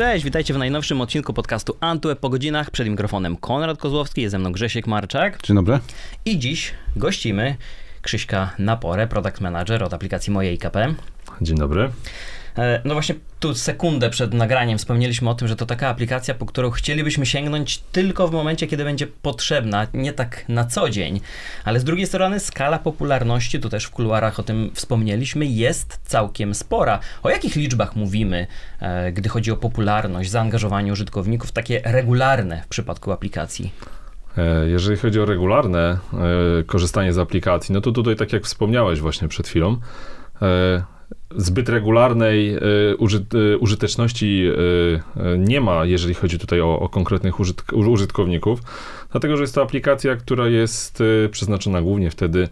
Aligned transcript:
Cześć, 0.00 0.24
witajcie 0.24 0.54
w 0.54 0.58
najnowszym 0.58 1.00
odcinku 1.00 1.32
podcastu 1.32 1.76
Antue 1.80 2.16
po 2.16 2.28
godzinach. 2.28 2.70
Przed 2.70 2.88
mikrofonem 2.88 3.36
Konrad 3.36 3.78
Kozłowski, 3.78 4.22
jest 4.22 4.30
ze 4.30 4.38
mną 4.38 4.52
Grzesiek 4.52 4.86
Marczak. 4.86 5.42
Dzień 5.42 5.56
dobry. 5.56 5.78
I 6.24 6.38
dziś 6.38 6.74
gościmy 6.96 7.56
Krzyśka 8.02 8.50
Naporę, 8.58 9.06
product 9.06 9.40
manager 9.40 9.82
od 9.84 9.94
aplikacji 9.94 10.32
Moje 10.32 10.52
IKP. 10.52 10.94
Dzień 11.40 11.58
dobry. 11.58 11.90
E, 12.58 12.80
no 12.84 12.94
właśnie 12.94 13.14
tu 13.40 13.54
sekundę 13.54 14.10
przed 14.10 14.34
nagraniem 14.34 14.78
wspomnieliśmy 14.78 15.30
o 15.30 15.34
tym, 15.34 15.48
że 15.48 15.56
to 15.56 15.66
taka 15.66 15.88
aplikacja, 15.88 16.34
po 16.34 16.46
którą 16.46 16.70
chcielibyśmy 16.70 17.26
sięgnąć 17.26 17.78
tylko 17.78 18.28
w 18.28 18.32
momencie, 18.32 18.66
kiedy 18.66 18.84
będzie 18.84 19.06
potrzebna, 19.06 19.86
nie 19.94 20.12
tak 20.12 20.44
na 20.48 20.64
co 20.64 20.90
dzień. 20.90 21.20
Ale 21.64 21.80
z 21.80 21.84
drugiej 21.84 22.06
strony 22.06 22.40
skala 22.40 22.78
popularności, 22.78 23.60
tu 23.60 23.68
też 23.68 23.84
w 23.84 23.90
kuluarach 23.90 24.38
o 24.38 24.42
tym 24.42 24.70
wspomnieliśmy, 24.74 25.46
jest 25.46 26.00
całkiem 26.04 26.54
spora. 26.54 26.98
O 27.22 27.30
jakich 27.30 27.56
liczbach 27.56 27.96
mówimy, 27.96 28.46
e, 28.80 29.12
gdy 29.12 29.28
chodzi 29.28 29.50
o 29.50 29.56
popularność, 29.56 30.30
zaangażowanie 30.30 30.92
użytkowników, 30.92 31.52
takie 31.52 31.80
regularne 31.84 32.62
w 32.62 32.68
przypadku 32.68 33.12
aplikacji? 33.12 33.72
E, 34.38 34.68
jeżeli 34.68 34.96
chodzi 34.96 35.20
o 35.20 35.24
regularne 35.24 35.98
korzystanie 36.66 37.12
z 37.12 37.18
aplikacji, 37.18 37.72
no 37.72 37.80
to 37.80 37.92
tutaj, 37.92 38.16
tak 38.16 38.32
jak 38.32 38.44
wspomniałeś 38.44 39.00
właśnie 39.00 39.28
przed 39.28 39.48
chwilą, 39.48 39.76
zbyt 41.36 41.68
regularnej 41.68 42.56
y, 42.56 42.60
y, 43.34 43.58
użyteczności 43.58 44.46
y, 44.46 45.38
nie 45.38 45.60
ma, 45.60 45.84
jeżeli 45.84 46.14
chodzi 46.14 46.38
tutaj 46.38 46.60
o, 46.60 46.78
o 46.80 46.88
konkretnych 46.88 47.34
użytkowników, 47.72 48.60
dlatego 49.12 49.36
że 49.36 49.42
jest 49.42 49.54
to 49.54 49.62
aplikacja, 49.62 50.16
która 50.16 50.48
jest 50.48 51.02
przeznaczona 51.30 51.82
głównie 51.82 52.10
wtedy, 52.10 52.48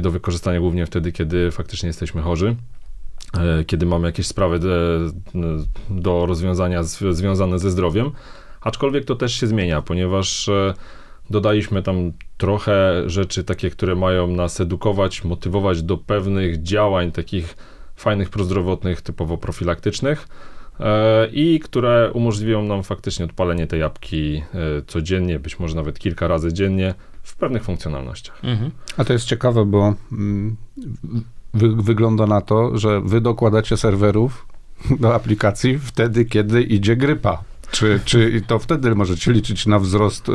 do 0.00 0.10
wykorzystania 0.10 0.60
głównie 0.60 0.86
wtedy, 0.86 1.12
kiedy 1.12 1.50
faktycznie 1.50 1.86
jesteśmy 1.86 2.22
chorzy 2.22 2.56
kiedy 3.66 3.86
mamy 3.86 4.08
jakieś 4.08 4.26
sprawy 4.26 4.60
do 5.90 6.26
rozwiązania 6.26 6.82
związane 7.10 7.58
ze 7.58 7.70
zdrowiem. 7.70 8.10
Aczkolwiek 8.60 9.04
to 9.04 9.16
też 9.16 9.34
się 9.34 9.46
zmienia, 9.46 9.82
ponieważ 9.82 10.50
dodaliśmy 11.30 11.82
tam 11.82 12.12
trochę 12.36 13.02
rzeczy 13.06 13.44
takie, 13.44 13.70
które 13.70 13.94
mają 13.94 14.26
nas 14.26 14.60
edukować, 14.60 15.24
motywować 15.24 15.82
do 15.82 15.98
pewnych 15.98 16.62
działań 16.62 17.12
takich 17.12 17.56
fajnych, 17.96 18.30
prozdrowotnych, 18.30 19.02
typowo 19.02 19.38
profilaktycznych 19.38 20.28
e, 20.80 21.26
i 21.26 21.60
które 21.60 22.10
umożliwią 22.12 22.62
nam 22.62 22.82
faktycznie 22.82 23.24
odpalenie 23.24 23.66
tej 23.66 23.82
apki 23.82 24.36
e, 24.36 24.82
codziennie, 24.86 25.38
być 25.38 25.58
może 25.58 25.76
nawet 25.76 25.98
kilka 25.98 26.28
razy 26.28 26.52
dziennie 26.52 26.94
w 27.22 27.36
pewnych 27.36 27.64
funkcjonalnościach. 27.64 28.44
Mhm. 28.44 28.70
A 28.96 29.04
to 29.04 29.12
jest 29.12 29.24
ciekawe, 29.24 29.64
bo 29.64 29.94
mm, 30.12 30.56
wy, 31.54 31.76
wygląda 31.82 32.26
na 32.26 32.40
to, 32.40 32.78
że 32.78 33.00
wy 33.00 33.20
dokładacie 33.20 33.76
serwerów 33.76 34.46
do 35.00 35.14
aplikacji 35.14 35.78
wtedy, 35.78 36.24
kiedy 36.24 36.62
idzie 36.62 36.96
grypa. 36.96 37.51
Czy, 37.72 38.00
czy 38.04 38.42
to 38.46 38.58
wtedy 38.58 38.94
możecie 38.94 39.32
liczyć 39.32 39.66
na 39.66 39.78
wzrost 39.78 40.28
y, 40.28 40.32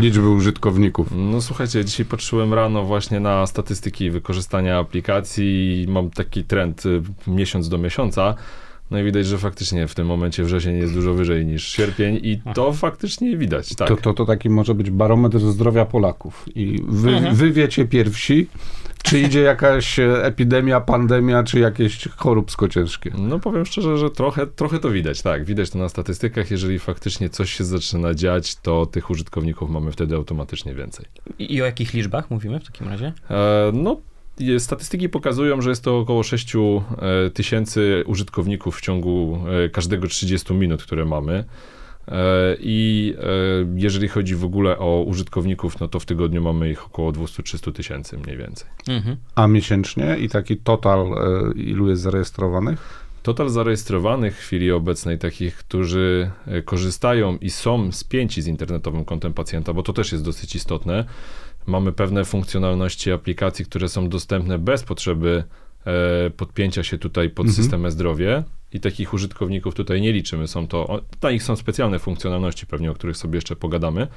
liczby 0.00 0.28
użytkowników? 0.28 1.08
No 1.16 1.40
słuchajcie, 1.40 1.84
dzisiaj 1.84 2.06
patrzyłem 2.06 2.54
rano 2.54 2.84
właśnie 2.84 3.20
na 3.20 3.46
statystyki 3.46 4.10
wykorzystania 4.10 4.78
aplikacji 4.78 5.82
i 5.82 5.90
mam 5.90 6.10
taki 6.10 6.44
trend 6.44 6.86
y, 6.86 7.02
miesiąc 7.26 7.68
do 7.68 7.78
miesiąca. 7.78 8.34
No 8.92 8.98
i 8.98 9.04
widać, 9.04 9.26
że 9.26 9.38
faktycznie 9.38 9.88
w 9.88 9.94
tym 9.94 10.06
momencie 10.06 10.44
wrzesień 10.44 10.76
jest 10.76 10.94
dużo 10.94 11.14
wyżej 11.14 11.46
niż 11.46 11.68
sierpień 11.68 12.20
i 12.22 12.40
to 12.54 12.72
faktycznie 12.72 13.36
widać, 13.36 13.74
tak. 13.74 13.88
To, 13.88 13.96
to, 13.96 14.14
to 14.14 14.26
taki 14.26 14.50
może 14.50 14.74
być 14.74 14.90
barometr 14.90 15.38
zdrowia 15.38 15.84
Polaków 15.84 16.44
i 16.54 16.82
wy, 16.88 17.10
mhm. 17.10 17.34
wy 17.34 17.50
wiecie 17.52 17.84
pierwsi, 17.84 18.48
czy 19.02 19.20
idzie 19.20 19.40
jakaś 19.40 19.98
e, 19.98 20.24
epidemia, 20.24 20.80
pandemia, 20.80 21.42
czy 21.42 21.58
jakieś 21.58 22.08
choróbsko 22.16 22.68
ciężkie? 22.68 23.12
No 23.18 23.38
powiem 23.38 23.66
szczerze, 23.66 23.98
że 23.98 24.10
trochę, 24.10 24.46
trochę 24.46 24.78
to 24.78 24.90
widać, 24.90 25.22
tak. 25.22 25.44
Widać 25.44 25.70
to 25.70 25.78
na 25.78 25.88
statystykach. 25.88 26.50
Jeżeli 26.50 26.78
faktycznie 26.78 27.28
coś 27.28 27.52
się 27.52 27.64
zaczyna 27.64 28.14
dziać, 28.14 28.56
to 28.56 28.86
tych 28.86 29.10
użytkowników 29.10 29.70
mamy 29.70 29.92
wtedy 29.92 30.14
automatycznie 30.14 30.74
więcej. 30.74 31.06
I 31.38 31.62
o 31.62 31.64
jakich 31.64 31.94
liczbach 31.94 32.30
mówimy 32.30 32.60
w 32.60 32.64
takim 32.64 32.88
razie? 32.88 33.12
E, 33.30 33.70
no 33.74 34.00
Statystyki 34.58 35.08
pokazują, 35.08 35.60
że 35.60 35.70
jest 35.70 35.84
to 35.84 35.98
około 35.98 36.22
6 36.22 36.54
e, 36.56 37.30
tysięcy 37.30 38.04
użytkowników 38.06 38.76
w 38.76 38.80
ciągu 38.80 39.38
e, 39.64 39.68
każdego 39.68 40.06
30 40.06 40.54
minut, 40.54 40.82
które 40.82 41.04
mamy. 41.04 41.44
E, 42.08 42.56
I 42.60 43.14
jeżeli 43.76 44.08
chodzi 44.08 44.34
w 44.34 44.44
ogóle 44.44 44.78
o 44.78 45.02
użytkowników, 45.02 45.80
no 45.80 45.88
to 45.88 46.00
w 46.00 46.06
tygodniu 46.06 46.42
mamy 46.42 46.70
ich 46.70 46.86
około 46.86 47.12
200-300 47.12 47.72
tysięcy 47.72 48.18
mniej 48.18 48.36
więcej. 48.36 48.68
Mhm. 48.88 49.16
A 49.34 49.46
miesięcznie 49.46 50.16
i 50.20 50.28
taki 50.28 50.56
total, 50.56 51.06
ilu 51.56 51.88
jest 51.88 52.02
zarejestrowanych? 52.02 53.02
Total 53.22 53.48
zarejestrowanych 53.48 54.36
w 54.36 54.40
chwili 54.40 54.72
obecnej, 54.72 55.18
takich, 55.18 55.56
którzy 55.56 56.30
korzystają 56.64 57.36
i 57.36 57.50
są 57.50 57.92
spięci 57.92 58.42
z 58.42 58.46
internetowym 58.46 59.04
kontem 59.04 59.34
pacjenta, 59.34 59.72
bo 59.72 59.82
to 59.82 59.92
też 59.92 60.12
jest 60.12 60.24
dosyć 60.24 60.54
istotne, 60.54 61.04
mamy 61.66 61.92
pewne 61.92 62.24
funkcjonalności 62.24 63.12
aplikacji, 63.12 63.64
które 63.64 63.88
są 63.88 64.08
dostępne 64.08 64.58
bez 64.58 64.82
potrzeby 64.82 65.44
e, 65.86 66.30
podpięcia 66.30 66.82
się 66.82 66.98
tutaj 66.98 67.30
pod 67.30 67.46
mhm. 67.46 67.62
system 67.62 67.86
e-zdrowie 67.86 68.42
i 68.72 68.80
takich 68.80 69.14
użytkowników 69.14 69.74
tutaj 69.74 70.00
nie 70.00 70.12
liczymy. 70.12 70.48
Są 70.48 70.68
to, 70.68 71.00
dla 71.20 71.30
nich 71.30 71.42
są 71.42 71.56
specjalne 71.56 71.98
funkcjonalności 71.98 72.66
pewnie, 72.66 72.90
o 72.90 72.94
których 72.94 73.16
sobie 73.16 73.36
jeszcze 73.36 73.56
pogadamy. 73.56 74.08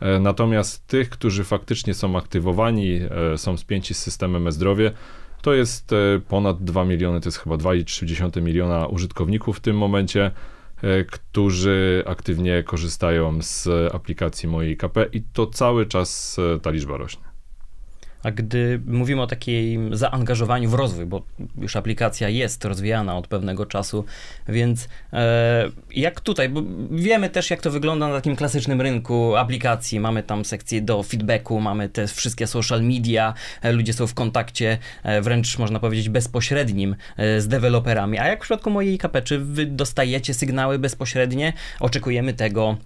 E, 0.00 0.18
natomiast 0.18 0.86
tych, 0.86 1.10
którzy 1.10 1.44
faktycznie 1.44 1.94
są 1.94 2.16
aktywowani, 2.18 3.00
e, 3.32 3.38
są 3.38 3.56
spięci 3.56 3.94
z 3.94 3.98
systemem 3.98 4.46
e-zdrowie, 4.46 4.92
to 5.42 5.54
jest 5.54 5.90
ponad 6.28 6.64
2 6.64 6.84
miliony, 6.84 7.20
to 7.20 7.28
jest 7.28 7.38
chyba 7.38 7.56
2,3 7.56 8.42
miliona 8.42 8.86
użytkowników 8.86 9.56
w 9.56 9.60
tym 9.60 9.78
momencie. 9.78 10.30
E, 10.82 11.04
którzy 11.04 12.02
aktywnie 12.06 12.62
korzystają 12.62 13.42
z 13.42 13.68
aplikacji 13.94 14.48
mojej 14.48 14.76
KP 14.76 15.06
i 15.12 15.22
to 15.22 15.46
cały 15.46 15.86
czas 15.86 16.36
e, 16.56 16.60
ta 16.60 16.70
liczba 16.70 16.96
rośnie. 16.96 17.35
A 18.26 18.30
gdy 18.30 18.80
mówimy 18.86 19.22
o 19.22 19.26
takim 19.26 19.96
zaangażowaniu 19.96 20.70
w 20.70 20.74
rozwój, 20.74 21.06
bo 21.06 21.22
już 21.58 21.76
aplikacja 21.76 22.28
jest 22.28 22.64
rozwijana 22.64 23.16
od 23.16 23.26
pewnego 23.28 23.66
czasu, 23.66 24.04
więc 24.48 24.88
e, 25.12 25.70
jak 25.94 26.20
tutaj, 26.20 26.48
bo 26.48 26.62
wiemy 26.90 27.30
też, 27.30 27.50
jak 27.50 27.60
to 27.60 27.70
wygląda 27.70 28.08
na 28.08 28.14
takim 28.14 28.36
klasycznym 28.36 28.80
rynku 28.80 29.36
aplikacji. 29.36 30.00
Mamy 30.00 30.22
tam 30.22 30.44
sekcję 30.44 30.82
do 30.82 31.02
feedbacku, 31.02 31.60
mamy 31.60 31.88
te 31.88 32.06
wszystkie 32.06 32.46
social 32.46 32.82
media, 32.82 33.34
e, 33.62 33.72
ludzie 33.72 33.92
są 33.92 34.06
w 34.06 34.14
kontakcie 34.14 34.78
e, 35.02 35.22
wręcz 35.22 35.58
można 35.58 35.80
powiedzieć 35.80 36.08
bezpośrednim 36.08 36.96
z 37.38 37.48
deweloperami. 37.48 38.18
A 38.18 38.26
jak 38.26 38.38
w 38.38 38.42
przypadku 38.42 38.70
mojej 38.70 38.94
IKP, 38.94 39.22
czy 39.22 39.38
wy 39.38 39.66
dostajecie 39.66 40.34
sygnały 40.34 40.78
bezpośrednie? 40.78 41.52
Oczekujemy 41.80 42.34
tego 42.34 42.76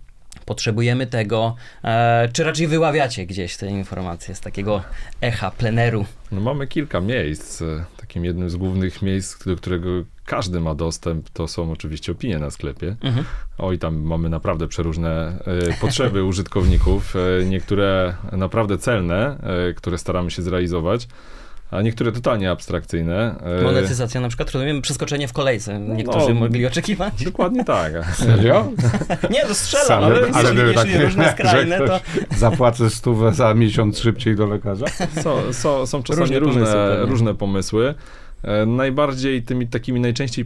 potrzebujemy 0.47 1.06
tego, 1.06 1.56
e, 1.84 2.28
czy 2.33 2.45
raczej 2.45 2.67
wyławiacie 2.67 3.27
gdzieś 3.27 3.56
te 3.56 3.71
informacje 3.71 4.34
z 4.34 4.41
takiego 4.41 4.83
echa, 5.21 5.51
pleneru? 5.51 6.05
No 6.33 6.41
mamy 6.41 6.67
kilka 6.67 7.01
miejsc. 7.01 7.62
Takim 7.97 8.25
jednym 8.25 8.51
z 8.51 8.56
głównych 8.56 9.03
miejsc, 9.03 9.45
do 9.45 9.56
którego 9.56 9.91
każdy 10.31 10.61
ma 10.61 10.75
dostęp, 10.75 11.31
to 11.31 11.49
są 11.49 11.73
oczywiście 11.73 12.12
opinie 12.12 12.39
na 12.39 12.51
sklepie. 12.51 12.97
Mhm. 13.01 13.25
Oj, 13.59 13.78
tam 13.78 14.03
mamy 14.03 14.28
naprawdę 14.28 14.69
przeróżne 14.69 15.39
e, 15.47 15.81
potrzeby 15.81 16.25
użytkowników, 16.25 17.17
e, 17.17 17.45
niektóre 17.45 18.15
naprawdę 18.33 18.78
celne, 18.78 19.37
e, 19.43 19.75
które 19.75 19.99
staramy 19.99 20.31
się 20.31 20.43
zrealizować 20.43 21.09
a 21.71 21.83
niektóre 21.83 22.13
totalnie 22.13 22.51
abstrakcyjne. 22.51 23.35
E, 23.61 23.63
Monetyzacja 23.63 24.21
na 24.21 24.29
przykład, 24.29 24.51
rozumiem, 24.51 24.83
przeskoczenie 24.83 25.29
w 25.29 25.33
kolejce. 25.33 25.81
Niektórzy 25.81 26.35
no, 26.35 26.41
mogli 26.41 26.67
oczekiwać. 26.67 27.25
Dokładnie 27.25 27.65
tak. 27.65 27.93
Serio? 28.17 28.73
nie, 29.35 29.43
to 29.43 29.55
strzelam, 29.55 30.05
ale, 30.05 30.21
ale 30.33 30.55
jeśli, 30.55 30.91
jeśli 30.91 31.05
różne 31.05 31.33
skrajne, 31.33 31.79
to... 31.79 32.01
Zapłacę 32.37 32.91
stówę 32.91 33.35
za 33.35 33.55
miesiąc 33.55 33.99
szybciej 33.99 34.37
do 34.37 34.47
lekarza? 34.47 34.87
So, 35.23 35.53
so, 35.53 35.87
są 35.87 36.03
czasami 36.03 36.39
różne, 36.39 36.61
różne 36.61 36.65
pomysły. 36.65 37.07
Różne 37.07 37.35
pomysły. 37.35 37.95
E, 38.43 38.66
najbardziej 38.66 39.43
tymi 39.43 39.66
takimi 39.66 40.01
najczęściej 40.01 40.45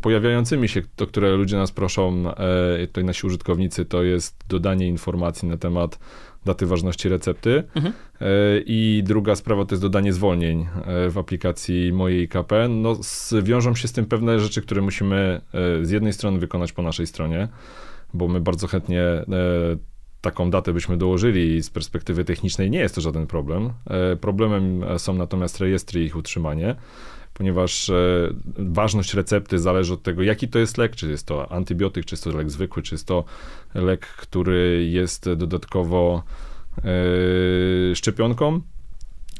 pojawiającymi 0.00 0.68
się, 0.68 0.82
o 1.00 1.06
które 1.06 1.36
ludzie 1.36 1.56
nas 1.56 1.72
proszą, 1.72 2.24
e, 2.30 2.86
tutaj 2.86 3.04
nasi 3.04 3.26
użytkownicy, 3.26 3.84
to 3.84 4.02
jest 4.02 4.36
dodanie 4.48 4.88
informacji 4.88 5.48
na 5.48 5.56
temat 5.56 5.98
daty 6.44 6.66
ważności 6.66 7.08
recepty. 7.08 7.64
Mhm. 7.74 7.94
E, 8.20 8.26
I 8.66 9.02
druga 9.04 9.36
sprawa 9.36 9.64
to 9.64 9.74
jest 9.74 9.82
dodanie 9.82 10.12
zwolnień 10.12 10.60
e, 10.60 11.10
w 11.10 11.18
aplikacji 11.18 11.92
mojej 11.92 12.28
KP. 12.28 12.68
No, 12.68 12.96
wiążą 13.42 13.74
się 13.74 13.88
z 13.88 13.92
tym 13.92 14.06
pewne 14.06 14.40
rzeczy, 14.40 14.62
które 14.62 14.82
musimy 14.82 15.40
e, 15.54 15.84
z 15.84 15.90
jednej 15.90 16.12
strony 16.12 16.38
wykonać 16.38 16.72
po 16.72 16.82
naszej 16.82 17.06
stronie, 17.06 17.48
bo 18.14 18.28
my 18.28 18.40
bardzo 18.40 18.66
chętnie 18.66 19.02
taką 20.20 20.50
datę 20.50 20.72
byśmy 20.72 20.96
dołożyli 20.96 21.56
i 21.56 21.62
z 21.62 21.70
perspektywy 21.70 22.24
technicznej 22.24 22.70
nie 22.70 22.78
jest 22.78 22.94
to 22.94 23.00
żaden 23.00 23.26
problem. 23.26 23.72
Problemem 24.20 24.84
są 24.98 25.14
natomiast 25.14 25.60
rejestry 25.60 26.02
i 26.02 26.04
ich 26.04 26.16
utrzymanie 26.16 26.76
ponieważ 27.34 27.90
e, 27.90 28.28
ważność 28.58 29.14
recepty 29.14 29.58
zależy 29.58 29.94
od 29.94 30.02
tego, 30.02 30.22
jaki 30.22 30.48
to 30.48 30.58
jest 30.58 30.78
lek, 30.78 30.96
czy 30.96 31.10
jest 31.10 31.26
to 31.26 31.52
antybiotyk, 31.52 32.04
czy 32.04 32.14
jest 32.14 32.24
to 32.24 32.36
lek 32.36 32.50
zwykły, 32.50 32.82
czy 32.82 32.94
jest 32.94 33.06
to 33.06 33.24
lek, 33.74 34.06
który 34.06 34.86
jest 34.90 35.32
dodatkowo 35.32 36.22
e, 36.78 36.82
szczepionką. 37.96 38.60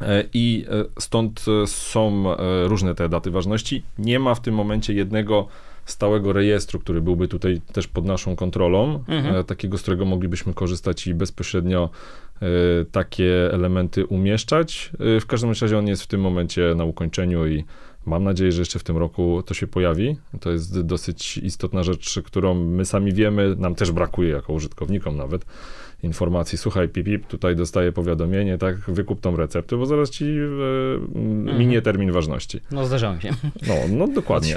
E, 0.00 0.25
I 0.34 0.67
stąd 0.99 1.44
są 1.67 2.25
różne 2.64 2.94
te 2.94 3.08
daty 3.08 3.31
ważności. 3.31 3.82
Nie 3.99 4.19
ma 4.19 4.34
w 4.34 4.40
tym 4.40 4.55
momencie 4.55 4.93
jednego 4.94 5.49
stałego 5.84 6.32
rejestru, 6.32 6.81
który 6.81 7.00
byłby 7.00 7.29
tutaj 7.29 7.61
też 7.73 7.87
pod 7.88 8.05
naszą 8.05 8.37
kontrolą, 8.37 9.05
Mhm. 9.08 9.37
e, 9.37 9.44
takiego, 9.44 9.79
z 9.79 9.82
którego 9.82 10.05
moglibyśmy 10.05 10.55
korzystać 10.55 11.06
i 11.06 11.14
bezpośrednio 11.14 11.90
e, 12.43 12.46
takie 12.93 13.52
elementy 13.52 14.06
umieszczać. 14.06 14.90
E, 15.17 15.20
W 15.20 15.26
każdym 15.26 15.50
razie 15.50 15.79
on 15.79 15.87
jest 15.88 16.02
w 16.02 16.06
tym 16.06 16.20
momencie 16.20 16.75
na 16.76 16.84
ukończeniu 16.84 17.46
i 17.46 17.64
mam 18.07 18.25
nadzieję, 18.25 18.53
że 18.53 18.63
jeszcze 18.63 18.79
w 18.79 18.85
tym 18.85 18.97
roku 18.97 19.43
to 19.47 19.55
się 19.55 19.67
pojawi. 19.67 20.17
To 20.41 20.51
jest 20.51 20.81
dosyć 20.81 21.39
istotna 21.39 21.83
rzecz, 21.83 22.21
którą 22.25 22.55
my 22.55 22.85
sami 22.85 23.13
wiemy, 23.13 23.57
nam 23.57 23.75
też 23.75 23.91
brakuje 23.93 24.31
jako 24.31 24.53
użytkownikom 24.53 25.17
nawet 25.17 25.45
informacji, 26.03 26.59
słuchaj, 26.59 26.89
pip, 26.89 27.07
pip, 27.07 27.27
tutaj 27.27 27.57
dostaję 27.57 27.93
powiadomienie, 27.93 28.59
tak, 28.59 28.77
wykup 28.79 29.21
tą 29.21 29.37
receptę, 29.37 29.77
bo 29.77 29.87
zaraz 29.87 30.11
ci 30.11 30.25
e, 30.25 31.59
minie 31.59 31.83
termin 31.83 32.13
ważności. 32.13 32.61
No 32.71 32.87
zdarzałem 32.87 33.21
się. 33.21 33.31
No, 33.69 33.75
no 33.89 34.09
dokładnie. 34.09 34.55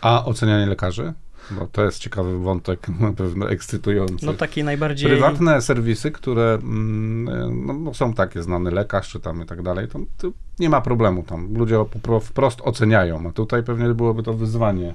A 0.00 0.24
ocenianie 0.24 0.66
lekarzy? 0.66 1.12
Bo 1.50 1.66
to 1.66 1.84
jest 1.84 1.98
ciekawy 1.98 2.38
wątek, 2.38 2.88
na 3.00 3.12
pewno 3.12 3.50
ekscytujący. 3.50 4.26
No 4.26 4.34
taki 4.34 4.64
najbardziej... 4.64 5.10
Prywatne 5.10 5.62
serwisy, 5.62 6.10
które 6.10 6.58
mm, 6.62 7.66
no, 7.66 7.72
no, 7.72 7.94
są 7.94 8.14
takie, 8.14 8.42
znany 8.42 8.70
lekarz, 8.70 9.08
czy 9.08 9.20
tam 9.20 9.42
i 9.42 9.46
tak 9.46 9.62
dalej, 9.62 9.88
to, 9.88 9.98
to 10.18 10.28
nie 10.58 10.70
ma 10.70 10.80
problemu 10.80 11.22
tam. 11.22 11.54
Ludzie 11.56 11.84
wprost 12.20 12.60
oceniają, 12.62 13.28
a 13.28 13.32
tutaj 13.32 13.62
pewnie 13.62 13.88
byłoby 13.88 14.22
to 14.22 14.34
wyzwanie. 14.34 14.94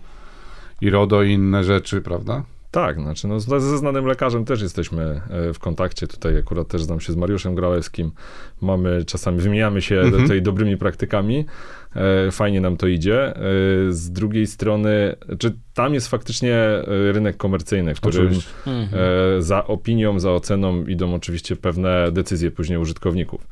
I 0.81 0.89
RODO 0.89 1.23
i 1.23 1.31
inne 1.31 1.63
rzeczy, 1.63 2.01
prawda? 2.01 2.43
Tak, 2.71 3.01
znaczy 3.01 3.27
no, 3.27 3.39
ze 3.39 3.77
znanym 3.77 4.05
lekarzem 4.05 4.45
też 4.45 4.61
jesteśmy 4.61 5.21
e, 5.29 5.53
w 5.53 5.59
kontakcie. 5.59 6.07
Tutaj 6.07 6.37
akurat 6.37 6.67
też 6.67 6.83
znam 6.83 6.99
się 6.99 7.13
z 7.13 7.15
Mariuszem 7.15 7.55
Grałewskim. 7.55 8.11
Mamy 8.61 9.05
czasami, 9.05 9.39
wymieniamy 9.39 9.81
się 9.81 9.99
Mhm. 9.99 10.23
tutaj 10.23 10.41
dobrymi 10.41 10.77
praktykami. 10.77 11.45
E, 11.95 12.31
Fajnie 12.31 12.61
nam 12.61 12.77
to 12.77 12.87
idzie. 12.87 13.35
E, 13.35 13.41
Z 13.89 14.11
drugiej 14.11 14.47
strony, 14.47 15.15
czy 15.39 15.55
tam 15.73 15.93
jest 15.93 16.07
faktycznie 16.07 16.55
e, 16.55 16.83
rynek 17.11 17.37
komercyjny, 17.37 17.95
w 17.95 18.01
którym. 18.01 18.39
Mhm. 18.67 19.41
Za 19.41 19.67
opinią, 19.67 20.19
za 20.19 20.31
oceną 20.31 20.85
idą 20.85 21.13
oczywiście 21.13 21.55
pewne 21.55 22.11
decyzje 22.11 22.51
później 22.51 22.77
użytkowników. 22.77 23.47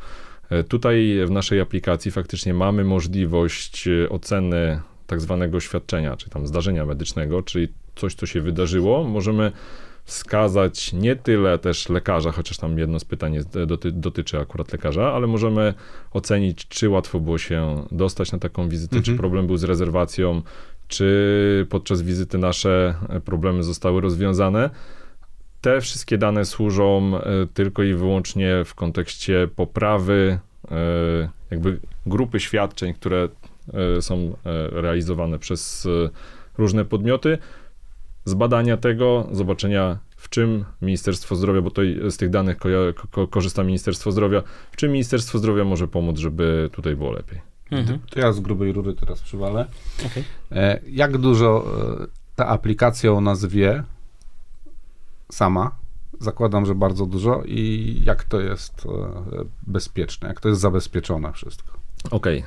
Tutaj 0.69 1.17
w 1.25 1.31
naszej 1.31 1.61
aplikacji 1.61 2.11
faktycznie 2.11 2.53
mamy 2.53 2.83
możliwość 2.83 3.89
oceny 4.09 4.81
tak 5.07 5.21
zwanego 5.21 5.59
świadczenia, 5.59 6.17
czy 6.17 6.29
tam 6.29 6.47
zdarzenia 6.47 6.85
medycznego, 6.85 7.41
czyli 7.41 7.67
coś, 7.95 8.15
co 8.15 8.25
się 8.25 8.41
wydarzyło. 8.41 9.03
Możemy 9.03 9.51
wskazać 10.07 10.93
nie 10.93 11.15
tyle 11.15 11.57
też 11.57 11.89
lekarza, 11.89 12.31
chociaż 12.31 12.57
tam 12.57 12.77
jedno 12.79 12.99
z 12.99 13.05
pytań 13.05 13.33
jest, 13.33 13.59
doty, 13.65 13.91
dotyczy 13.91 14.39
akurat 14.39 14.71
lekarza, 14.71 15.13
ale 15.13 15.27
możemy 15.27 15.73
ocenić, 16.11 16.67
czy 16.67 16.89
łatwo 16.89 17.19
było 17.19 17.37
się 17.37 17.83
dostać 17.91 18.31
na 18.31 18.39
taką 18.39 18.69
wizytę, 18.69 18.95
czy 18.95 18.99
Mhm. 19.11 19.17
problem 19.17 19.47
był 19.47 19.57
z 19.57 19.63
rezerwacją, 19.63 20.41
czy 20.87 21.67
podczas 21.69 22.01
wizyty 22.01 22.37
nasze 22.37 22.95
e, 23.09 23.19
problemy 23.19 23.63
zostały 23.63 24.01
rozwiązane. 24.01 24.69
Te 25.61 25.81
wszystkie 25.81 26.17
dane 26.17 26.45
służą 26.45 27.11
e, 27.17 27.47
tylko 27.53 27.83
i 27.83 27.93
wyłącznie 27.93 28.63
w 28.65 28.75
kontekście 28.75 29.47
poprawy 29.55 30.39
e, 30.71 31.29
jakby 31.51 31.79
grupy 32.05 32.39
świadczeń, 32.39 32.93
które 32.93 33.29
e, 33.97 34.01
są 34.01 34.15
e, 34.15 34.37
realizowane 34.81 35.39
przez 35.39 35.85
e, 35.85 36.09
różne 36.57 36.85
podmioty, 36.85 37.37
zbadania 38.27 38.77
tego, 38.77 39.27
zobaczenia 39.31 39.97
w 40.17 40.29
czym 40.29 40.65
Ministerstwo 40.81 41.35
Zdrowia, 41.35 41.61
bo 41.61 41.71
to 41.71 41.81
z 42.09 42.17
tych 42.17 42.29
danych 42.29 42.57
korzysta 43.29 43.63
Ministerstwo 43.63 44.11
Zdrowia, 44.11 44.43
w 44.71 44.75
czym 44.75 44.91
Ministerstwo 44.91 45.39
Zdrowia 45.39 45.63
może 45.63 45.87
pomóc, 45.87 46.17
żeby 46.19 46.69
tutaj 46.71 46.95
było 46.95 47.11
lepiej. 47.11 47.41
Mhm. 47.71 47.99
To 48.09 48.19
ja 48.19 48.31
z 48.33 48.39
grubej 48.39 48.73
rury 48.73 48.93
teraz 48.93 49.21
przywalę. 49.21 49.65
Okej. 50.05 50.23
E, 50.51 50.79
Jak 50.87 51.17
dużo 51.17 51.65
e, 52.01 52.07
ta 52.35 52.47
aplikacja 52.47 53.11
o 53.11 53.21
nas 53.21 53.45
wie 53.45 53.83
sama? 55.31 55.71
Zakładam, 56.19 56.65
że 56.65 56.75
bardzo 56.75 57.05
dużo. 57.05 57.43
I 57.45 58.01
jak 58.05 58.23
to 58.23 58.39
jest 58.39 58.85
e, 58.85 59.45
bezpieczne? 59.67 60.27
Jak 60.27 60.39
to 60.41 60.49
jest 60.49 60.61
zabezpieczone 60.61 61.33
wszystko? 61.33 61.73
Okej, 62.11 62.45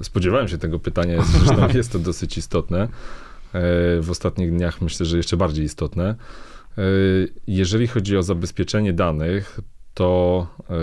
e, 0.00 0.04
spodziewałem 0.04 0.48
się 0.48 0.58
tego 0.58 0.78
pytania, 0.78 1.22
zresztą 1.22 1.68
jest 1.78 1.92
to 1.92 1.98
dosyć 1.98 2.38
istotne. 2.38 2.88
E, 3.54 4.00
W 4.00 4.10
ostatnich 4.10 4.50
dniach 4.50 4.80
myślę, 4.82 5.06
że 5.06 5.16
jeszcze 5.16 5.36
bardziej 5.36 5.64
istotne. 5.64 6.14
E, 6.78 6.82
Jeżeli 7.46 7.86
chodzi 7.86 8.16
o 8.16 8.22
zabezpieczenie 8.22 8.92
danych, 8.92 9.60
to 9.94 10.46
e, 10.70 10.74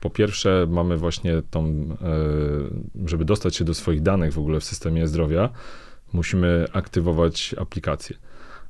po 0.00 0.10
pierwsze 0.10 0.66
mamy 0.70 0.96
właśnie 0.96 1.42
tą, 1.50 1.88
żeby 3.06 3.24
dostać 3.24 3.56
się 3.56 3.64
do 3.64 3.74
swoich 3.74 4.02
danych 4.02 4.32
w 4.32 4.38
ogóle 4.38 4.60
w 4.60 4.64
systemie 4.64 5.08
zdrowia, 5.08 5.50
musimy 6.12 6.66
aktywować 6.72 7.54
aplikację. 7.58 8.16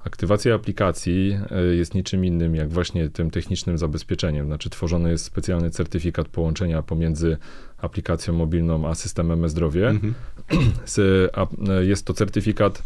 Aktywacja 0.05 0.55
aplikacji 0.55 1.38
jest 1.73 1.94
niczym 1.94 2.25
innym 2.25 2.55
jak 2.55 2.69
właśnie 2.69 3.08
tym 3.08 3.31
technicznym 3.31 3.79
zabezpieczeniem. 3.79 4.46
Znaczy 4.46 4.70
tworzony 4.70 5.11
jest 5.11 5.25
specjalny 5.25 5.70
certyfikat 5.70 6.29
połączenia 6.29 6.82
pomiędzy 6.82 7.37
aplikacją 7.79 8.34
mobilną 8.34 8.88
a 8.88 8.94
systemem 8.94 9.44
e-zdrowie. 9.44 9.88
Mhm. 9.88 10.14
Jest 11.93 12.06
to 12.06 12.14
certyfikat, 12.14 12.82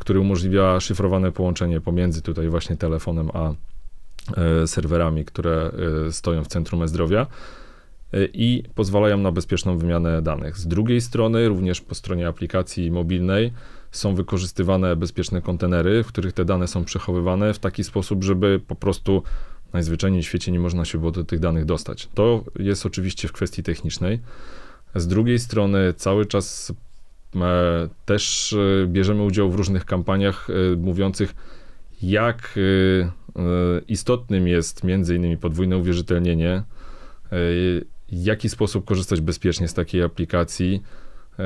który 0.00 0.20
umożliwia 0.20 0.80
szyfrowane 0.80 1.32
połączenie 1.32 1.80
pomiędzy 1.80 2.22
tutaj 2.22 2.48
właśnie 2.48 2.76
telefonem 2.76 3.30
a 3.34 3.52
e, 4.36 4.66
serwerami, 4.66 5.24
które 5.24 5.70
e, 6.08 6.12
stoją 6.12 6.44
w 6.44 6.48
centrum 6.48 6.82
e-zdrowia 6.82 7.26
e, 8.12 8.24
i 8.24 8.64
pozwalają 8.74 9.18
na 9.18 9.32
bezpieczną 9.32 9.78
wymianę 9.78 10.22
danych. 10.22 10.58
Z 10.58 10.66
drugiej 10.66 11.00
strony, 11.00 11.48
również 11.48 11.80
po 11.80 11.94
stronie 11.94 12.28
aplikacji 12.28 12.90
mobilnej 12.90 13.52
są 13.92 14.14
wykorzystywane 14.14 14.96
bezpieczne 14.96 15.42
kontenery, 15.42 16.02
w 16.02 16.06
których 16.06 16.32
te 16.32 16.44
dane 16.44 16.68
są 16.68 16.84
przechowywane 16.84 17.54
w 17.54 17.58
taki 17.58 17.84
sposób, 17.84 18.24
żeby 18.24 18.60
po 18.66 18.74
prostu 18.74 19.22
najzwyczajniej 19.72 20.22
w 20.22 20.26
świecie 20.26 20.52
nie 20.52 20.58
można 20.58 20.84
się 20.84 20.98
było 20.98 21.10
do 21.10 21.24
tych 21.24 21.40
danych 21.40 21.64
dostać. 21.64 22.08
To 22.14 22.44
jest 22.58 22.86
oczywiście 22.86 23.28
w 23.28 23.32
kwestii 23.32 23.62
technicznej. 23.62 24.20
Z 24.94 25.06
drugiej 25.06 25.38
strony 25.38 25.94
cały 25.96 26.26
czas 26.26 26.70
e, 26.70 26.74
też 28.04 28.52
e, 28.52 28.86
bierzemy 28.86 29.22
udział 29.22 29.50
w 29.50 29.54
różnych 29.54 29.84
kampaniach 29.84 30.48
e, 30.50 30.76
mówiących, 30.76 31.34
jak 32.02 32.54
e, 32.56 32.60
e, 33.00 33.10
istotnym 33.88 34.48
jest 34.48 34.84
między 34.84 35.16
innymi 35.16 35.36
podwójne 35.36 35.76
uwierzytelnienie, 35.76 36.52
e, 36.52 36.62
w 37.32 38.24
jaki 38.24 38.48
sposób 38.48 38.84
korzystać 38.84 39.20
bezpiecznie 39.20 39.68
z 39.68 39.74
takiej 39.74 40.02
aplikacji, 40.02 40.82
e, 41.38 41.44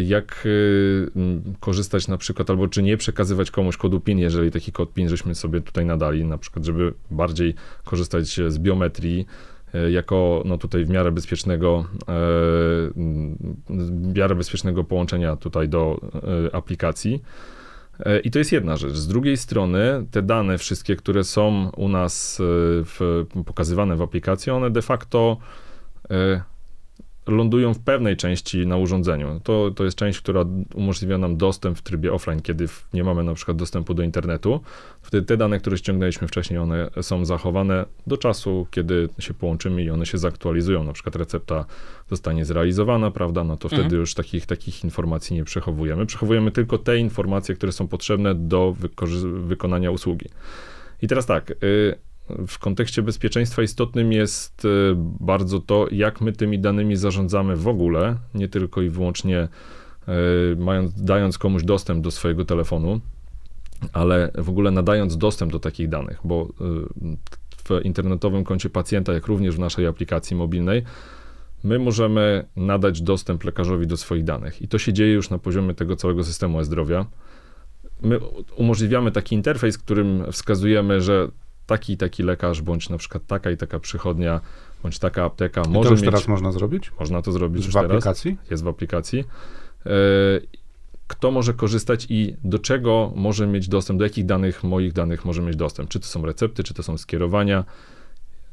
jak 0.00 0.46
e, 0.46 1.50
korzystać 1.60 2.08
na 2.08 2.18
przykład, 2.18 2.50
albo 2.50 2.68
czy 2.68 2.82
nie 2.82 2.96
przekazywać 2.96 3.50
komuś 3.50 3.76
kodu 3.76 4.00
PIN, 4.00 4.18
jeżeli 4.18 4.50
taki 4.50 4.72
kod 4.72 4.92
PIN 4.94 5.08
żeśmy 5.08 5.34
sobie 5.34 5.60
tutaj 5.60 5.84
nadali, 5.86 6.24
na 6.24 6.38
przykład, 6.38 6.64
żeby 6.64 6.92
bardziej 7.10 7.54
korzystać 7.84 8.40
z 8.48 8.58
biometrii, 8.58 9.20
e, 9.20 9.49
jako 9.90 10.42
no 10.46 10.58
tutaj 10.58 10.84
w 10.84 10.90
miarę 10.90 11.12
bezpiecznego 11.12 11.84
e, 12.00 12.04
w 13.68 14.16
miarę 14.16 14.34
bezpiecznego 14.34 14.84
połączenia 14.84 15.36
tutaj 15.36 15.68
do 15.68 16.00
e, 16.48 16.54
aplikacji. 16.54 17.22
E, 18.06 18.20
I 18.20 18.30
to 18.30 18.38
jest 18.38 18.52
jedna 18.52 18.76
rzecz. 18.76 18.92
Z 18.92 19.06
drugiej 19.06 19.36
strony, 19.36 20.06
te 20.10 20.22
dane 20.22 20.58
wszystkie, 20.58 20.96
które 20.96 21.24
są 21.24 21.70
u 21.76 21.88
nas 21.88 22.40
e, 22.40 22.44
w, 22.84 23.26
pokazywane 23.46 23.96
w 23.96 24.02
aplikacji, 24.02 24.52
one 24.52 24.70
de 24.70 24.82
facto 24.82 25.36
e, 26.10 26.42
lądują 27.26 27.74
w 27.74 27.78
pewnej 27.78 28.16
części 28.16 28.66
na 28.66 28.76
urządzeniu. 28.76 29.40
To, 29.44 29.70
to 29.70 29.84
jest 29.84 29.96
część, 29.96 30.20
która 30.20 30.44
umożliwia 30.74 31.18
nam 31.18 31.36
dostęp 31.36 31.78
w 31.78 31.82
trybie 31.82 32.12
offline, 32.12 32.40
kiedy 32.42 32.66
nie 32.94 33.04
mamy 33.04 33.24
na 33.24 33.34
przykład 33.34 33.56
dostępu 33.56 33.94
do 33.94 34.02
internetu. 34.02 34.60
Wtedy 35.02 35.26
te 35.26 35.36
dane, 35.36 35.58
które 35.58 35.78
ściągnęliśmy 35.78 36.28
wcześniej, 36.28 36.58
one 36.58 36.90
są 37.02 37.24
zachowane 37.24 37.84
do 38.06 38.16
czasu, 38.16 38.66
kiedy 38.70 39.08
się 39.18 39.34
połączymy 39.34 39.82
i 39.82 39.90
one 39.90 40.06
się 40.06 40.18
zaktualizują. 40.18 40.84
Na 40.84 40.92
przykład 40.92 41.16
recepta 41.16 41.64
zostanie 42.10 42.44
zrealizowana, 42.44 43.10
prawda? 43.10 43.44
No 43.44 43.56
to 43.56 43.68
wtedy 43.68 43.82
Mhm. 43.82 44.00
już 44.00 44.14
takich, 44.14 44.46
takich 44.46 44.84
informacji 44.84 45.36
nie 45.36 45.44
przechowujemy. 45.44 46.06
Przechowujemy 46.06 46.50
tylko 46.50 46.78
te 46.78 46.98
informacje, 46.98 47.54
które 47.54 47.72
są 47.72 47.88
potrzebne 47.88 48.34
do 48.34 48.76
wykonania 49.40 49.90
usługi. 49.90 50.26
I 51.02 51.08
teraz 51.08 51.26
tak, 51.26 51.50
y, 51.50 51.94
w 52.46 52.58
kontekście 52.58 53.02
bezpieczeństwa 53.02 53.62
istotnym 53.62 54.12
jest 54.12 54.64
y, 54.64 54.68
bardzo 55.20 55.60
to, 55.60 55.86
jak 55.90 56.20
my 56.20 56.32
tymi 56.32 56.58
danymi 56.58 56.96
zarządzamy 56.96 57.56
w 57.56 57.68
ogóle, 57.68 58.16
nie 58.34 58.48
tylko 58.48 58.82
i 58.82 58.88
wyłącznie 58.88 59.48
y, 60.52 60.56
mając, 60.56 61.02
dając 61.02 61.38
komuś 61.38 61.64
dostęp 61.64 62.04
do 62.04 62.10
swojego 62.10 62.44
telefonu, 62.44 63.00
ale 63.92 64.30
w 64.38 64.48
ogóle 64.48 64.70
nadając 64.70 65.16
dostęp 65.16 65.52
do 65.52 65.60
takich 65.60 65.88
danych, 65.88 66.20
bo 66.24 66.48
y, 66.60 67.16
w 67.64 67.84
internetowym 67.84 68.44
koncie 68.44 68.70
pacjenta, 68.70 69.12
jak 69.12 69.26
również 69.26 69.56
w 69.56 69.58
naszej 69.58 69.86
aplikacji 69.86 70.36
mobilnej, 70.36 70.82
my 71.64 71.78
możemy 71.78 72.46
nadać 72.56 73.02
dostęp 73.02 73.44
lekarzowi 73.44 73.86
do 73.86 73.96
swoich 73.96 74.24
danych. 74.24 74.62
I 74.62 74.68
to 74.68 74.78
się 74.78 74.92
dzieje 74.92 75.12
już 75.12 75.30
na 75.30 75.38
poziomie 75.38 75.74
tego 75.74 75.96
całego 75.96 76.24
systemu 76.24 76.60
e-zdrowia. 76.60 77.06
My 78.02 78.18
umożliwiamy 78.56 79.12
taki 79.12 79.34
interfejs, 79.34 79.78
którym 79.78 80.24
wskazujemy, 80.32 81.00
że 81.00 81.28
taki 81.70 81.92
i 81.92 81.96
taki 81.96 82.22
lekarz, 82.22 82.62
bądź 82.62 82.88
na 82.88 82.98
przykład 82.98 83.26
taka 83.26 83.50
i 83.50 83.56
taka 83.56 83.78
przychodnia, 83.80 84.40
bądź 84.82 84.98
taka 84.98 85.24
apteka 85.24 85.60
I 85.60 85.64
to 85.64 85.70
może 85.70 85.90
już 85.90 86.00
mieć... 86.00 86.10
teraz 86.10 86.28
można 86.28 86.52
zrobić? 86.52 86.92
Można 87.00 87.22
to 87.22 87.32
zrobić 87.32 87.64
Już 87.64 87.74
w 87.74 87.78
teraz 87.78 87.90
aplikacji? 87.90 88.36
jest 88.50 88.64
w 88.64 88.68
aplikacji. 88.68 89.24
E, 89.86 89.90
kto 91.06 91.30
może 91.30 91.54
korzystać 91.54 92.06
i 92.08 92.36
do 92.44 92.58
czego 92.58 93.12
może 93.16 93.46
mieć 93.46 93.68
dostęp, 93.68 93.98
do 93.98 94.04
jakich 94.04 94.26
danych, 94.26 94.64
moich 94.64 94.92
danych 94.92 95.24
może 95.24 95.42
mieć 95.42 95.56
dostęp. 95.56 95.88
Czy 95.88 96.00
to 96.00 96.06
są 96.06 96.26
recepty, 96.26 96.62
czy 96.62 96.74
to 96.74 96.82
są 96.82 96.98
skierowania, 96.98 97.64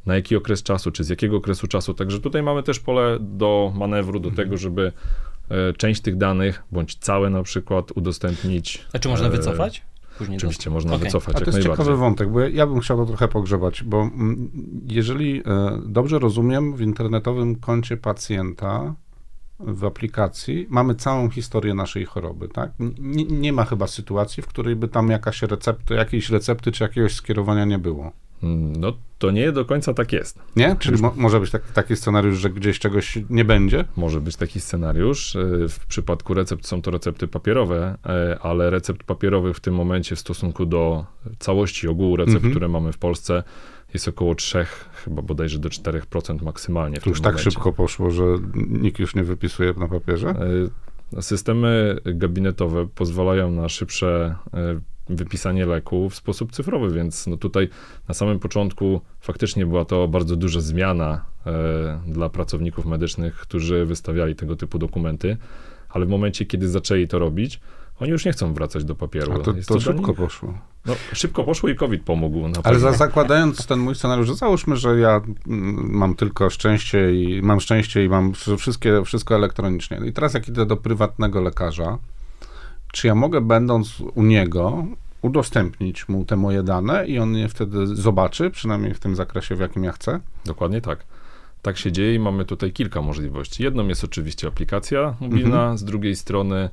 na 0.06 0.16
jaki 0.16 0.36
okres 0.36 0.64
czasu, 0.64 0.92
czy 0.92 1.04
z 1.04 1.10
jakiego 1.10 1.38
okresu 1.38 1.68
czasu. 1.68 1.94
Także 1.94 2.20
tutaj 2.20 2.44
mamy 2.44 2.64
też 2.64 2.80
pole 2.80 3.18
do 3.22 3.74
manewru, 3.76 4.20
do 4.20 4.32
tego, 4.32 4.58
żeby 4.58 4.92
e, 5.50 5.74
część 5.74 6.02
tych 6.02 6.18
danych, 6.18 6.64
bądź 6.72 6.96
całe 6.96 7.30
na 7.30 7.44
przykład, 7.44 7.92
udostępnić. 7.92 8.86
A 8.94 9.00
czy 9.00 9.10
można 9.10 9.28
e, 9.28 9.30
wycofać? 9.30 9.82
Później 10.18 10.38
Oczywiście 10.38 10.70
można 10.70 10.94
Okej. 10.94 11.06
wycofać 11.06 11.36
A 11.36 11.40
to 11.40 11.52
jest 11.52 11.64
ciekawy 11.64 11.96
wątek, 11.96 12.30
bo 12.30 12.40
ja, 12.40 12.50
ja 12.50 12.68
bym 12.68 12.80
chciał 12.80 12.98
to 12.98 13.06
trochę 13.06 13.28
pogrzebać, 13.28 13.84
bo 13.84 14.02
mm, 14.02 14.52
jeżeli 14.88 15.40
e, 15.40 15.44
dobrze 15.86 16.20
rozumiem, 16.20 16.76
w 16.76 16.82
internetowym 16.82 17.56
koncie 17.56 17.98
pacjenta 17.98 18.96
w 19.60 19.86
aplikacji 19.86 20.68
mamy 20.70 20.96
całą 20.96 21.30
historię 21.30 21.74
naszej 21.74 22.06
choroby, 22.06 22.48
tak? 22.48 22.72
Nie, 23.00 23.24
nie 23.24 23.54
ma 23.54 23.66
chyba 23.66 23.88
sytuacji, 23.88 24.44
w 24.44 24.48
której 24.48 24.76
by 24.76 24.88
tam 24.88 25.10
jakaś 25.10 25.42
recepta, 25.42 25.96
jakiejś 25.96 26.30
recepty 26.30 26.72
czy 26.72 26.84
jakiegoś 26.84 27.14
skierowania 27.14 27.66
nie 27.66 27.80
było. 27.80 28.12
Mm, 28.44 28.76
No 28.76 28.94
to 29.18 29.32
nie 29.32 29.52
do 29.52 29.66
końca 29.66 29.94
tak 29.94 30.14
jest. 30.14 30.40
Nie? 30.56 30.76
Czyli 30.80 31.02
mo, 31.02 31.14
może 31.16 31.40
być 31.40 31.52
tak, 31.52 31.72
taki 31.72 31.96
scenariusz, 31.96 32.38
że 32.38 32.50
gdzieś 32.50 32.80
czegoś 32.80 33.18
nie 33.30 33.46
będzie? 33.46 33.86
Może 33.96 34.22
być 34.22 34.36
taki 34.36 34.60
scenariusz. 34.60 35.36
E, 35.36 35.40
W 35.70 35.86
przypadku 35.88 36.34
recept 36.34 36.68
są 36.68 36.82
to 36.82 36.92
recepty 36.92 37.28
papierowe, 37.28 37.98
e, 38.06 38.40
ale 38.42 38.70
recept 38.70 39.04
papierowy 39.04 39.54
w 39.54 39.60
tym 39.60 39.74
momencie 39.76 40.16
w 40.16 40.20
stosunku 40.20 40.66
do 40.66 41.06
całości 41.40 41.88
ogółu 41.88 42.16
recept, 42.16 42.36
Mhm. 42.36 42.54
które 42.54 42.68
mamy 42.68 42.94
w 42.94 42.98
Polsce, 42.98 43.44
jest 43.94 44.08
około 44.08 44.36
3, 44.36 44.66
chyba 45.04 45.22
bodajże 45.22 45.60
do 45.60 45.70
4% 45.70 46.42
maksymalnie. 46.42 46.98
To 46.98 47.10
już 47.10 47.22
tak 47.22 47.34
momencie. 47.34 47.52
szybko 47.52 47.74
poszło, 47.74 48.12
że 48.12 48.24
nikt 48.56 49.00
już 49.00 49.16
nie 49.16 49.24
wypisuje 49.24 49.74
na 49.78 49.88
papierze? 49.88 50.36
E, 51.14 51.22
Systemy 51.22 51.98
gabinetowe 52.06 52.88
pozwalają 52.88 53.52
na 53.52 53.70
szybsze 53.70 54.36
e, 54.54 54.80
wypisanie 55.10 55.66
leku 55.66 56.10
w 56.10 56.16
sposób 56.16 56.52
cyfrowy, 56.52 56.96
więc 56.96 57.28
no 57.28 57.38
tutaj 57.38 57.70
na 58.08 58.14
samym 58.14 58.40
początku 58.40 59.02
faktycznie 59.20 59.66
była 59.66 59.86
to 59.86 60.08
bardzo 60.08 60.36
duża 60.36 60.62
zmiana 60.62 61.26
e, 61.46 62.02
dla 62.08 62.30
pracowników 62.30 62.86
medycznych, 62.86 63.36
którzy 63.36 63.86
wystawiali 63.86 64.36
tego 64.36 64.56
typu 64.56 64.80
dokumenty, 64.80 65.38
ale 65.90 66.06
w 66.06 66.10
momencie, 66.10 66.46
kiedy 66.46 66.70
zaczęli 66.70 67.08
to 67.08 67.20
robić, 67.20 67.60
oni 68.00 68.12
już 68.12 68.26
nie 68.26 68.32
chcą 68.32 68.54
wracać 68.54 68.84
do 68.84 68.96
papieru. 68.96 69.34
A 69.34 69.36
to, 69.36 69.54
to 69.54 69.54
dla 69.54 69.80
szybko 69.80 70.14
poszło. 70.14 70.54
No, 70.86 70.96
szybko 71.14 71.44
poszło 71.44 71.70
i 71.70 71.76
COVID 71.76 72.04
pomógł. 72.04 72.48
Na 72.48 72.60
Ale 72.64 72.80
za, 72.80 72.92
zakładając 72.92 73.66
ten 73.66 73.80
mój 73.80 73.96
scenariusz, 73.96 74.32
załóżmy, 74.32 74.76
że 74.76 75.00
ja 75.00 75.22
mm, 75.48 75.90
mam 75.92 76.16
tylko 76.16 76.50
szczęście 76.50 77.24
i 77.24 77.42
mam 77.42 77.60
szczęście 77.60 78.06
i 78.06 78.10
mam 78.10 78.34
wszystkie, 78.58 79.04
wszystko 79.06 79.36
elektronicznie. 79.36 80.02
I 80.06 80.14
teraz 80.14 80.34
jak 80.34 80.48
idę 80.48 80.66
do 80.66 80.78
prywatnego 80.78 81.42
lekarza, 81.42 81.98
czy 82.92 83.08
ja 83.08 83.16
mogę 83.16 83.42
będąc 83.42 84.00
u 84.16 84.24
niego 84.24 84.86
udostępnić 85.22 86.10
mu 86.10 86.26
te 86.26 86.36
moje 86.36 86.64
dane 86.64 87.08
i 87.08 87.20
on 87.20 87.36
je 87.36 87.50
wtedy 87.50 87.88
zobaczy, 87.88 88.50
przynajmniej 88.50 88.94
w 88.94 89.00
tym 89.00 89.16
zakresie, 89.16 89.56
w 89.56 89.60
jakim 89.60 89.84
ja 89.84 89.92
chcę? 89.92 90.20
Dokładnie 90.46 90.82
tak. 90.82 91.00
Tak 91.62 91.78
się 91.78 91.92
dzieje 91.92 92.16
i 92.16 92.20
mamy 92.20 92.46
tutaj 92.46 92.72
kilka 92.72 93.02
możliwości. 93.02 93.64
Jedną 93.64 93.88
jest 93.88 94.04
oczywiście 94.04 94.48
aplikacja 94.48 95.16
mobilna, 95.20 95.78
z 95.78 95.84
drugiej 95.84 96.16
strony 96.16 96.70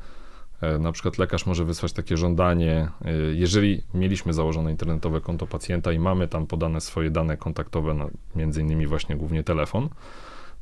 na 0.78 0.92
przykład 0.92 1.18
lekarz 1.18 1.47
może 1.47 1.64
wysłać 1.64 1.92
takie 1.92 2.16
żądanie, 2.16 2.88
e, 3.04 3.12
jeżeli 3.35 3.83
mieliśmy 3.94 4.33
założone 4.33 4.71
internetowe 4.71 5.21
konto 5.21 5.47
pacjenta 5.47 5.92
i 5.92 5.99
mamy 5.99 6.28
tam 6.28 6.47
podane 6.47 6.80
swoje 6.80 7.11
dane 7.11 7.37
kontaktowe, 7.37 7.94
na, 7.94 8.06
między 8.37 8.61
innymi 8.61 8.87
właśnie 8.87 9.16
głównie 9.16 9.42
telefon, 9.42 9.88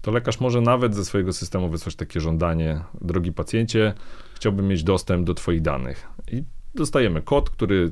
to 0.02 0.10
lekarz 0.10 0.40
może 0.40 0.60
nawet 0.60 0.94
ze 0.94 1.04
swojego 1.04 1.32
systemu 1.32 1.68
wysłać 1.68 1.96
takie 1.96 2.20
żądanie, 2.20 2.80
drogi 3.00 3.32
pacjencie, 3.32 3.94
chciałbym 4.34 4.68
mieć 4.68 4.84
dostęp 4.84 5.26
do 5.26 5.34
twoich 5.34 5.62
danych. 5.62 6.08
I 6.32 6.42
dostajemy 6.74 7.22
kod, 7.22 7.50
który 7.50 7.90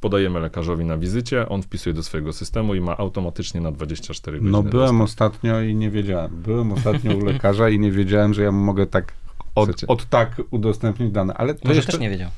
podajemy 0.00 0.40
lekarzowi 0.40 0.84
na 0.84 0.98
wizycie, 0.98 1.48
on 1.48 1.62
wpisuje 1.62 1.94
do 1.94 2.02
swojego 2.02 2.32
systemu 2.32 2.74
i 2.74 2.80
ma 2.80 2.96
automatycznie 2.96 3.60
na 3.60 3.72
24 3.72 4.38
godziny 4.38 4.52
No 4.52 4.62
byłem 4.62 4.86
dostęp. 4.86 5.02
ostatnio 5.02 5.60
i 5.60 5.74
nie 5.74 5.90
wiedziałem. 5.90 6.42
Byłem 6.46 6.72
ostatnio 6.72 7.16
u 7.16 7.24
lekarza 7.24 7.68
i 7.68 7.78
nie 7.78 7.92
wiedziałem, 7.92 8.34
że 8.34 8.42
ja 8.42 8.52
mogę 8.52 8.86
tak 8.86 9.12
od, 9.54 9.84
od 9.88 10.08
tak 10.08 10.42
udostępnić 10.50 11.12
dane. 11.12 11.34
Ale 11.34 11.54
to 11.54 11.60
Może 11.64 11.76
jeszcze... 11.76 11.92
też 11.92 12.00
nie 12.00 12.10
wiedział. 12.10 12.30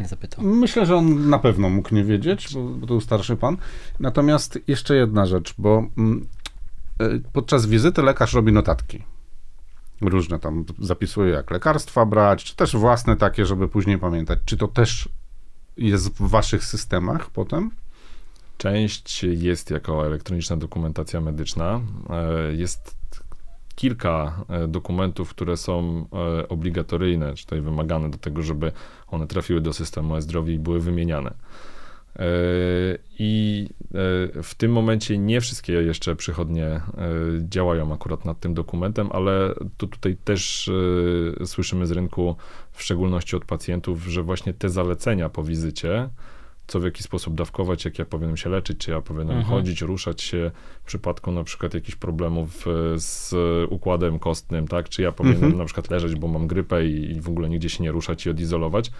Nie 0.00 0.08
zapytał. 0.08 0.44
Myślę, 0.44 0.86
że 0.86 0.96
on 0.96 1.30
na 1.30 1.38
pewno 1.38 1.68
mógł 1.70 1.94
nie 1.94 2.04
wiedzieć, 2.04 2.54
bo, 2.54 2.62
bo 2.62 2.80
to 2.80 2.86
był 2.86 3.00
starszy 3.00 3.36
pan. 3.36 3.56
Natomiast 4.00 4.58
jeszcze 4.66 4.96
jedna 4.96 5.26
rzecz, 5.26 5.54
bo 5.58 5.86
mm, 5.98 6.26
y, 7.02 7.22
podczas 7.32 7.66
wizyty 7.66 8.02
lekarz 8.02 8.34
robi 8.34 8.52
notatki. 8.52 9.02
Różne 10.00 10.38
tam 10.38 10.64
zapisuje, 10.78 11.32
jak 11.32 11.50
lekarstwa 11.50 12.06
brać, 12.06 12.44
czy 12.44 12.56
też 12.56 12.76
własne 12.76 13.16
takie, 13.16 13.46
żeby 13.46 13.68
później 13.68 13.98
pamiętać. 13.98 14.38
Czy 14.44 14.56
to 14.56 14.68
też 14.68 15.08
jest 15.76 16.08
w 16.08 16.28
waszych 16.28 16.64
systemach 16.64 17.30
potem? 17.30 17.70
Część 18.58 19.24
jest 19.24 19.70
jako 19.70 20.06
elektroniczna 20.06 20.56
dokumentacja 20.56 21.20
medyczna. 21.20 21.80
E, 22.10 22.52
Jest 22.54 22.96
kilka 23.74 24.44
e, 24.48 24.68
dokumentów, 24.68 25.30
które 25.30 25.56
są 25.56 26.06
e, 26.38 26.48
obligatoryjne, 26.48 27.34
czy 27.34 27.44
tutaj 27.44 27.60
wymagane 27.60 28.10
do 28.10 28.18
tego, 28.18 28.42
żeby 28.42 28.72
one 29.06 29.26
trafiły 29.26 29.60
do 29.60 29.72
systemu 29.72 30.16
e-zdrowia 30.16 30.54
i 30.54 30.58
były 30.58 30.80
wymieniane. 30.80 31.34
E, 32.16 32.24
I 33.18 33.68
w 34.42 34.54
tym 34.54 34.72
momencie 34.72 35.18
nie 35.18 35.40
wszystkie 35.40 35.72
jeszcze 35.72 36.16
przychodnie 36.16 36.80
działają 37.48 37.94
akurat 37.94 38.24
nad 38.24 38.40
tym 38.40 38.54
dokumentem, 38.54 39.08
ale 39.12 39.54
tu 39.76 39.86
tutaj 39.86 40.16
też 40.24 40.70
słyszymy 41.44 41.86
z 41.86 41.90
rynku, 41.90 42.36
w 42.72 42.82
szczególności 42.82 43.36
od 43.36 43.44
pacjentów, 43.44 44.04
że 44.04 44.22
właśnie 44.22 44.54
te 44.54 44.68
zalecenia 44.68 45.28
po 45.28 45.44
wizycie, 45.44 46.08
co 46.66 46.80
w 46.80 46.84
jaki 46.84 47.02
sposób 47.02 47.34
dawkować, 47.34 47.84
jak 47.84 47.98
ja 47.98 48.04
powinienem 48.04 48.36
się 48.36 48.50
leczyć, 48.50 48.78
czy 48.78 48.90
ja 48.90 49.00
powinienem 49.00 49.36
Mhm. 49.36 49.54
chodzić, 49.56 49.80
ruszać 49.82 50.22
się 50.22 50.50
w 50.82 50.86
przypadku 50.86 51.32
na 51.32 51.44
przykład 51.44 51.74
jakichś 51.74 51.96
problemów 51.96 52.66
e, 52.66 52.70
z 52.98 53.34
układem 53.70 54.18
kostnym, 54.18 54.68
tak? 54.68 54.88
Czy 54.88 55.02
ja 55.02 55.12
powinienem 55.12 55.44
Mhm. 55.44 55.58
na 55.58 55.64
przykład 55.64 55.90
leżeć, 55.90 56.14
bo 56.14 56.28
mam 56.28 56.46
grypę 56.46 56.86
i, 56.86 57.10
i 57.10 57.20
w 57.20 57.28
ogóle 57.28 57.48
nigdzie 57.48 57.68
się 57.68 57.82
nie 57.84 57.92
ruszać 57.92 58.26
i 58.26 58.30
odizolować. 58.30 58.90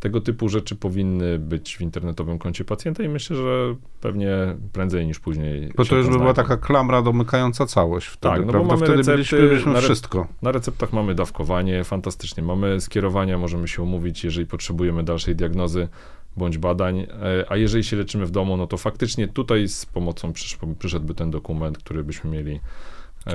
Tego 0.00 0.20
typu 0.20 0.48
rzeczy 0.48 0.76
powinny 0.76 1.38
być 1.38 1.76
w 1.76 1.80
internetowym 1.80 2.38
koncie 2.38 2.64
pacjenta 2.64 3.02
i 3.02 3.08
myślę, 3.08 3.36
że 3.36 3.74
pewnie 4.00 4.30
prędzej 4.72 5.06
niż 5.06 5.18
później. 5.20 5.72
Bo 5.76 5.84
to 5.84 5.96
już 5.96 6.08
by 6.08 6.18
była 6.18 6.34
taka 6.34 6.56
klamra 6.56 7.02
domykająca 7.02 7.66
całość 7.66 8.06
wtedy, 8.06 8.34
Tak, 8.34 8.40
no 8.40 8.46
bo 8.46 8.52
prawda? 8.52 8.68
mamy 8.68 8.78
Wtedy 8.86 8.96
recepty 8.96 9.12
byliśmy, 9.16 9.38
byliśmy 9.48 9.72
na 9.72 9.78
re- 9.78 9.84
wszystko. 9.84 10.26
Na 10.42 10.52
receptach 10.52 10.92
mamy 10.92 11.14
dawkowanie, 11.14 11.84
fantastycznie. 11.84 12.42
Mamy 12.42 12.80
skierowania, 12.80 13.38
możemy 13.38 13.68
się 13.68 13.82
umówić, 13.82 14.24
jeżeli 14.24 14.46
potrzebujemy 14.46 15.02
dalszej 15.04 15.36
diagnozy 15.36 15.88
bądź 16.36 16.58
badań. 16.58 16.98
E, 17.00 17.06
A 17.48 17.56
jeżeli 17.56 17.84
się 17.84 17.96
leczymy 17.96 18.26
w 18.26 18.30
domu, 18.30 18.56
no 18.56 18.66
to 18.66 18.76
faktycznie 18.76 19.28
tutaj 19.28 19.68
z 19.68 19.86
pomocą 19.86 20.32
przysz, 20.32 20.58
przyszedłby 20.78 21.14
ten 21.14 21.30
dokument, 21.30 21.78
który 21.78 22.04
byśmy 22.04 22.30
mieli. 22.30 22.60
e, 23.26 23.32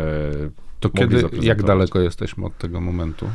To 0.79 0.89
kiedy, 0.89 1.23
jak 1.41 1.63
daleko 1.63 1.99
jesteśmy 1.99 2.45
od 2.45 2.57
tego 2.57 2.81
momentu? 2.81 3.29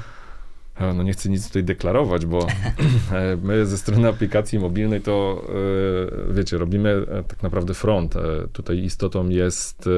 E, 0.77 0.95
No 0.95 1.03
nie 1.03 1.13
chcę 1.13 1.29
nic 1.29 1.47
tutaj 1.47 1.65
deklarować, 1.65 2.27
bo 2.27 2.39
e, 3.13 3.37
my 3.43 3.67
ze 3.67 3.79
strony 3.79 4.09
aplikacji 4.09 4.59
mobilnej 4.59 5.01
to, 5.01 5.45
wiecie, 6.31 6.59
robimy 6.59 7.07
tak 7.29 7.43
naprawdę 7.43 7.75
front. 7.75 8.15
Tutaj 8.53 8.79
istotą 8.79 9.29
jest 9.29 9.89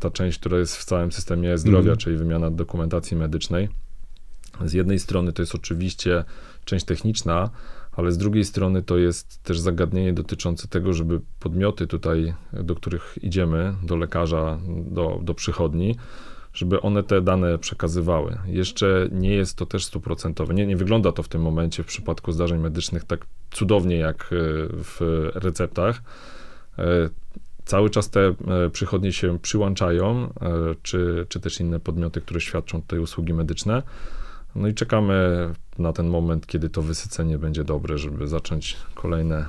ta 0.00 0.10
część, 0.10 0.38
która 0.38 0.58
jest 0.58 0.76
w 0.76 0.84
całym 0.84 1.12
systemie 1.12 1.58
zdrowia, 1.58 1.78
Mhm. 1.78 1.96
czyli 1.98 2.16
wymiana 2.16 2.50
dokumentacji 2.50 3.16
medycznej. 3.16 3.68
Z 4.64 4.72
jednej 4.72 4.98
strony 4.98 5.32
to 5.32 5.42
jest 5.42 5.54
oczywiście 5.54 6.24
część 6.64 6.84
techniczna, 6.84 7.50
ale 7.96 8.12
z 8.12 8.18
drugiej 8.18 8.44
strony 8.44 8.82
to 8.82 8.98
jest 8.98 9.42
też 9.42 9.58
zagadnienie 9.58 10.12
dotyczące 10.12 10.68
tego, 10.68 10.92
żeby 10.92 11.20
podmioty 11.40 11.86
tutaj, 11.86 12.34
do 12.52 12.74
których 12.74 13.18
idziemy, 13.22 13.74
do 13.82 13.96
lekarza, 13.96 14.58
do, 14.86 15.20
do 15.22 15.34
przychodni, 15.34 15.96
żeby 16.54 16.80
one 16.80 17.02
te 17.02 17.22
dane 17.22 17.58
przekazywały. 17.58 18.38
Jeszcze 18.46 19.08
nie 19.12 19.34
jest 19.34 19.56
to 19.56 19.66
też 19.66 19.84
stuprocentowe. 19.84 20.54
Nie, 20.54 20.66
nie 20.66 20.76
wygląda 20.76 21.12
to 21.12 21.22
w 21.22 21.28
tym 21.28 21.42
momencie 21.42 21.82
w 21.82 21.86
przypadku 21.86 22.32
zdarzeń 22.32 22.60
medycznych 22.60 23.04
tak 23.04 23.26
cudownie 23.50 23.96
jak 23.96 24.22
e, 24.22 24.26
w 24.70 25.30
receptach. 25.34 26.02
E, 26.78 27.10
Cały 27.64 27.90
czas 27.90 28.10
te 28.10 28.20
e, 28.20 28.34
przychodnie 28.72 29.12
się 29.12 29.38
przyłączają, 29.38 30.32
czy, 30.82 31.26
czy 31.28 31.40
też 31.40 31.60
inne 31.60 31.80
podmioty, 31.80 32.20
które 32.20 32.40
świadczą 32.40 32.82
tutaj 32.82 32.98
usługi 32.98 33.34
medyczne. 33.34 33.82
No 34.56 34.68
i 34.68 34.74
czekamy 34.74 35.48
na 35.78 35.92
ten 35.92 36.08
moment, 36.08 36.46
kiedy 36.46 36.70
to 36.70 36.82
wysycenie 36.82 37.38
będzie 37.38 37.64
dobre, 37.64 37.98
żeby 37.98 38.28
zacząć 38.28 38.76
kolejne, 38.94 39.46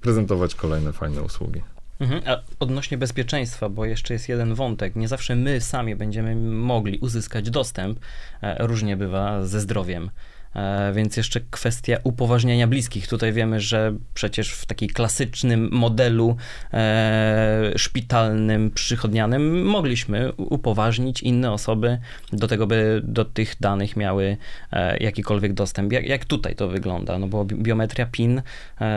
prezentować 0.00 0.54
kolejne 0.54 0.92
fajne 0.92 1.22
usługi. 1.22 1.62
Mhm. 2.00 2.22
A 2.26 2.36
odnośnie 2.60 2.98
bezpieczeństwa, 2.98 3.68
bo 3.68 3.84
jeszcze 3.84 4.14
jest 4.14 4.28
jeden 4.28 4.54
wątek. 4.54 4.96
Nie 4.96 5.08
zawsze 5.08 5.36
my 5.36 5.60
sami 5.60 5.96
będziemy 5.96 6.36
mogli 6.50 6.98
uzyskać 6.98 7.50
dostęp. 7.50 7.98
E, 8.42 8.66
Różnie 8.66 8.96
bywa 8.96 9.44
ze 9.44 9.60
zdrowiem. 9.60 10.10
E, 10.56 10.92
więc 10.92 11.16
jeszcze 11.16 11.40
kwestia 11.50 11.96
upoważniania 12.04 12.66
bliskich. 12.66 13.08
Tutaj 13.08 13.32
wiemy, 13.32 13.60
że 13.60 13.94
przecież 14.14 14.52
w 14.52 14.66
takim 14.66 14.88
klasycznym 14.88 15.68
modelu 15.72 16.36
e, 16.72 17.72
szpitalnym, 17.76 18.70
przychodnianym 18.70 19.64
mogliśmy 19.64 20.32
upoważnić 20.32 21.22
inne 21.22 21.52
osoby 21.52 21.98
do 22.32 22.48
tego, 22.48 22.66
by 22.66 23.00
do 23.04 23.24
tych 23.24 23.56
danych 23.60 23.96
miały 23.96 24.36
e, 24.72 24.96
jakikolwiek 24.96 25.52
dostęp. 25.52 25.92
Jak, 25.92 26.06
jak 26.06 26.24
tutaj 26.24 26.54
to 26.54 26.68
wygląda? 26.68 27.18
No 27.18 27.26
bo 27.26 27.44
biometria 27.44 28.06
PIN, 28.06 28.42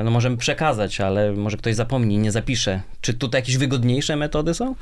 no 0.04 0.12
możemy 0.12 0.38
przekazać, 0.38 1.02
ale 1.02 1.32
może 1.32 1.58
ktoś 1.58 1.76
zapomni, 1.76 2.18
nie 2.18 2.32
zapisze. 2.32 2.82
Czy 3.02 3.14
tutaj 3.14 3.42
jakieś 3.42 3.58
wygodniejsze 3.58 4.16
metody 4.16 4.54
są? 4.54 4.76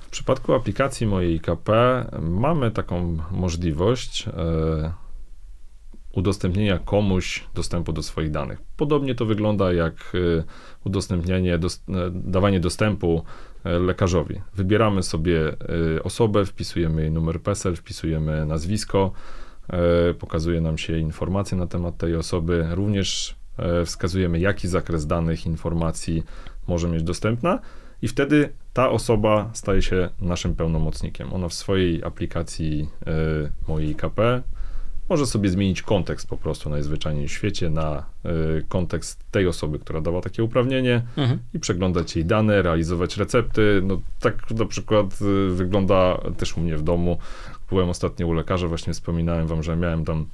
W 0.00 0.10
przypadku 0.10 0.54
aplikacji 0.54 1.06
mojej 1.06 1.34
IKP 1.34 1.72
mamy 2.20 2.70
taką 2.70 3.18
możliwość 3.30 4.24
udostępnienia 6.16 6.78
komuś 6.78 7.44
dostępu 7.54 7.92
do 7.92 8.02
swoich 8.02 8.30
danych. 8.30 8.58
Podobnie 8.76 9.14
to 9.14 9.26
wygląda 9.26 9.72
jak 9.72 9.94
e, 9.94 10.44
udostępnianie, 10.84 11.58
dos, 11.58 11.82
e, 11.88 12.10
dawanie 12.14 12.60
dostępu 12.60 13.24
e, 13.64 13.78
lekarzowi. 13.78 14.40
Wybieramy 14.54 15.02
sobie 15.02 15.48
e, 15.96 16.02
osobę, 16.02 16.44
wpisujemy 16.44 17.02
jej 17.02 17.10
numer 17.10 17.40
PESEL, 17.40 17.76
wpisujemy 17.76 18.46
nazwisko, 18.46 19.12
e, 19.68 20.14
pokazuje 20.14 20.60
nam 20.60 20.78
się 20.78 20.98
informacje 20.98 21.58
na 21.58 21.66
temat 21.66 21.96
tej 21.96 22.16
osoby. 22.16 22.66
Również 22.70 23.36
wskazujemy, 23.84 24.38
jaki 24.38 24.68
zakres 24.68 25.06
danych, 25.06 25.46
informacji 25.46 26.22
może 26.68 26.88
mieć 26.88 27.02
dostępna 27.02 27.58
i 28.02 28.08
wtedy 28.08 28.52
ta 28.72 28.90
osoba 28.90 29.50
staje 29.52 29.82
się 29.82 30.08
naszym 30.20 30.54
pełnomocnikiem. 30.54 31.32
Ona 31.32 31.48
w 31.48 31.54
swojej 31.54 32.04
aplikacji 32.04 32.88
y, 33.46 33.68
mojej 33.68 33.90
IKP 33.90 34.42
może 35.08 35.26
sobie 35.26 35.48
zmienić 35.48 35.82
kontekst 35.82 36.28
po 36.28 36.36
prostu 36.36 36.70
najzwyczajniej 36.70 37.28
w 37.28 37.32
świecie 37.32 37.70
na 37.70 38.06
y, 38.58 38.64
kontekst 38.68 39.24
tej 39.30 39.46
osoby, 39.46 39.78
która 39.78 40.00
dała 40.00 40.20
takie 40.20 40.44
uprawnienie 40.44 41.02
Mhm. 41.16 41.38
i 41.54 41.58
przeglądać 41.58 42.16
jej 42.16 42.24
dane, 42.24 42.62
realizować 42.62 43.16
recepty. 43.16 43.80
No 43.84 44.00
tak 44.20 44.50
na 44.50 44.64
przykład 44.64 45.18
y, 45.22 45.50
wygląda 45.50 46.18
też 46.38 46.56
u 46.56 46.60
mnie 46.60 46.76
w 46.76 46.82
domu. 46.82 47.18
Byłem 47.70 47.88
ostatnio 47.88 48.26
u 48.26 48.32
lekarza, 48.32 48.68
właśnie 48.68 48.92
wspominałem 48.92 49.46
wam, 49.46 49.62
że 49.62 49.76
miałem 49.76 50.04
tam 50.04 50.26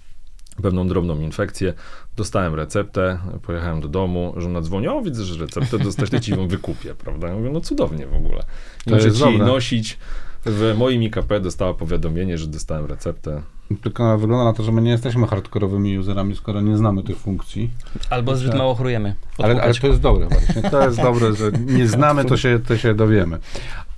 pewną 0.63 0.89
drobną 0.89 1.21
infekcję, 1.21 1.75
dostałem 2.17 2.55
receptę, 2.55 3.19
pojechałem 3.43 3.81
do 3.81 3.89
domu, 3.89 4.35
żona 4.37 4.61
dzwoni, 4.61 4.89
o 4.89 5.03
widzę, 5.03 5.25
że 5.25 5.41
receptę 5.47 5.79
dostać, 5.79 6.25
ci 6.25 6.31
ją 6.33 6.49
wykupię, 6.49 6.95
prawda? 7.05 7.29
Ja 7.29 7.35
mówię, 7.35 7.51
no 7.51 7.61
cudownie 7.61 8.07
w 8.07 8.15
ogóle. 8.15 8.43
Nie 8.87 8.91
To 8.91 8.97
muszę 8.97 9.13
ci 9.13 9.23
jej 9.25 9.33
dobre. 9.33 9.47
nosić. 9.47 9.99
W 10.47 10.75
moim 10.79 11.03
IKP 11.03 11.41
dostała 11.41 11.75
powiadomienie, 11.75 12.39
że 12.39 12.47
dostałem 12.47 12.87
receptę. 12.87 13.43
Tylko 13.83 14.19
wygląda 14.19 14.45
na 14.45 14.53
to, 14.53 14.63
że 14.63 14.73
my 14.73 14.83
nie 14.83 14.91
jesteśmy 14.91 15.27
hardkorowymi 15.27 15.99
userami, 15.99 16.37
skoro 16.37 16.61
nie 16.61 16.77
znamy 16.77 17.03
tych 17.03 17.17
funkcji. 17.17 17.71
Albo 18.11 18.37
zbyt 18.37 18.55
mało 18.55 18.75
chorujemy. 18.75 19.15
Ale, 19.39 19.63
ale 19.63 19.75
to 19.75 19.87
jest 19.87 20.01
dobre 20.01 20.29
właśnie. 20.29 20.71
To 20.71 20.85
jest 20.85 20.97
dobre, 21.03 21.35
że 21.35 21.53
nie 21.67 21.89
znamy, 21.89 22.25
to 22.25 22.37
się, 22.37 22.61
to 22.69 22.77
się 22.77 22.95
dowiemy. 22.95 23.39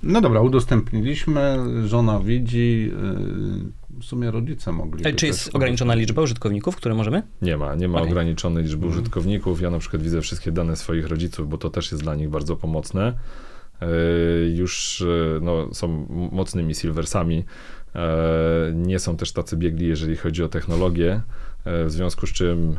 No 0.03 0.21
dobra, 0.21 0.41
udostępniliśmy, 0.41 1.57
żona 1.85 2.19
widzi, 2.19 2.91
yy, 3.93 3.99
w 4.01 4.05
sumie 4.05 4.31
rodzice 4.31 4.71
mogli. 4.71 5.07
Ej, 5.07 5.15
Czy 5.15 5.27
jest 5.27 5.55
ograniczona 5.55 5.95
liczba 5.95 6.21
użytkowników, 6.21 6.75
które 6.75 6.95
możemy? 6.95 7.23
Nie 7.41 7.57
ma, 7.57 7.75
nie 7.75 7.87
ma 7.87 7.97
Okej. 7.99 8.11
ograniczonej 8.11 8.63
liczby 8.63 8.85
Mhm. 8.85 8.91
użytkowników. 9.01 9.61
Ja 9.61 9.69
na 9.69 9.79
przykład 9.79 10.01
widzę 10.03 10.21
wszystkie 10.21 10.51
dane 10.51 10.75
swoich 10.75 11.07
rodziców, 11.07 11.49
bo 11.49 11.57
to 11.57 11.69
też 11.69 11.91
jest 11.91 12.03
dla 12.03 12.15
nich 12.15 12.29
bardzo 12.29 12.55
pomocne. 12.55 13.13
Yy, 13.81 14.49
Już 14.55 15.03
yy, 15.07 15.39
no, 15.41 15.73
są 15.73 16.07
mocnymi 16.31 16.75
silversami. 16.75 17.35
Yy, 17.95 18.01
Nie 18.75 18.99
są 18.99 19.17
też 19.17 19.31
tacy 19.31 19.57
biegli, 19.57 19.87
jeżeli 19.87 20.15
chodzi 20.15 20.43
o 20.43 20.47
technologię. 20.47 21.21
W 21.85 21.91
związku 21.91 22.27
z 22.27 22.29
czym 22.29 22.75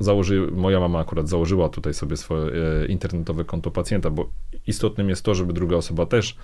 założy, 0.00 0.48
moja 0.52 0.80
mama 0.80 0.98
akurat 0.98 1.28
założyła 1.28 1.68
tutaj 1.68 1.94
sobie 1.94 2.16
swoje 2.16 2.52
internetowe 2.88 3.44
konto 3.44 3.70
pacjenta, 3.70 4.10
bo 4.10 4.30
istotnym 4.66 5.08
jest 5.08 5.22
to, 5.22 5.34
żeby 5.34 5.52
druga 5.52 5.76
osoba 5.76 6.06
też 6.06 6.36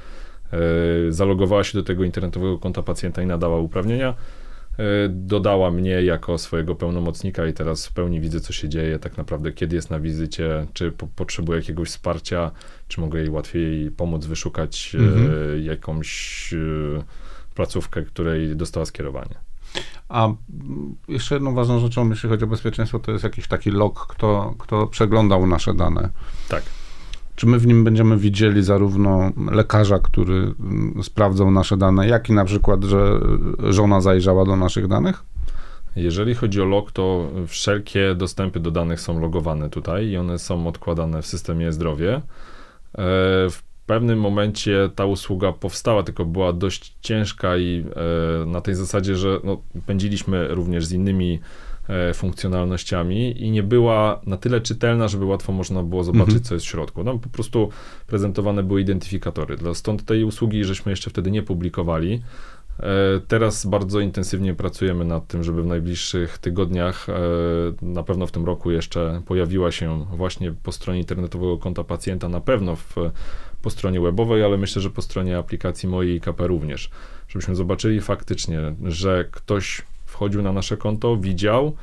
zalogowała 1.09 1.65
się 1.65 1.79
do 1.79 1.85
tego 1.85 2.05
internetowego 2.05 2.59
konta 2.59 2.83
pacjenta 2.83 3.23
i 3.23 3.27
nadała 3.27 3.59
uprawnienia. 3.59 4.15
Yy, 4.79 4.85
Dodała 5.09 5.71
mnie 5.71 6.03
jako 6.03 6.39
swojego 6.39 6.75
pełnomocnika 6.75 7.47
i 7.47 7.53
teraz 7.53 7.87
w 7.87 7.93
pełni 7.93 8.21
widzę, 8.21 8.41
co 8.41 8.53
się 8.53 8.69
dzieje, 8.69 8.99
tak 8.99 9.17
naprawdę, 9.17 9.53
kiedy 9.53 9.77
jest 9.77 9.91
na 9.91 10.01
wizycie, 10.01 10.67
czy 10.73 10.93
po, 10.93 11.07
potrzebuje 11.07 11.59
jakiegoś 11.59 11.89
wsparcia, 11.89 12.51
czy 12.89 13.01
mogę 13.01 13.19
jej 13.21 13.31
łatwiej 13.31 13.91
pomóc 13.91 14.27
wyszukać 14.27 14.97
Mhm. 14.99 15.33
yy, 15.33 15.63
jakąś 15.63 16.53
yy, 16.53 17.03
placówkę, 17.55 18.03
której 18.03 18.57
dostała 18.57 18.87
skierowanie. 18.87 19.35
A 20.09 20.29
jeszcze 21.09 21.35
jedną 21.35 21.55
ważną 21.55 21.81
rzeczą, 21.81 22.11
jeśli 22.11 22.29
chodzi 22.29 22.45
o 22.45 22.47
bezpieczeństwo, 22.47 22.99
to 22.99 23.13
jest 23.13 23.25
jakiś 23.25 23.49
taki 23.49 23.71
log, 23.71 24.07
kto, 24.07 24.55
kto 24.59 24.87
przeglądał 24.87 25.47
nasze 25.47 25.75
dane. 25.75 26.11
Tak. 26.49 26.63
Czy 27.37 27.47
my 27.47 27.59
w 27.59 27.67
nim 27.67 27.85
będziemy 27.85 28.17
widzieli 28.17 28.63
zarówno 28.63 29.33
lekarza, 29.51 29.99
który 29.99 30.35
mm, 30.35 31.03
sprawdzał 31.03 31.51
nasze 31.51 31.77
dane, 31.77 32.09
jak 32.09 32.29
i 32.29 32.33
na 32.33 32.45
przykład, 32.45 32.85
że 32.85 33.21
żona 33.59 34.01
zajrzała 34.01 34.45
do 34.45 34.57
naszych 34.57 34.89
danych? 34.89 35.23
Jeżeli 35.97 36.35
chodzi 36.35 36.61
o 36.63 36.65
log, 36.65 36.93
to 36.93 37.31
wszelkie 37.47 38.15
dostępy 38.15 38.61
do 38.61 38.71
danych 38.71 39.01
są 39.01 39.21
logowane 39.21 39.71
tutaj 39.71 40.07
i 40.07 40.17
one 40.17 40.39
są 40.39 40.67
odkładane 40.67 41.23
w 41.23 41.27
systemie 41.27 41.73
zdrowie. 41.73 42.21
W 43.51 43.63
pewnym 43.87 44.21
momencie 44.21 44.91
ta 44.95 45.05
usługa 45.05 45.53
powstała, 45.53 46.03
tylko 46.03 46.25
była 46.25 46.53
dość 46.53 46.97
ciężka 47.01 47.57
i 47.57 47.85
e, 48.43 48.47
na 48.47 48.61
tej 48.61 48.75
zasadzie, 48.75 49.17
że 49.17 49.41
no, 49.45 49.63
pędziliśmy 49.87 50.49
również 50.49 50.87
z 50.87 50.93
innymi 50.93 51.41
funkcjonalnościami 52.15 53.43
i 53.43 53.51
nie 53.51 53.63
była 53.63 54.21
na 54.27 54.37
tyle 54.37 54.61
czytelna, 54.61 55.09
żeby 55.09 55.25
łatwo 55.25 55.53
można 55.53 55.83
było 55.83 56.05
zobaczyć, 56.05 56.29
Mhm. 56.29 56.45
co 56.45 56.55
jest 56.55 56.67
w 56.67 56.69
środku. 56.69 57.05
Tam 57.05 57.19
po 57.19 57.29
prostu 57.29 57.69
prezentowane 58.07 58.63
były 58.63 58.81
identyfikatory. 58.81 59.57
Dla- 59.57 59.75
Stąd 59.75 60.05
tej 60.05 60.25
usługi 60.25 60.65
żeśmy 60.65 60.93
jeszcze 60.93 61.11
wtedy 61.11 61.31
nie 61.31 61.43
publikowali. 61.43 62.23
E, 62.81 62.85
Teraz 63.29 63.67
bardzo 63.67 64.01
intensywnie 64.01 64.55
pracujemy 64.55 65.05
nad 65.05 65.27
tym, 65.27 65.43
żeby 65.45 65.63
w 65.63 65.67
najbliższych 65.67 66.39
tygodniach, 66.39 67.09
e, 67.09 67.13
na 67.83 68.03
pewno 68.03 68.27
w 68.27 68.33
tym 68.33 68.45
roku 68.45 68.71
jeszcze 68.71 69.23
pojawiła 69.27 69.71
się 69.73 70.07
właśnie 70.17 70.53
po 70.63 70.73
stronie 70.73 70.99
internetowego 71.01 71.59
konta 71.59 71.85
pacjenta, 71.85 72.29
na 72.29 72.41
pewno 72.41 72.77
w, 72.77 72.95
po 73.63 73.71
stronie 73.71 74.01
webowej, 74.01 74.45
ale 74.45 74.59
myślę, 74.59 74.83
że 74.83 74.91
po 74.91 75.03
stronie 75.03 75.39
aplikacji 75.39 75.89
mojej 75.89 76.21
KP 76.21 76.47
również, 76.47 76.91
żebyśmy 77.29 77.55
zobaczyli 77.55 78.01
faktycznie, 78.01 78.75
że 78.85 79.25
ktoś 79.31 79.83
wchodził 80.15 80.43
na 80.43 80.53
nasze 80.53 80.77
konto, 80.77 81.17
widział, 81.17 81.77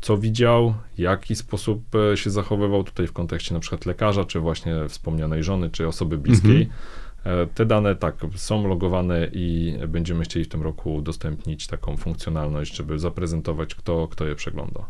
co 0.00 0.16
widział, 0.18 0.74
w 0.94 0.98
jaki 0.98 1.36
sposób 1.36 1.82
e, 1.94 2.16
się 2.16 2.30
zachowywał 2.30 2.84
tutaj 2.84 3.06
w 3.06 3.12
kontekście 3.12 3.54
na 3.54 3.60
przykład 3.60 3.86
lekarza, 3.86 4.24
czy 4.24 4.40
właśnie 4.40 4.74
wspomnianej 4.88 5.42
żony, 5.42 5.70
czy 5.70 5.88
osoby 5.88 6.18
bliskiej. 6.18 6.68
E, 7.24 7.46
Te 7.46 7.66
dane 7.66 7.96
tak 7.96 8.14
są 8.34 8.68
logowane 8.68 9.28
i 9.32 9.76
będziemy 9.88 10.24
chcieli 10.24 10.44
w 10.44 10.48
tym 10.48 10.62
roku 10.62 10.94
udostępnić 10.94 11.66
taką 11.66 11.96
funkcjonalność, 11.96 12.76
żeby 12.76 12.98
zaprezentować, 12.98 13.74
kto, 13.74 14.08
kto 14.08 14.26
je 14.26 14.34
przegląda. 14.34 14.86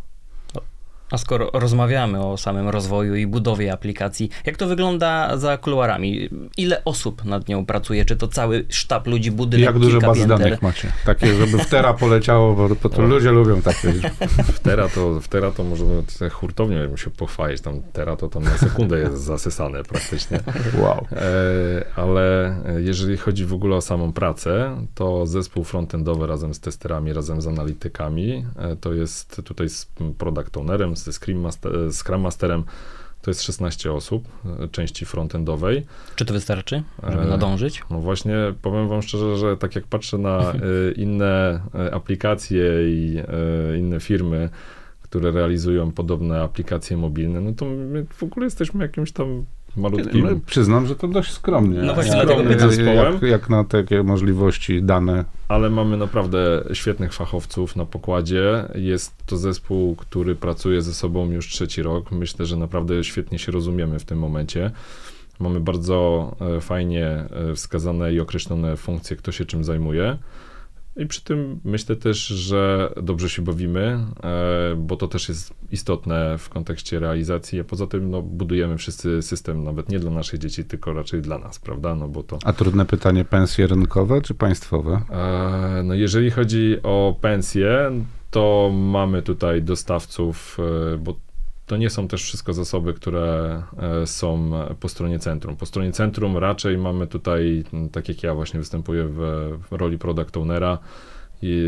A 1.12 1.18
skoro 1.18 1.51
rozmawiamy 1.53 2.25
o 2.25 2.37
samym 2.37 2.68
rozwoju 2.68 3.14
i 3.14 3.27
budowie 3.27 3.72
aplikacji, 3.72 4.31
jak 4.44 4.57
to 4.57 4.66
wygląda 4.66 5.37
za 5.37 5.59
kuluarami? 5.59 6.29
Ile 6.57 6.85
osób 6.85 7.25
nad 7.25 7.48
nią 7.48 7.66
pracuje? 7.66 8.05
Czy 8.05 8.16
to 8.16 8.29
cały 8.29 8.66
sztab 8.68 9.07
ludzi, 9.07 9.31
budynek, 9.31 9.64
Jak 9.64 9.79
bazy 10.01 10.20
pięter? 10.20 10.38
danych 10.38 10.62
macie? 10.62 10.92
Takie, 11.07 11.35
żeby 11.35 11.59
w 11.59 11.66
tera 11.66 11.94
poleciało, 11.94 12.55
bo, 12.55 12.68
bo 12.68 12.88
to 12.88 13.03
ludzie 13.03 13.31
lubią 13.31 13.62
takie. 13.62 13.92
W 14.53 14.61
Tera 14.61 14.88
to, 14.88 15.20
w 15.20 15.29
tera 15.29 15.51
to 15.51 15.64
możemy 15.64 16.03
te 16.18 16.31
hurtownie 16.31 16.77
bym 16.77 16.96
się 16.96 17.11
pochwalić, 17.11 17.61
tam 17.61 17.83
Tera 17.92 18.16
to 18.16 18.29
tam 18.29 18.42
na 18.42 18.59
sekundę 18.59 18.98
jest 18.98 19.22
zasysane 19.22 19.83
praktycznie. 19.83 20.40
Wow. 20.83 21.07
E, 21.12 21.85
ale 21.96 22.57
jeżeli 22.79 23.16
chodzi 23.16 23.44
w 23.44 23.53
ogóle 23.53 23.77
o 23.77 23.81
samą 23.81 24.12
pracę, 24.12 24.77
to 24.94 25.27
zespół 25.27 25.64
frontendowy 25.64 26.27
razem 26.27 26.55
z 26.55 26.61
testerami, 26.61 27.12
razem 27.12 27.40
z 27.42 27.46
analitykami, 27.46 28.46
e, 28.59 28.77
to 28.77 28.92
jest 28.92 29.42
tutaj 29.44 29.68
z 29.68 29.87
product 30.18 30.57
ownerem, 30.57 30.96
ze 31.03 31.12
Scrum, 31.12 31.41
master, 31.41 31.77
e, 31.77 31.93
Scrum 31.93 32.21
Masterem, 32.21 32.65
to 33.23 33.31
jest 33.31 33.43
16 33.43 33.93
osób 33.93 34.29
e, 34.61 34.69
części 34.69 35.07
frontendowej. 35.07 35.87
Czy 36.17 36.25
to 36.25 36.35
wystarczy, 36.35 36.83
żeby 37.03 37.23
E, 37.23 37.27
nadążyć? 37.27 37.83
No 37.91 38.01
właśnie, 38.01 38.35
powiem 38.62 38.88
wam 38.88 39.03
szczerze, 39.03 39.37
że 39.37 39.57
tak 39.57 39.75
jak 39.75 39.87
patrzę 39.87 40.19
na 40.19 40.53
inne 40.97 41.61
aplikacje 41.93 42.65
i 42.85 43.23
inne 43.79 44.01
firmy, 44.01 44.51
które 45.03 45.31
realizują 45.31 45.93
podobne 45.93 46.43
aplikacje 46.43 46.97
mobilne, 46.97 47.41
no 47.41 47.53
to 47.53 47.65
my 47.65 48.07
w 48.11 48.23
ogóle 48.23 48.47
jesteśmy 48.47 48.85
jakimś 48.85 49.12
tam 49.12 49.45
malutkim... 49.76 50.24
No, 50.24 50.40
Przyznam, 50.46 50.87
że 50.87 50.96
to 50.96 51.08
dość 51.08 51.32
skromnie. 51.32 51.78
No 51.78 51.94
właśnie, 51.94 52.16
jak, 52.16 52.26
dlatego 52.26 52.70
zespołem. 52.70 53.14
jak, 53.14 53.22
jak 53.22 53.50
na 53.50 53.64
takie 53.64 54.02
możliwości 54.02 54.82
dane. 54.82 55.24
ale 55.48 55.70
mamy 55.70 55.96
naprawdę 55.96 56.64
świetnych 56.72 57.12
fachowców 57.12 57.76
na 57.76 57.87
pokładzie. 57.87 58.64
Jest 58.74 59.26
to 59.26 59.37
zespół, 59.37 59.96
który 59.96 60.35
pracuje 60.35 60.82
ze 60.82 60.94
sobą 60.94 61.30
już 61.30 61.48
trzeci 61.48 61.82
rok. 61.82 62.12
Myślę, 62.12 62.46
że 62.46 62.56
naprawdę 62.56 63.04
świetnie 63.04 63.38
się 63.38 63.52
rozumiemy 63.52 63.98
w 63.98 64.04
tym 64.04 64.18
momencie. 64.18 64.70
Mamy 65.40 65.61
bardzo 65.61 66.30
e, 66.56 66.61
fajnie 66.61 67.06
e, 67.06 67.54
wskazane 67.54 68.12
i 68.12 68.20
określone 68.20 68.76
funkcje, 68.76 69.16
kto 69.16 69.32
się 69.32 69.44
czym 69.44 69.64
zajmuje. 69.64 70.18
I 70.96 71.07
przy 71.07 71.24
tym 71.24 71.61
myślę 71.64 71.96
też, 71.96 72.26
że 72.26 72.92
dobrze 73.02 73.28
się 73.28 73.42
bawimy, 73.42 73.98
e, 74.24 74.74
bo 74.76 74.96
to 74.96 75.09
też 75.09 75.28
jest 75.28 75.55
istotne 75.70 76.38
w 76.38 76.48
kontekście 76.48 76.98
realizacji, 77.00 77.61
a 77.61 77.64
poza 77.64 77.87
tym 77.87 78.11
no, 78.11 78.22
budujemy 78.22 78.78
wszyscy 78.78 79.22
system 79.22 79.64
nawet 79.64 79.88
nie 79.88 79.98
dla 79.98 80.11
naszych 80.11 80.38
dzieci, 80.38 80.64
tylko 80.64 80.92
raczej 80.92 81.22
dla 81.22 81.38
nas, 81.38 81.59
prawda? 81.59 81.94
No, 81.94 82.09
bo 82.09 82.22
to, 82.22 82.38
A 82.44 82.52
trudne 82.52 82.85
pytanie, 82.87 83.24
pensje 83.24 83.66
rynkowe 83.66 84.20
czy 84.22 84.35
państwowe? 84.35 85.00
e, 85.11 85.83
no 85.85 85.94
jeżeli 85.94 86.31
chodzi 86.31 86.76
o 86.83 87.16
pensje, 87.20 87.90
to 88.31 88.70
mamy 88.74 89.22
tutaj 89.22 89.62
dostawców, 89.62 90.59
e, 90.94 90.98
bo 90.98 91.16
to 91.72 91.76
nie 91.76 91.90
są 91.90 92.08
też 92.08 92.22
wszystko 92.22 92.52
zasoby, 92.52 92.94
które 92.94 93.62
e, 93.78 94.06
są 94.06 94.50
po 94.80 94.88
stronie 94.88 95.18
centrum. 95.18 95.56
Po 95.56 95.66
stronie 95.66 95.92
centrum 95.92 96.37
raczej 96.37 96.78
mamy 96.78 97.06
tutaj, 97.06 97.64
tak 97.92 98.08
jak 98.08 98.22
ja 98.22 98.35
właśnie 98.35 98.61
występuję 98.61 99.04
w, 99.04 99.18
w 99.70 99.72
roli 99.72 99.98
product 99.98 100.37
ownera, 100.37 100.78
i 101.42 101.64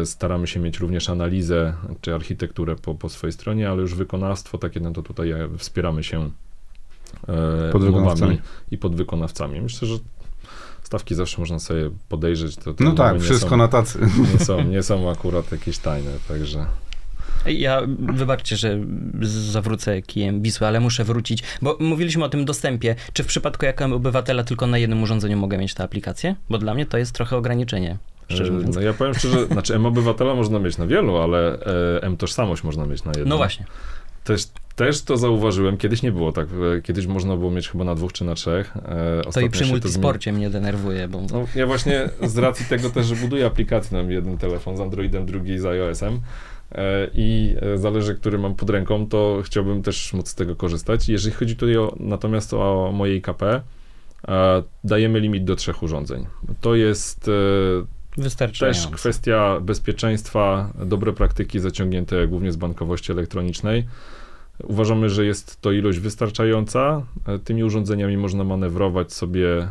e, 0.00 0.06
staramy 0.06 0.46
się 0.46 0.60
mieć 0.60 0.78
również 0.78 1.10
analizę 1.10 1.74
czy 2.00 2.14
architekturę 2.14 2.76
po, 2.76 2.94
po 2.94 3.08
swojej 3.08 3.32
stronie, 3.32 3.70
ale 3.70 3.80
już 3.82 3.94
wykonawstwo 3.94 4.58
takie, 4.58 4.80
no 4.80 4.92
to 4.92 5.02
tutaj 5.02 5.30
e, 5.30 5.48
wspieramy 5.58 6.04
się 6.04 6.30
Podwykonawcami. 7.72 8.38
i 8.70 8.78
podwykonawcami. 8.78 9.60
Myślę, 9.60 9.88
że 9.88 9.94
stawki 10.82 11.14
zawsze 11.14 11.40
można 11.40 11.58
sobie 11.58 11.90
podejrzeć. 12.08 12.56
To, 12.56 12.74
te 12.74 12.84
No 12.84 12.92
tak, 12.92 13.20
wszystko 13.20 13.50
są, 13.50 13.56
na 13.56 13.68
tacy. 13.68 13.98
nie, 14.32 14.38
są, 14.44 14.64
nie 14.64 14.82
są 14.82 15.10
akurat 15.10 15.52
jakieś 15.52 15.78
tajne, 15.78 16.10
także... 16.28 16.66
Ja, 17.46 17.82
wybaczcie, 17.98 18.56
że 18.56 18.78
zawrócę 19.22 20.02
kijem 20.02 20.42
Wisły, 20.42 20.66
ale 20.66 20.80
muszę 20.80 21.04
wrócić, 21.04 21.42
bo 21.62 21.76
mówiliśmy 21.80 22.24
o 22.24 22.28
tym 22.28 22.44
dostępie. 22.44 22.96
Czy 23.12 23.22
w 23.22 23.26
przypadku 23.26 23.64
jako 23.64 23.84
obywatela 23.84 24.44
tylko 24.44 24.66
na 24.66 24.78
jednym 24.78 25.02
urządzeniu 25.02 25.36
mogę 25.36 25.58
mieć 25.58 25.74
tę 25.74 25.82
aplikację? 25.84 26.36
Bo 26.50 26.58
dla 26.58 26.74
mnie 26.74 26.86
to 26.86 26.98
jest 26.98 27.12
trochę 27.12 27.36
ograniczenie, 27.36 27.98
mówiąc. 28.50 28.76
No 28.76 28.82
ja 28.82 28.92
powiem 28.92 29.14
szczerze, 29.14 29.46
znaczy 29.52 29.74
M-obywatela 29.74 30.34
można 30.34 30.58
mieć 30.58 30.78
na 30.78 30.86
wielu, 30.86 31.16
ale 31.16 31.58
e, 31.98 32.02
M-tożsamość 32.02 32.62
można 32.64 32.86
mieć 32.86 33.04
na 33.04 33.10
jednym. 33.10 33.28
No 33.28 33.36
właśnie. 33.36 33.66
Też, 34.24 34.42
też 34.76 35.02
to 35.02 35.16
zauważyłem, 35.16 35.76
kiedyś 35.76 36.02
nie 36.02 36.12
było 36.12 36.32
tak, 36.32 36.48
e, 36.78 36.82
kiedyś 36.82 37.06
można 37.06 37.36
było 37.36 37.50
mieć 37.50 37.68
chyba 37.68 37.84
na 37.84 37.94
dwóch 37.94 38.12
czy 38.12 38.24
na 38.24 38.34
trzech. 38.34 38.76
E, 38.76 39.22
To 39.22 39.28
ostatnio 39.28 39.48
i 39.48 39.50
przy 39.50 39.66
multisporcie 39.66 40.32
mnie 40.32 40.50
denerwuje, 40.50 41.08
bo... 41.08 41.20
No, 41.32 41.46
ja 41.54 41.66
właśnie 41.66 42.08
z 42.22 42.38
racji 42.38 42.66
tego 42.66 42.90
też, 42.90 43.06
że 43.06 43.16
buduję 43.16 43.46
aplikację, 43.46 43.98
mam 43.98 44.10
jeden 44.10 44.38
telefon 44.38 44.76
z 44.76 44.80
Androidem, 44.80 45.26
drugi 45.26 45.58
z 45.58 45.66
iOS-em 45.66 46.20
i 47.14 47.54
e, 47.60 47.78
zależy, 47.78 48.14
który 48.14 48.38
mam 48.38 48.54
pod 48.54 48.70
ręką, 48.70 49.06
to 49.08 49.40
chciałbym 49.44 49.82
też 49.82 50.12
móc 50.12 50.28
z 50.28 50.34
tego 50.34 50.56
korzystać. 50.56 51.08
Jeżeli 51.08 51.34
chodzi 51.34 51.56
tutaj 51.56 51.76
o, 51.76 51.94
natomiast 52.00 52.54
o 52.54 52.90
moje 52.94 53.16
IKP, 53.16 53.42
e, 53.42 53.62
dajemy 54.84 55.20
limit 55.20 55.44
do 55.44 55.56
trzech 55.56 55.82
urządzeń. 55.82 56.26
To 56.60 56.74
jest 56.74 57.28
e, 57.28 58.22
też 58.74 58.86
kwestia 58.88 59.60
bezpieczeństwa, 59.60 60.72
dobre 60.86 61.12
praktyki 61.12 61.60
zaciągnięte 61.60 62.26
głównie 62.28 62.52
z 62.52 62.56
bankowości 62.56 63.12
elektronicznej. 63.12 63.86
Uważamy, 64.64 65.08
że 65.08 65.24
jest 65.24 65.60
to 65.60 65.72
ilość 65.72 65.98
wystarczająca. 65.98 67.02
E, 67.26 67.38
Tymi 67.38 67.64
urządzeniami 67.64 68.16
można 68.16 68.44
manewrować 68.44 69.12
sobie 69.12 69.58
e, 69.58 69.68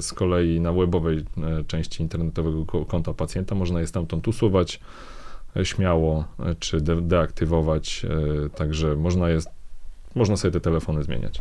z 0.00 0.12
kolei 0.12 0.60
na 0.60 0.72
webowej 0.72 1.18
e, 1.18 1.64
części 1.64 2.02
internetowego 2.02 2.64
ko- 2.64 2.84
konta 2.84 3.14
pacjenta. 3.14 3.54
Można 3.54 3.80
je 3.80 3.86
stamtąd 3.86 4.28
usuwać 4.28 4.76
e, 4.76 5.15
śmiało, 5.64 6.24
e, 6.40 6.54
czy 6.54 6.80
de- 6.80 7.02
deaktywować. 7.02 8.06
e, 8.46 8.48
Także 8.50 8.96
można, 8.96 9.28
jest, 9.28 9.48
można 10.14 10.36
sobie 10.36 10.52
te 10.52 10.60
telefony 10.60 11.02
zmieniać. 11.02 11.40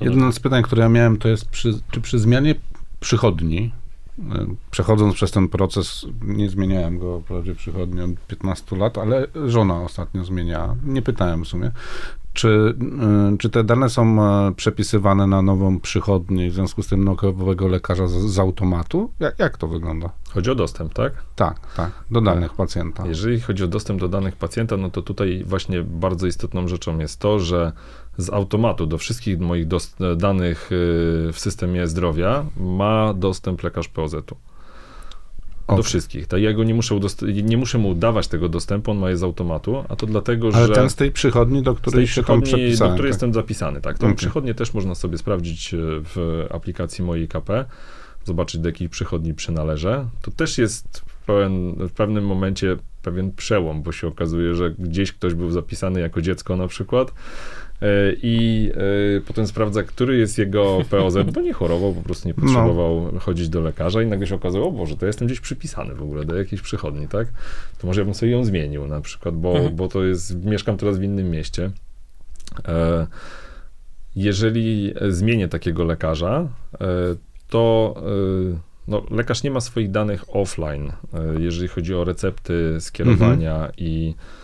Jedno 0.00 0.32
z 0.32 0.40
pytań, 0.40 0.62
które 0.62 0.82
ja 0.82 0.88
miałem, 0.88 1.16
to 1.16 1.28
jest, 1.28 1.48
przy, 1.48 1.74
czy 1.90 2.00
przy 2.00 2.18
zmianie 2.18 2.54
przychodni, 3.00 3.72
przechodząc 4.70 5.14
przez 5.14 5.30
ten 5.30 5.48
proces, 5.48 6.06
nie 6.22 6.48
zmieniałem 6.48 6.98
go 6.98 7.20
wprawdzie 7.20 7.54
przychodni 7.54 8.00
od 8.00 8.10
15 8.26 8.76
lat, 8.76 8.98
ale 8.98 9.26
żona 9.46 9.80
ostatnio 9.80 10.24
zmieniała. 10.24 10.76
Nie 10.84 11.02
pytałem 11.02 11.44
w 11.44 11.48
sumie. 11.48 11.70
Czy, 12.32 12.74
y, 13.34 13.38
czy 13.38 13.50
te 13.50 13.64
dane 13.64 13.90
są 13.90 14.22
e, 14.22 14.52
przepisywane 14.54 15.26
na 15.26 15.42
nową 15.42 15.80
przychodnię 15.80 16.46
i 16.46 16.50
w 16.50 16.54
związku 16.54 16.82
z 16.82 16.88
tym 16.88 17.04
nokowego 17.04 17.68
lekarza 17.68 18.06
z, 18.06 18.12
z 18.12 18.38
automatu? 18.38 19.10
Jak, 19.20 19.38
jak 19.38 19.56
to 19.56 19.68
wygląda? 19.68 20.10
Chodzi 20.30 20.50
o 20.50 20.54
dostęp, 20.54 20.94
tak? 20.94 21.12
Tak, 21.36 21.60
tak, 21.76 21.90
do 22.10 22.20
danych 22.20 22.54
pacjenta. 22.54 23.06
Jeżeli 23.06 23.40
chodzi 23.40 23.64
o 23.64 23.66
dostęp 23.66 24.00
do 24.00 24.08
danych 24.08 24.36
pacjenta, 24.36 24.76
no 24.76 24.90
to 24.90 25.02
tutaj 25.02 25.44
właśnie 25.46 25.82
bardzo 25.82 26.26
istotną 26.26 26.68
rzeczą 26.68 26.98
jest 26.98 27.20
to, 27.20 27.38
że 27.38 27.72
z 28.18 28.30
automatu 28.30 28.86
do 28.86 28.98
wszystkich 28.98 29.40
moich 29.40 29.66
danych 30.16 30.72
y, 30.72 30.76
w 31.32 31.38
systemie 31.38 31.86
zdrowia 31.86 32.46
ma 32.56 33.14
dostęp 33.14 33.62
lekarz 33.62 33.88
POZ-u. 33.88 34.36
Do 35.68 35.72
Okej. 35.72 35.84
wszystkich. 35.84 36.26
Tak, 36.26 36.40
ja 36.40 36.52
go 36.52 36.64
nie 36.64 36.74
muszę, 36.74 37.00
nie 37.42 37.56
muszę 37.56 37.78
mu 37.78 37.94
dawać 37.94 38.28
tego 38.28 38.48
dostępu, 38.48 38.90
on 38.90 38.98
ma 38.98 39.10
je 39.10 39.16
z 39.16 39.22
automatu, 39.22 39.84
a 39.88 39.96
to 39.96 40.06
dlatego, 40.06 40.50
Ale 40.54 40.66
że 40.66 40.74
ten 40.74 40.90
z 40.90 40.94
tej 40.94 41.12
przychodni, 41.12 41.62
do 41.62 41.74
której 41.74 42.06
się 42.06 42.22
tam 42.22 42.40
do 42.40 42.46
której 42.46 42.78
tak? 42.78 43.04
jestem 43.04 43.34
zapisany. 43.34 43.80
Tak, 43.80 43.98
tą 43.98 44.06
Okej. 44.06 44.16
przychodnię 44.16 44.54
też 44.54 44.74
można 44.74 44.94
sobie 44.94 45.18
sprawdzić 45.18 45.74
y, 45.74 45.78
w 45.82 46.46
aplikacji 46.50 47.04
mojej 47.04 47.28
KP, 47.28 47.64
zobaczyć 48.24 48.60
do 48.60 48.68
jakiej 48.68 48.88
przychodni 48.88 49.34
przynależę. 49.34 50.06
To 50.22 50.30
też 50.30 50.58
jest 50.58 51.02
w, 51.06 51.24
pełen, 51.26 51.74
w 51.88 51.92
pewnym 51.92 52.26
momencie 52.26 52.76
pewien 53.02 53.32
przełom, 53.32 53.82
bo 53.82 53.92
się 53.92 54.06
okazuje, 54.06 54.54
że 54.54 54.70
gdzieś 54.70 55.12
ktoś 55.12 55.34
był 55.34 55.50
zapisany 55.50 56.00
jako 56.00 56.22
dziecko 56.22 56.56
na 56.56 56.68
przykład 56.68 57.12
i 58.22 58.70
e, 59.16 59.20
potem 59.20 59.46
sprawdza, 59.46 59.82
który 59.82 60.16
jest 60.18 60.38
jego 60.38 60.78
POZ, 60.90 61.16
bo 61.34 61.40
nie 61.40 61.52
chorował, 61.52 61.94
po 61.94 62.02
prostu 62.02 62.28
nie 62.28 62.34
potrzebował 62.34 63.12
chodzić 63.20 63.48
do 63.48 63.60
lekarza 63.60 64.02
i 64.02 64.06
nagle 64.06 64.26
się 64.26 64.34
okazało, 64.34 64.68
o 64.68 64.72
Boże, 64.72 64.96
to 64.96 65.06
jestem 65.06 65.26
gdzieś 65.26 65.40
przypisany 65.40 65.94
w 65.94 66.02
ogóle 66.02 66.24
do 66.24 66.36
jakiejś 66.36 66.62
przychodni, 66.62 67.08
tak? 67.08 67.28
To 67.78 67.86
może 67.86 68.00
ja 68.00 68.04
bym 68.04 68.14
sobie 68.14 68.32
ją 68.32 68.44
zmienił 68.44 68.86
na 68.86 69.00
przykład, 69.00 69.34
bo, 69.36 69.52
Mhm. 69.52 69.76
bo 69.76 69.88
to 69.88 70.04
jest, 70.04 70.44
mieszkam 70.44 70.76
teraz 70.76 70.98
w 70.98 71.02
innym 71.02 71.30
mieście. 71.30 71.70
E, 72.68 73.06
Jeżeli 74.16 74.94
zmienię 75.08 75.48
takiego 75.48 75.84
lekarza, 75.84 76.48
e, 76.80 76.86
to 77.48 77.94
e, 77.96 78.58
no, 78.88 79.02
lekarz 79.10 79.42
nie 79.42 79.50
ma 79.50 79.60
swoich 79.60 79.90
danych 79.90 80.36
offline, 80.36 80.86
e, 81.14 81.40
jeżeli 81.40 81.68
chodzi 81.68 81.94
o 81.94 82.04
recepty, 82.04 82.76
skierowania 82.80 83.70
i 83.78 84.14
e, 84.18 84.43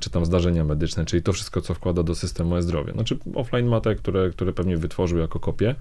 czy 0.00 0.10
tam 0.10 0.24
zdarzenia 0.24 0.64
medyczne, 0.64 1.04
czyli 1.04 1.22
to 1.22 1.32
wszystko, 1.32 1.60
co 1.60 1.74
wkłada 1.74 2.02
do 2.02 2.14
systemu 2.14 2.56
e-zdrowia. 2.56 2.92
Znaczy 2.92 3.18
offline 3.34 3.66
ma 3.66 3.80
te, 3.80 3.94
które, 3.94 4.30
które 4.30 4.52
pewnie 4.52 4.76
wytworzył 4.76 5.18
jako 5.18 5.40
kopię, 5.40 5.74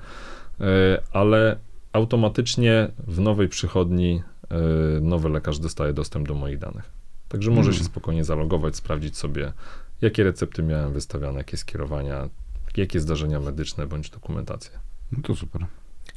e, 0.59 1.01
ale 1.11 1.57
automatycznie 1.93 2.87
w 3.07 3.19
nowej 3.19 3.49
przychodni 3.49 4.23
e, 4.49 4.55
nowy 5.01 5.29
lekarz 5.29 5.59
dostaje 5.59 5.93
dostęp 5.93 6.27
do 6.27 6.33
moich 6.33 6.59
danych. 6.59 6.91
Także 7.29 7.49
może 7.51 7.69
Mhm. 7.69 7.77
się 7.77 7.83
spokojnie 7.83 8.23
zalogować, 8.23 8.75
sprawdzić 8.75 9.17
sobie, 9.17 9.53
jakie 10.01 10.23
recepty 10.23 10.63
miałem 10.63 10.93
wystawiane, 10.93 11.37
jakie 11.37 11.57
skierowania, 11.57 12.29
jakie 12.77 12.99
zdarzenia 12.99 13.39
medyczne 13.39 13.87
bądź 13.87 14.09
dokumentacje. 14.09 14.71
No 15.11 15.19
to 15.23 15.35
super. 15.35 15.65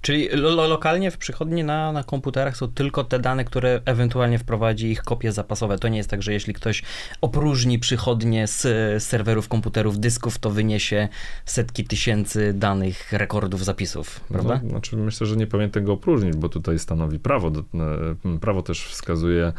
Czyli 0.06 0.28
lo, 0.28 0.50
lo, 0.50 0.68
lokalnie 0.68 1.10
w 1.10 1.18
przychodni 1.18 1.64
na, 1.64 1.92
na 1.92 2.04
komputerach 2.04 2.56
są 2.56 2.68
tylko 2.72 3.04
te 3.04 3.18
dane, 3.18 3.44
które 3.44 3.80
ewentualnie 3.84 4.38
wprowadzi 4.38 4.86
ich 4.86 5.02
kopie 5.02 5.32
zapasowe. 5.32 5.78
To 5.78 5.88
nie 5.88 5.96
jest 5.96 6.10
tak, 6.10 6.22
że 6.22 6.32
jeśli 6.32 6.54
ktoś 6.54 6.82
opróżni 7.20 7.78
przychodnie 7.78 8.46
z, 8.46 8.62
z 8.62 9.02
serwerów 9.02 9.48
komputerów, 9.48 9.98
dysków, 9.98 10.38
to 10.38 10.50
wyniesie 10.50 11.08
setki 11.44 11.84
tysięcy 11.84 12.52
danych, 12.52 13.12
rekordów, 13.12 13.64
zapisów, 13.64 14.20
prawda? 14.20 14.60
No, 14.62 14.70
znaczy 14.70 14.96
myślę, 14.96 15.26
że 15.26 15.36
nie 15.36 15.46
powinien 15.46 15.70
tego 15.70 15.92
opróżnić, 15.92 16.36
bo 16.36 16.48
tutaj 16.48 16.78
stanowi 16.78 17.18
prawo. 17.18 17.48
E, 17.48 18.38
prawo 18.38 18.62
też 18.62 18.84
wskazuje, 18.84 19.52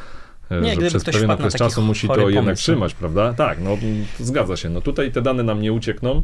e, 0.50 0.62
Nie, 0.62 0.76
że 0.76 0.88
przez 0.88 1.04
pewien 1.04 1.32
okres 1.32 1.56
czasu 1.56 1.82
musi 1.82 2.08
to 2.08 2.30
jednak 2.30 2.44
pomysł. 2.46 2.62
trzymać, 2.62 2.94
prawda? 2.94 3.34
Tak, 3.34 3.60
no 3.62 3.78
zgadza 4.20 4.58
się. 4.58 4.70
No 4.70 4.82
tutaj 4.82 5.12
te 5.12 5.22
dane 5.22 5.44
nam 5.44 5.62
nie 5.62 5.74
uciekną. 5.74 6.24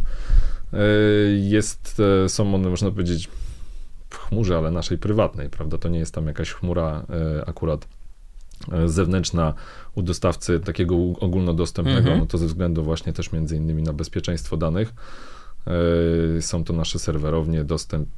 E, 0.74 0.78
Jest, 1.36 2.02
są 2.28 2.56
one, 2.56 2.70
można 2.70 2.92
powiedzieć, 2.92 3.30
w 4.14 4.18
chmurze, 4.18 4.58
ale 4.58 4.72
naszej 4.72 4.98
prywatnej, 4.98 5.50
prawda? 5.50 5.78
To 5.78 5.90
nie 5.90 6.00
jest 6.00 6.14
tam 6.14 6.28
jakaś 6.28 6.52
chmura 6.52 7.06
e, 7.10 7.50
akurat 7.50 7.88
e, 8.72 8.90
zewnętrzna 8.90 9.54
u 9.96 10.02
dostawcy 10.02 10.60
takiego 10.60 10.96
ogólnodostępnego, 11.20 12.00
Mhm. 12.00 12.20
no 12.20 12.26
to 12.26 12.38
ze 12.38 12.46
względu 12.48 12.84
właśnie 12.84 13.14
też 13.14 13.32
między 13.32 13.56
innymi 13.56 13.84
na 13.84 13.94
bezpieczeństwo 13.94 14.58
danych. 14.58 14.94
E, 16.38 16.42
Są 16.42 16.64
to 16.64 16.74
nasze 16.74 17.00
serwerownie, 17.00 17.64
dostęp 17.64 18.10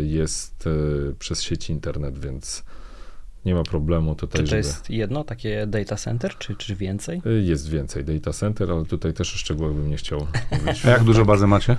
jest 0.00 0.64
przez 1.18 1.42
sieć 1.42 1.70
internet, 1.70 2.18
więc 2.18 2.64
nie 3.48 3.54
ma 3.54 3.62
problemu 3.62 4.14
tutaj, 4.14 4.38
Czy 4.38 4.42
to 4.44 4.46
żeby... 4.46 4.56
jest 4.56 4.90
jedno 4.90 5.24
takie 5.24 5.66
data 5.66 5.96
center, 5.96 6.38
czy, 6.38 6.56
czy 6.56 6.76
więcej? 6.76 7.22
E, 7.26 7.30
Jest 7.32 7.68
więcej 7.70 8.04
data 8.04 8.32
center, 8.32 8.70
ale 8.72 8.84
tutaj 8.84 9.12
też 9.12 9.34
o 9.34 9.38
szczegółach 9.38 9.72
bym 9.72 9.90
nie 9.90 9.96
chciał 9.96 10.18
mówić. 10.52 10.86
A 10.86 10.90
jak 10.90 11.04
dużo 11.04 11.24
bazy 11.24 11.46
macie? 11.46 11.76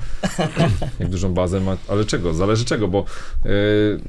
Jak 0.99 1.09
dużą 1.09 1.33
bazę 1.33 1.59
ma, 1.59 1.77
ale 1.87 2.05
czego? 2.05 2.33
Zależy 2.33 2.65
czego, 2.65 2.87
bo 2.87 2.99
e, 2.99 3.49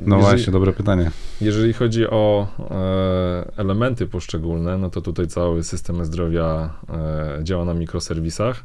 No 0.07 0.16
jeżeli, 0.16 0.20
właśnie, 0.37 0.53
dobre 0.53 0.73
pytanie. 0.73 1.11
jeżeli 1.40 1.73
chodzi 1.73 2.07
o 2.07 2.49
e, 2.70 3.53
elementy 3.57 4.07
poszczególne, 4.07 4.79
no 4.79 4.90
to 4.90 5.01
tutaj 5.01 5.27
cały 5.27 5.64
system 5.64 6.05
zdrowia 6.05 6.70
e, 6.88 7.44
działa 7.44 7.64
na 7.64 7.75
mikroserwisach. 7.75 8.64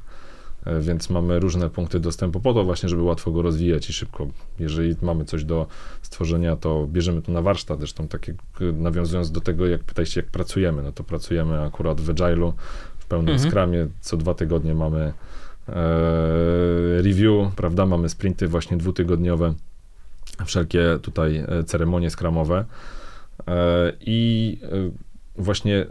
E, 0.66 0.80
Więc 0.82 1.10
mamy 1.10 1.40
różne 1.40 1.70
punkty 1.70 2.00
dostępu 2.00 2.40
po 2.40 2.54
to 2.54 2.64
właśnie, 2.64 2.90
żeby 2.90 3.02
łatwo 3.02 3.32
go 3.32 3.42
rozwijać 3.42 3.90
i 3.90 3.94
szybko. 3.94 4.28
Jeżeli 4.60 4.96
mamy 5.02 5.26
coś 5.26 5.44
do 5.44 5.68
stworzenia, 6.02 6.56
to 6.56 6.88
bierzemy 6.88 7.22
to 7.22 7.32
na 7.32 7.42
warsztat. 7.42 7.80
Zresztą 7.80 8.08
tak 8.08 8.28
jak 8.28 8.38
e, 8.62 8.64
nawiązując 8.72 9.32
do 9.32 9.42
tego, 9.42 9.68
jak 9.68 9.84
pytaliście, 9.84 10.22
jak 10.22 10.30
pracujemy, 10.30 10.84
no 10.84 10.92
to 10.92 11.04
pracujemy 11.04 11.62
akurat 11.62 12.02
w 12.02 12.08
Agile'u, 12.14 12.54
w 13.00 13.06
pełnym 13.06 13.34
Mhm. 13.36 13.50
skramie. 13.50 13.88
Co 14.02 14.18
dwa 14.18 14.34
tygodnie 14.34 14.76
mamy 14.76 15.14
e, 15.70 15.74
review, 17.02 17.56
prawda? 17.56 17.86
Mamy 17.86 18.10
sprinty 18.10 18.48
właśnie 18.48 18.78
dwutygodniowe, 18.78 19.54
wszelkie 20.46 21.00
tutaj 21.02 21.38
e, 21.38 21.64
ceremonie 21.64 22.10
skramowe. 22.10 22.66
E, 23.48 23.92
I 24.02 24.58
właśnie 25.38 25.86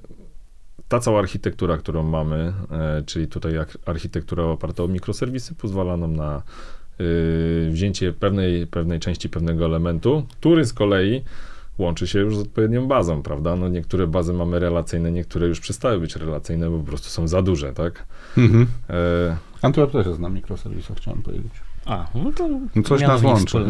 ta 0.95 1.01
cała 1.01 1.19
architektura, 1.19 1.79
którą 1.79 2.03
mamy, 2.03 2.53
e, 2.71 3.03
czyli 3.07 3.29
tutaj 3.29 3.53
architektura 3.87 4.45
oparta 4.45 4.83
o 4.83 4.89
mikroserwisy, 4.89 5.55
pozwala 5.55 5.97
nam 5.97 6.17
na 6.17 6.43
y, 7.01 7.69
wzięcie 7.71 8.13
pewnej, 8.13 8.67
pewnej 8.67 9.01
części 9.01 9.29
pewnego 9.29 9.65
elementu, 9.65 10.27
który 10.31 10.65
z 10.65 10.73
kolei 10.73 11.23
łączy 11.79 12.07
się 12.07 12.19
już 12.19 12.37
z 12.37 12.41
odpowiednią 12.41 12.87
bazą, 12.89 13.23
prawda? 13.23 13.57
No 13.57 13.69
niektóre 13.69 14.07
bazy 14.07 14.33
mamy 14.33 14.59
relacyjne, 14.59 15.13
niektóre 15.13 15.47
już 15.47 15.61
przestały 15.61 16.01
być 16.01 16.17
relacyjne, 16.17 16.71
bo 16.71 16.79
po 16.79 16.85
prostu 16.85 17.09
są 17.09 17.29
za 17.29 17.43
duże, 17.43 17.73
tak? 17.73 18.07
Mhm. 18.39 18.67
E, 18.91 19.37
Antwerp 19.63 19.93
też 19.93 20.07
jest 20.07 20.21
na 20.21 20.29
mikroserwisach, 20.29 20.97
chciałem 20.97 21.23
powiedzieć. 21.23 21.53
A, 21.87 22.07
no 22.15 22.33
to 22.33 22.49
No 22.75 22.83
coś 22.83 23.01
nas 23.01 23.23
łączy. 23.23 23.59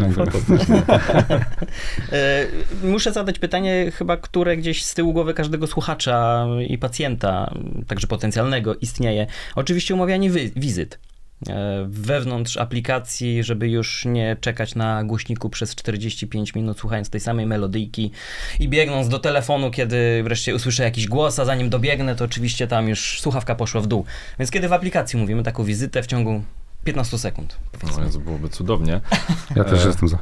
E, 2.13 2.47
Muszę 2.83 3.13
zadać 3.13 3.39
pytanie, 3.39 3.91
chyba 3.95 4.17
które 4.17 4.57
gdzieś 4.57 4.85
z 4.85 4.95
tyłu 4.95 5.13
głowy 5.13 5.35
każdego 5.35 5.67
słuchacza 5.67 6.47
i 6.69 6.79
pacjenta, 6.79 7.55
także 7.87 8.07
potencjalnego, 8.07 8.75
istnieje. 8.75 9.27
Oczywiście 9.55 9.95
umawianie 9.95 10.31
wy- 10.31 10.51
wizyt 10.57 10.99
e, 11.49 11.87
wewnątrz 11.89 12.57
aplikacji, 12.57 13.43
żeby 13.45 13.69
już 13.69 14.05
nie 14.05 14.37
czekać 14.41 14.75
na 14.75 15.05
głośniku 15.05 15.51
przez 15.51 15.75
45 15.75 16.55
minut, 16.55 16.79
słuchając 16.79 17.11
tej 17.11 17.21
samej 17.21 17.47
melodyjki 17.47 18.11
i 18.61 18.69
biegnąc 18.69 19.09
do 19.09 19.19
telefonu, 19.19 19.71
kiedy 19.71 20.23
wreszcie 20.23 20.55
usłyszę 20.55 20.83
jakiś 20.83 21.07
głos, 21.07 21.39
a 21.39 21.45
zanim 21.45 21.71
dobiegnę, 21.71 22.17
to 22.17 22.25
oczywiście 22.25 22.67
tam 22.67 22.89
już 22.89 23.21
słuchawka 23.21 23.55
poszła 23.55 23.81
w 23.81 23.87
dół. 23.87 24.05
Więc 24.39 24.51
kiedy 24.51 24.69
w 24.69 24.73
aplikacji 24.73 25.19
mówimy 25.19 25.43
taką 25.43 25.65
wizytę 25.65 26.03
w 26.03 26.07
ciągu 26.07 26.43
15 26.85 27.19
sekund, 27.19 27.59
no. 27.99 28.05
Jezu, 28.05 28.21
byłoby 28.21 28.49
cudownie. 28.49 29.01
Ja 29.57 29.65
też 29.65 29.85
E, 29.85 29.87
jestem 29.87 30.09
za. 30.09 30.19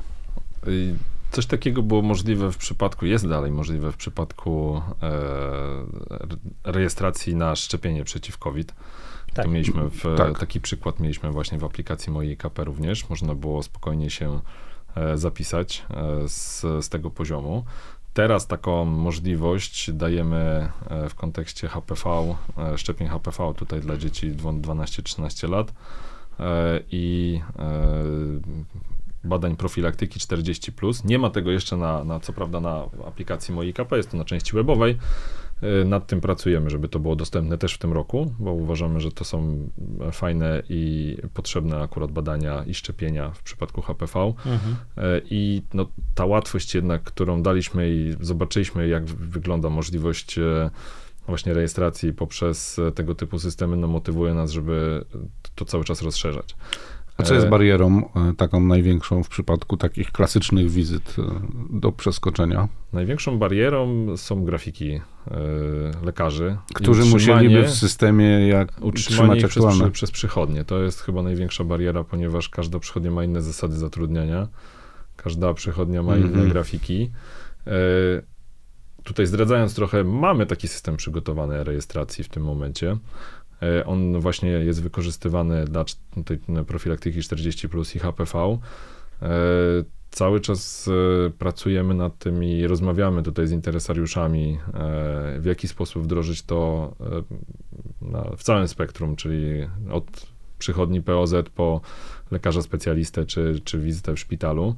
Coś 1.30 1.46
takiego 1.46 1.82
było 1.82 2.02
możliwe 2.02 2.52
w 2.52 2.56
przypadku, 2.56 3.06
jest 3.06 3.28
dalej 3.28 3.50
możliwe 3.50 3.92
w 3.92 3.96
przypadku 3.96 4.82
e, 5.02 5.06
re- 6.10 6.36
rejestracji 6.64 7.36
na 7.36 7.56
szczepienie 7.56 8.04
przeciw 8.04 8.38
COVID. 8.38 8.74
Tak. 9.34 9.48
Mieliśmy 9.48 9.88
w, 9.90 10.02
Tak. 10.16 10.38
taki 10.38 10.60
przykład 10.60 11.00
mieliśmy 11.00 11.30
właśnie 11.30 11.58
w 11.58 11.64
aplikacji 11.64 12.12
mojej 12.12 12.36
KP 12.36 12.64
również. 12.64 13.08
Można 13.10 13.34
było 13.34 13.62
spokojnie 13.62 14.10
się 14.10 14.40
e, 14.96 15.18
zapisać 15.18 15.84
e, 15.90 16.28
z, 16.28 16.60
z 16.84 16.88
tego 16.88 17.10
poziomu. 17.10 17.64
Teraz 18.14 18.46
taką 18.46 18.84
możliwość 18.84 19.90
dajemy 19.92 20.68
e, 20.90 21.08
w 21.08 21.14
kontekście 21.14 21.68
HPV, 21.68 22.34
e, 22.58 22.78
szczepień 22.78 23.08
HPV 23.08 23.54
tutaj 23.56 23.80
dla 23.80 23.96
dzieci 23.96 24.30
dwo- 24.32 24.60
12-13 24.60 25.50
lat 25.50 25.70
e, 25.70 25.72
i 26.90 27.40
e, 27.58 28.82
badań 29.24 29.56
profilaktyki 29.56 30.20
40+. 30.20 31.04
Nie 31.04 31.18
ma 31.18 31.30
tego 31.30 31.50
jeszcze 31.50 31.76
na, 31.76 32.04
na 32.04 32.20
co 32.20 32.32
prawda 32.32 32.60
na 32.60 32.84
aplikacji 33.06 33.54
mojej 33.54 33.74
KP, 33.74 33.96
jest 33.96 34.10
to 34.10 34.16
na 34.16 34.24
części 34.24 34.52
webowej. 34.52 34.98
E, 35.62 35.84
Nad 35.84 36.06
tym 36.06 36.20
pracujemy, 36.20 36.70
żeby 36.70 36.88
to 36.88 36.98
było 36.98 37.16
dostępne 37.16 37.58
też 37.58 37.74
w 37.74 37.78
tym 37.78 37.92
roku, 37.92 38.34
bo 38.38 38.52
uważamy, 38.52 39.00
że 39.00 39.12
to 39.12 39.24
są 39.24 39.68
fajne 40.12 40.62
i 40.68 41.16
potrzebne 41.34 41.80
akurat 41.80 42.12
badania 42.12 42.64
i 42.64 42.74
szczepienia 42.74 43.30
w 43.30 43.42
przypadku 43.42 43.82
HPV. 43.82 44.20
Mhm. 44.46 44.76
E, 44.96 45.20
I 45.30 45.62
no, 45.74 45.86
ta 46.14 46.26
łatwość 46.26 46.74
jednak, 46.74 47.02
którą 47.02 47.42
daliśmy 47.42 47.90
i 47.90 48.16
zobaczyliśmy, 48.20 48.88
jak 48.88 49.04
wygląda 49.04 49.70
możliwość 49.70 50.38
e, 50.38 50.70
właśnie 51.32 51.54
rejestracji 51.54 52.12
poprzez 52.12 52.78
e, 52.78 52.92
tego 52.92 53.14
typu 53.14 53.38
systemy, 53.38 53.76
no 53.76 53.86
motywuje 53.86 54.34
nas, 54.34 54.50
żeby 54.50 55.04
to 55.54 55.64
cały 55.64 55.84
czas 55.84 56.02
rozszerzać. 56.02 56.56
A 57.16 57.22
co 57.22 57.34
jest 57.34 57.46
E, 57.46 57.50
barierą 57.50 58.10
e, 58.16 58.32
taką 58.36 58.60
największą 58.60 59.22
w 59.22 59.28
przypadku 59.28 59.76
takich 59.76 60.12
klasycznych 60.12 60.70
wizyt 60.70 61.16
do 61.70 61.92
przeskoczenia? 61.92 62.68
Największą 62.92 63.38
barierą 63.38 64.06
są 64.16 64.44
grafiki 64.44 65.00
lekarzy. 66.04 66.56
Którzy 66.74 67.04
musieliby 67.04 67.62
w 67.62 67.70
systemie 67.70 68.48
jak 68.48 68.72
Utrzymanie 68.80 69.48
trzymać 69.48 69.74
ich 69.74 69.78
przez, 69.78 69.90
przez 69.92 70.10
przychodnie. 70.10 70.64
To 70.64 70.82
jest 70.82 71.00
chyba 71.00 71.22
największa 71.22 71.64
bariera, 71.64 72.04
ponieważ 72.04 72.48
każda 72.48 72.78
przychodnia 72.78 73.10
ma 73.10 73.24
inne 73.24 73.42
zasady 73.42 73.76
zatrudniania. 73.76 74.48
Każda 75.16 75.54
przychodnia 75.54 76.02
ma 76.02 76.16
inne 76.16 76.26
Mhm. 76.28 76.48
grafiki. 76.48 77.10
Tutaj 79.04 79.26
zdradzając 79.26 79.74
trochę, 79.74 80.04
mamy 80.04 80.46
taki 80.46 80.68
system 80.68 80.96
przygotowany 80.96 81.64
rejestracji 81.64 82.24
w 82.24 82.28
tym 82.28 82.42
momencie. 82.42 82.96
E, 83.62 83.86
on 83.86 84.20
właśnie 84.20 84.50
jest 84.50 84.82
wykorzystywany 84.82 85.64
dla 85.64 85.84
tej 86.24 86.38
profilaktyki 86.66 87.22
40 87.22 87.68
plus 87.68 87.96
i 87.96 87.98
HPV. 87.98 88.58
E, 89.22 89.28
Cały 90.10 90.40
czas 90.40 90.88
e, 90.88 91.30
pracujemy 91.30 91.94
nad 91.94 92.18
tym 92.18 92.44
i 92.44 92.66
rozmawiamy 92.66 93.22
tutaj 93.22 93.46
z 93.46 93.52
interesariuszami, 93.52 94.58
w 95.38 95.44
jaki 95.44 95.68
sposób 95.68 96.02
wdrożyć 96.02 96.42
to 96.42 96.92
w 98.36 98.42
całym 98.42 98.68
spektrum, 98.68 99.16
czyli 99.16 99.68
od 99.90 100.26
przychodni 100.58 101.02
POZ 101.02 101.34
po 101.54 101.80
lekarza 102.30 102.62
specjalistę 102.62 103.26
czy, 103.26 103.60
czy 103.64 103.78
wizytę 103.78 104.14
w 104.14 104.18
szpitalu. 104.20 104.74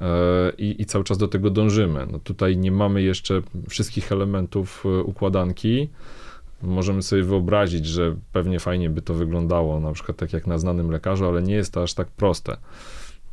E, 0.00 0.52
I, 0.58 0.82
I 0.82 0.86
cały 0.86 1.04
czas 1.04 1.18
do 1.18 1.28
tego 1.28 1.50
dążymy. 1.50 2.06
No 2.12 2.18
tutaj 2.18 2.56
nie 2.56 2.72
mamy 2.72 3.02
jeszcze 3.02 3.42
wszystkich 3.68 4.12
elementów 4.12 4.84
e, 4.86 5.02
układanki. 5.02 5.88
Możemy 6.62 7.02
sobie 7.02 7.22
wyobrazić, 7.22 7.86
że 7.86 8.16
pewnie 8.32 8.60
fajnie 8.60 8.90
by 8.90 9.02
to 9.02 9.14
wyglądało, 9.14 9.80
na 9.80 9.92
przykład 9.92 10.16
tak 10.16 10.32
jak 10.32 10.46
na 10.46 10.58
znanym 10.58 10.90
lekarzu, 10.90 11.26
ale 11.26 11.42
nie 11.42 11.54
jest 11.54 11.72
to 11.72 11.82
aż 11.82 11.94
tak 11.94 12.08
proste. 12.08 12.56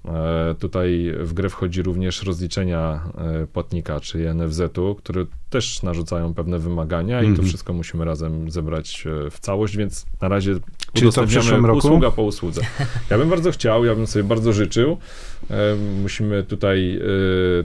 E, 0.05 0.55
Tutaj 0.59 1.13
w 1.19 1.33
grę 1.33 1.49
wchodzi 1.49 1.81
również 1.81 2.23
rozliczenia 2.23 3.01
e, 3.17 3.47
płatnika, 3.47 3.99
czyli 3.99 4.25
NFZ-u, 4.35 4.95
które 4.95 5.25
też 5.49 5.83
narzucają 5.83 6.33
pewne 6.33 6.59
wymagania 6.59 7.21
i 7.21 7.25
to 7.25 7.29
Mhm. 7.29 7.47
wszystko 7.47 7.73
musimy 7.73 8.05
razem 8.05 8.51
zebrać 8.51 9.03
e, 9.27 9.29
w 9.29 9.39
całość, 9.39 9.77
więc 9.77 10.05
na 10.21 10.27
razie 10.27 10.55
Czyli 10.93 11.07
udostępniamy 11.07 11.73
usługa 11.73 12.11
po 12.11 12.23
usłudze. 12.23 12.61
Ja 13.09 13.17
bym 13.17 13.29
bardzo 13.29 13.51
chciał, 13.51 13.85
ja 13.85 13.95
bym 13.95 14.07
sobie 14.07 14.23
bardzo 14.23 14.53
życzył. 14.53 14.97
Musimy 16.01 16.43
tutaj 16.43 16.99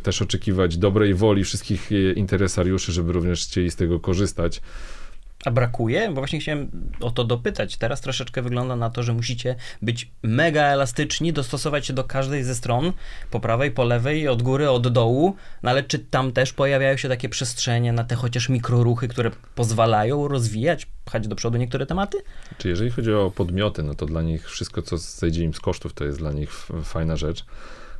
też 0.02 0.22
oczekiwać 0.22 0.76
dobrej 0.76 1.14
woli 1.14 1.44
wszystkich 1.44 1.90
interesariuszy, 2.16 2.92
żeby 2.92 3.12
również 3.12 3.46
chcieli 3.46 3.70
z 3.70 3.76
tego 3.76 4.00
korzystać. 4.00 4.60
A 5.44 5.50
brakuje? 5.50 6.08
Bo 6.08 6.14
właśnie 6.14 6.40
chciałem 6.40 6.70
o 7.00 7.10
to 7.10 7.24
dopytać. 7.24 7.76
Teraz 7.76 8.00
troszeczkę 8.00 8.42
wygląda 8.42 8.76
na 8.76 8.90
to, 8.90 9.02
że 9.02 9.12
musicie 9.12 9.56
być 9.82 10.10
mega 10.22 10.62
elastyczni, 10.62 11.32
dostosować 11.32 11.86
się 11.86 11.92
do 11.92 12.04
każdej 12.04 12.44
ze 12.44 12.54
stron, 12.54 12.92
po 13.30 13.40
prawej, 13.40 13.70
po 13.70 13.84
lewej, 13.84 14.28
od 14.28 14.42
góry, 14.42 14.70
od 14.70 14.88
dołu, 14.88 15.36
no 15.62 15.70
ale 15.70 15.82
czy 15.82 15.98
tam 15.98 16.32
też 16.32 16.52
pojawiają 16.52 16.96
się 16.96 17.08
takie 17.08 17.28
przestrzenie 17.28 17.92
na 17.92 18.04
te 18.04 18.14
chociaż 18.14 18.48
mikroruchy, 18.48 19.08
które 19.08 19.30
pozwalają 19.54 20.28
rozwijać, 20.28 20.86
pchać 21.04 21.28
do 21.28 21.36
przodu 21.36 21.58
niektóre 21.58 21.86
tematy? 21.86 22.18
Czy 22.58 22.68
jeżeli 22.68 22.90
chodzi 22.90 23.12
o 23.12 23.30
podmioty, 23.30 23.82
no 23.82 23.94
to 23.94 24.06
dla 24.06 24.22
nich 24.22 24.50
wszystko, 24.50 24.82
co 24.82 24.98
zejdzie 24.98 25.44
im 25.44 25.54
z 25.54 25.60
kosztów, 25.60 25.92
to 25.92 26.04
jest 26.04 26.18
dla 26.18 26.32
nich 26.32 26.50
fajna 26.84 27.16
rzecz. 27.16 27.44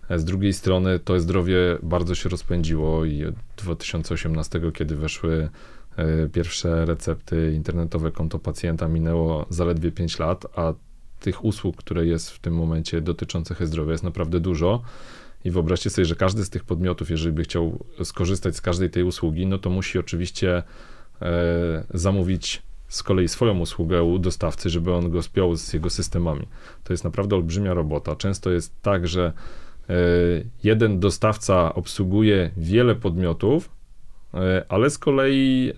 E, 0.09 0.19
Z 0.19 0.25
drugiej 0.25 0.53
strony 0.53 0.99
to 0.99 1.21
zdrowie 1.21 1.57
bardzo 1.83 2.15
się 2.15 2.29
rozpędziło 2.29 3.05
i 3.05 3.25
od 3.25 3.35
2018, 3.57 4.61
kiedy 4.75 4.97
weszły 4.97 5.49
pierwsze 6.33 6.85
recepty, 6.85 7.53
internetowe 7.55 8.13
konto 8.13 8.39
pacjenta, 8.39 8.89
minęło 8.89 9.47
zaledwie 9.51 9.93
5 9.93 10.19
lat, 10.19 10.47
a 10.57 10.73
tych 11.21 11.45
usług, 11.45 11.77
które 11.77 12.07
jest 12.07 12.31
w 12.31 12.39
tym 12.39 12.55
momencie 12.55 13.01
dotyczących 13.01 13.63
e-zdrowia 13.63 13.93
jest 13.93 14.05
naprawdę 14.05 14.41
dużo. 14.41 14.83
I 15.45 15.51
wyobraźcie 15.51 15.91
sobie, 15.91 16.05
że 16.05 16.17
każdy 16.17 16.45
z 16.45 16.51
tych 16.51 16.65
podmiotów, 16.65 17.11
jeżeli 17.11 17.33
by 17.33 17.43
chciał 17.45 17.85
skorzystać 18.05 18.57
z 18.57 18.61
każdej 18.61 18.91
tej 18.91 19.03
usługi, 19.03 19.47
no 19.47 19.59
to 19.59 19.71
musi 19.71 19.99
oczywiście 19.99 20.63
e, 21.23 21.85
zamówić 21.95 22.63
z 22.89 23.03
kolei 23.03 23.29
swoją 23.29 23.59
usługę 23.59 24.03
u 24.03 24.19
dostawcy, 24.19 24.71
żeby 24.71 24.93
on 24.93 25.11
go 25.11 25.23
spiął 25.23 25.57
z 25.57 25.73
jego 25.73 25.91
systemami. 25.91 26.47
To 26.85 26.93
jest 26.93 27.05
naprawdę 27.05 27.37
olbrzymia 27.37 27.75
robota. 27.75 28.17
Często 28.17 28.51
jest 28.51 28.83
tak, 28.83 29.09
że 29.09 29.33
e, 29.89 29.95
jeden 30.65 31.01
dostawca 31.01 31.75
obsługuje 31.75 32.51
wiele 32.57 32.95
podmiotów, 32.95 33.69
e, 33.69 33.84
ale 34.69 34.91
z 34.91 34.99
kolei 34.99 35.73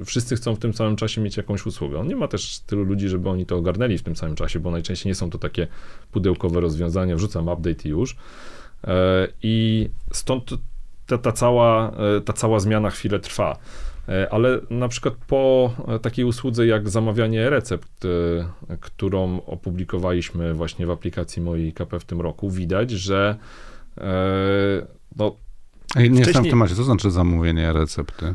e, 0.00 0.04
wszyscy 0.04 0.36
chcą 0.36 0.54
w 0.54 0.58
tym 0.58 0.74
samym 0.74 0.96
czasie 0.96 1.20
mieć 1.20 1.36
jakąś 1.36 1.66
usługę. 1.66 1.98
On 1.98 2.08
nie 2.08 2.16
ma 2.16 2.28
też 2.28 2.58
tylu 2.58 2.84
ludzi, 2.84 3.08
żeby 3.08 3.28
oni 3.28 3.46
to 3.46 3.56
ogarnęli 3.56 3.98
w 3.98 4.02
tym 4.02 4.16
samym 4.16 4.36
czasie, 4.36 4.60
bo 4.60 4.70
najczęściej 4.70 5.10
nie 5.10 5.14
są 5.14 5.30
to 5.30 5.38
takie 5.38 5.66
pudełkowe 6.12 6.60
rozwiązania, 6.60 7.16
wrzucam 7.16 7.48
update 7.48 7.88
i 7.88 7.88
już. 7.88 8.16
E, 8.84 9.28
I 9.42 9.88
stąd 10.12 10.50
ta, 11.06 11.18
ta, 11.18 11.32
cała, 11.32 11.90
e, 11.90 12.20
ta 12.20 12.32
cała 12.32 12.60
zmiana 12.60 12.90
chwilę 12.90 13.18
trwa. 13.18 13.58
E, 14.08 14.32
ale 14.32 14.60
na 14.70 14.88
przykład 14.88 15.14
po 15.26 15.74
takiej 16.02 16.24
usłudze 16.24 16.66
jak 16.66 16.88
zamawianie 16.88 17.50
recept, 17.50 18.04
e, 18.04 18.08
którą 18.80 19.40
opublikowaliśmy 19.46 20.54
właśnie 20.54 20.86
w 20.86 20.90
aplikacji 20.90 21.42
mojej 21.42 21.72
KP 21.72 22.00
w 22.00 22.04
tym 22.04 22.20
roku, 22.20 22.50
widać, 22.50 22.90
że 22.90 23.36
e, 23.98 24.12
no, 25.16 25.36
Nie 25.96 26.18
jestem 26.20 26.44
w 26.44 26.50
temacie. 26.50 26.74
Co 26.74 26.84
znaczy 26.84 27.10
zamówienie 27.10 27.72
recepty? 27.72 28.34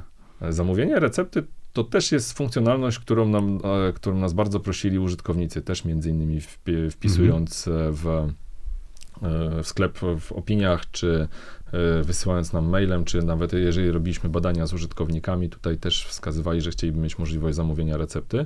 zamówienie 0.50 1.00
recepty 1.00 1.44
to 1.74 1.84
też 1.84 2.12
jest 2.12 2.34
funkcjonalność, 2.34 3.00
którą, 3.00 3.28
nam, 3.30 3.60
e, 3.90 3.94
którą 3.94 4.18
nas 4.18 4.34
bardzo 4.34 4.60
prosili 4.60 5.00
użytkownicy, 5.00 5.62
też 5.62 5.86
między 5.86 6.10
innymi 6.10 6.42
wpi- 6.42 6.92
wpisując 6.92 7.68
e, 7.68 7.72
w, 7.92 8.08
e, 8.08 9.64
w 9.64 9.68
sklep 9.68 10.00
w 10.20 10.32
opiniach, 10.32 10.92
czy 10.92 11.28
e, 11.74 12.04
wysyłając 12.04 12.54
nam 12.54 12.70
mailem, 12.70 13.06
czy 13.06 13.22
nawet 13.22 13.54
jeżeli 13.54 13.92
robiliśmy 13.92 14.30
badania 14.30 14.68
z 14.68 14.74
użytkownikami, 14.74 15.50
tutaj 15.50 15.78
też 15.78 16.06
wskazywali, 16.06 16.62
że 16.62 16.72
chcieliby 16.72 17.00
mieć 17.00 17.20
możliwość 17.20 17.56
zamówienia 17.56 17.98
recepty. 17.98 18.46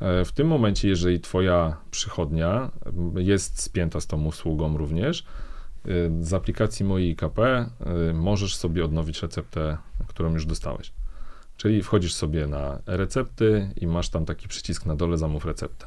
E, 0.00 0.24
W 0.24 0.32
tym 0.32 0.46
momencie, 0.46 0.88
jeżeli 0.88 1.20
Twoja 1.20 1.76
przychodnia 1.90 2.70
jest 3.16 3.62
spięta 3.62 4.00
z 4.00 4.06
tą 4.06 4.24
usługą 4.24 4.76
również, 4.76 5.24
z 6.20 6.32
aplikacji 6.34 6.84
mojej 6.84 7.10
IKP 7.10 7.38
y, 8.10 8.14
możesz 8.14 8.56
sobie 8.56 8.84
odnowić 8.84 9.22
receptę, 9.22 9.76
którą 10.06 10.32
już 10.32 10.46
dostałeś. 10.46 10.92
Czyli 11.56 11.82
wchodzisz 11.82 12.14
sobie 12.14 12.46
na 12.46 12.78
recepty 12.86 13.70
i 13.76 13.86
masz 13.86 14.08
tam 14.08 14.24
taki 14.24 14.48
przycisk 14.48 14.86
na 14.86 14.96
dole 14.96 15.18
zamów 15.18 15.44
receptę. 15.44 15.86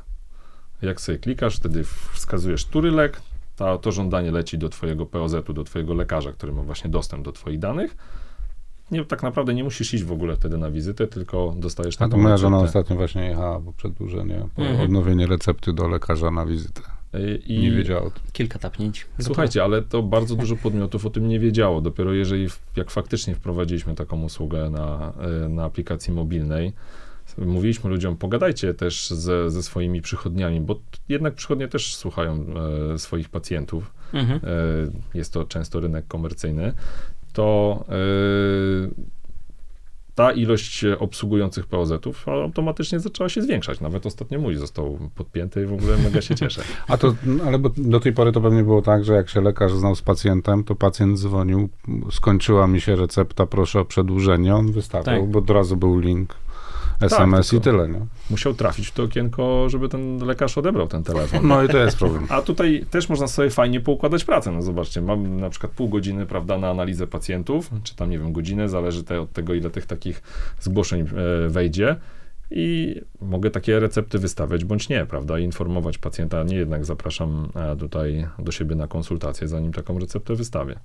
Jak 0.82 1.02
sobie 1.02 1.18
klikasz, 1.18 1.56
wtedy 1.56 1.84
wskazujesz, 2.14 2.66
który 2.66 2.92
lek, 2.92 3.22
ta, 3.56 3.78
to 3.78 3.92
żądanie 3.92 4.32
leci 4.32 4.58
do 4.58 4.70
twojego 4.70 5.06
POZ-u, 5.06 5.54
do 5.54 5.64
twojego 5.64 5.94
lekarza, 5.94 6.32
który 6.32 6.52
ma 6.54 6.62
właśnie 6.64 6.90
dostęp 6.90 7.26
do 7.26 7.32
twoich 7.32 7.60
danych. 7.60 7.98
Nie, 8.92 9.06
tak 9.06 9.24
naprawdę 9.24 9.54
nie 9.54 9.64
musisz 9.64 9.94
iść 9.94 10.04
w 10.04 10.12
ogóle 10.12 10.36
wtedy 10.36 10.58
na 10.58 10.72
wizytę, 10.72 11.08
tylko 11.08 11.54
dostajesz 11.58 11.96
A 11.96 12.00
taką 12.00 12.12
to 12.12 12.18
moja 12.18 12.38
żona 12.38 12.58
receptę. 12.62 12.80
ostatnio 12.80 12.96
właśnie 12.98 13.26
jechała 13.26 13.60
po 13.60 13.74
przedłużenie, 13.74 14.48
po 14.56 14.62
Mhm. 14.62 14.82
odnowienie 14.82 15.28
recepty 15.28 15.74
do 15.74 15.88
lekarza 15.88 16.32
na 16.32 16.46
wizytę. 16.46 16.82
Y, 17.18 17.42
I 17.46 17.60
Nie 17.60 17.72
wiedziała 17.72 18.02
o 18.02 18.12
tym. 18.12 18.24
Kilka 18.34 18.60
tapnięć. 18.60 19.08
Słuchajcie, 19.22 19.64
ale 19.64 19.82
to 19.82 20.04
bardzo 20.04 20.36
dużo 20.36 20.56
podmiotów 20.56 21.06
o 21.06 21.10
tym 21.10 21.28
nie 21.28 21.40
wiedziało. 21.40 21.82
Dopiero 21.82 22.14
jeżeli, 22.14 22.48
jak 22.76 22.92
faktycznie 22.92 23.36
wprowadziliśmy 23.36 23.96
taką 23.96 24.24
usługę 24.24 24.70
na, 24.70 25.14
e, 25.46 25.50
na 25.50 25.64
aplikacji 25.64 26.14
mobilnej, 26.14 26.74
mówiliśmy 27.38 27.90
ludziom, 27.90 28.18
pogadajcie 28.18 28.74
też 28.74 29.10
ze, 29.10 29.50
ze 29.52 29.64
swoimi 29.64 30.02
przychodniami, 30.02 30.62
bo 30.62 30.80
jednak 31.10 31.36
przychodnie 31.36 31.68
też 31.68 31.96
słuchają 31.96 32.46
e, 32.94 32.98
swoich 32.98 33.30
pacjentów. 33.30 33.94
Mhm. 34.14 34.40
E, 34.44 35.18
jest 35.18 35.34
to 35.34 35.46
często 35.46 35.80
rynek 35.80 36.08
komercyjny. 36.08 36.74
To 37.34 37.86
e, 37.90 37.94
ta 40.18 40.32
ilość 40.32 40.86
obsługujących 41.00 41.66
POZ-ów 41.66 42.28
automatycznie 42.28 43.00
zaczęła 43.00 43.30
się 43.30 43.42
zwiększać. 43.42 43.82
Nawet 43.82 44.06
ostatnio 44.06 44.40
mój 44.40 44.56
został 44.56 45.00
podpięty 45.16 45.64
i 45.64 45.66
w 45.66 45.74
ogóle 45.74 45.98
mega 45.98 46.22
się 46.22 46.36
cieszę. 46.36 46.62
A 46.88 46.98
to, 46.98 47.16
ale 47.46 47.60
bo 47.60 47.70
do 47.78 48.00
tej 48.00 48.14
pory 48.14 48.32
to 48.32 48.42
pewnie 48.42 48.64
było 48.64 48.82
tak, 48.82 49.04
że 49.04 49.14
jak 49.14 49.30
się 49.30 49.42
lekarz 49.42 49.74
znał 49.74 49.96
z 49.96 50.02
pacjentem, 50.02 50.64
to 50.64 50.76
pacjent 50.76 51.20
dzwonił, 51.20 51.70
skończyła 52.12 52.68
mi 52.68 52.82
się 52.82 52.96
recepta, 52.96 53.46
proszę 53.46 53.80
o 53.80 53.86
przedłużenie, 53.86 54.56
on 54.56 54.72
wystawiał, 54.72 55.22
Tak. 55.22 55.30
bo 55.30 55.40
od 55.40 55.50
razu 55.50 55.78
był 55.78 56.00
link 56.00 56.36
SMS 57.02 57.50
tylko- 57.50 57.70
i 57.70 57.72
tyle, 57.72 57.90
nie? 57.90 58.06
musiał 58.30 58.54
trafić 58.54 58.88
w 58.88 58.92
to 58.92 59.04
okienko, 59.04 59.70
żeby 59.70 59.90
ten 59.90 60.26
lekarz 60.26 60.58
odebrał 60.58 60.88
ten 60.88 61.04
telefon. 61.04 61.48
No 61.48 61.64
i 61.64 61.68
to 61.68 61.78
jest 61.78 61.98
problem. 61.98 62.26
A 62.30 62.42
tutaj 62.42 62.86
też 62.92 63.10
można 63.10 63.28
sobie 63.28 63.50
fajnie 63.50 63.82
poukładać 63.82 64.24
pracę. 64.24 64.52
No 64.52 64.62
zobaczcie, 64.62 65.02
mam 65.02 65.40
na 65.40 65.50
przykład 65.50 65.72
pół 65.72 65.90
godziny, 65.90 66.26
prawda, 66.26 66.58
na 66.58 66.70
analizę 66.70 67.08
pacjentów, 67.08 67.70
czy 67.84 67.96
tam, 67.96 68.10
nie 68.10 68.20
wiem, 68.20 68.34
godzinę, 68.34 68.70
zależy 68.70 69.04
te, 69.04 69.22
od 69.22 69.32
tego, 69.32 69.54
ile 69.54 69.70
tych 69.70 69.86
takich 69.86 70.22
zgłoszeń 70.60 71.02
e, 71.02 71.06
wejdzie. 71.50 71.96
I 72.52 72.96
mogę 73.22 73.52
takie 73.52 73.80
recepty 73.80 74.20
wystawiać 74.20 74.66
bądź 74.66 74.90
nie, 74.90 75.06
prawda? 75.06 75.40
I 75.40 75.44
informować 75.44 75.98
pacjenta, 75.98 76.44
nie 76.44 76.56
jednak 76.56 76.86
zapraszam 76.86 77.50
e, 77.56 77.76
tutaj 77.76 78.28
do 78.40 78.52
siebie 78.52 78.76
na 78.76 78.88
konsultację, 78.88 79.48
zanim 79.48 79.74
taką 79.74 80.00
receptę 80.00 80.36
wystawię. 80.36 80.80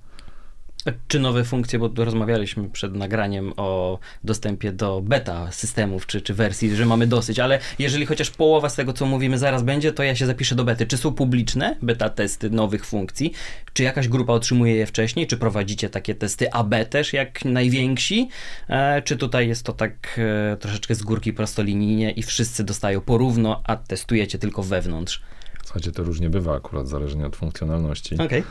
Czy 1.07 1.19
nowe 1.19 1.43
funkcje, 1.43 1.79
bo 1.79 1.89
rozmawialiśmy 1.95 2.69
przed 2.69 2.95
nagraniem 2.95 3.53
o 3.57 3.99
dostępie 4.23 4.71
do 4.71 5.01
beta 5.01 5.51
systemów 5.51 6.05
czy, 6.05 6.21
czy 6.21 6.33
wersji, 6.33 6.75
że 6.75 6.85
mamy 6.85 7.07
dosyć, 7.07 7.39
ale 7.39 7.59
jeżeli 7.79 8.05
chociaż 8.05 8.29
połowa 8.29 8.69
z 8.69 8.75
tego, 8.75 8.93
co 8.93 9.05
mówimy 9.05 9.37
zaraz 9.37 9.63
będzie, 9.63 9.91
to 9.91 10.03
ja 10.03 10.15
się 10.15 10.25
zapiszę 10.25 10.55
do 10.55 10.63
bety. 10.63 10.85
Czy 10.85 10.97
są 10.97 11.13
publiczne 11.13 11.75
beta 11.81 12.09
testy 12.09 12.49
nowych 12.49 12.85
funkcji? 12.85 13.33
Czy 13.73 13.83
jakaś 13.83 14.07
grupa 14.07 14.33
otrzymuje 14.33 14.75
je 14.75 14.85
wcześniej? 14.85 15.27
Czy 15.27 15.37
prowadzicie 15.37 15.89
takie 15.89 16.15
testy 16.15 16.51
AB 16.51 16.73
też 16.89 17.13
jak 17.13 17.45
najwięksi? 17.45 18.29
E, 18.67 19.01
czy 19.01 19.17
tutaj 19.17 19.47
jest 19.47 19.65
to 19.65 19.73
tak 19.73 20.19
e, 20.53 20.57
troszeczkę 20.57 20.95
z 20.95 21.03
górki 21.03 21.33
prostolinijnie 21.33 22.11
i 22.11 22.23
wszyscy 22.23 22.63
dostają 22.63 23.01
porówno, 23.01 23.61
a 23.63 23.75
testujecie 23.75 24.37
tylko 24.37 24.63
wewnątrz? 24.63 25.21
Słuchajcie, 25.63 25.91
to 25.91 26.03
różnie 26.03 26.29
bywa 26.29 26.55
akurat, 26.55 26.87
zależnie 26.87 27.25
od 27.25 27.35
funkcjonalności. 27.35 28.15
Okej. 28.15 28.43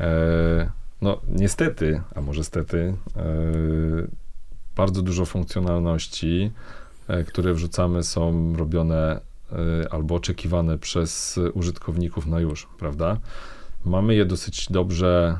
E, 0.00 0.85
no, 1.06 1.20
niestety, 1.28 2.02
a 2.14 2.20
może 2.20 2.44
stety, 2.44 2.94
e, 3.16 3.22
bardzo 4.76 5.02
dużo 5.02 5.24
funkcjonalności, 5.24 6.50
e, 7.08 7.24
które 7.24 7.54
wrzucamy, 7.54 8.02
są 8.02 8.52
robione 8.56 9.20
e, 9.52 9.92
albo 9.92 10.14
oczekiwane 10.14 10.78
przez 10.78 11.40
użytkowników 11.54 12.26
na 12.26 12.40
już, 12.40 12.68
prawda? 12.78 13.16
Mamy 13.84 14.14
je 14.14 14.24
dosyć 14.24 14.66
dobrze 14.70 15.38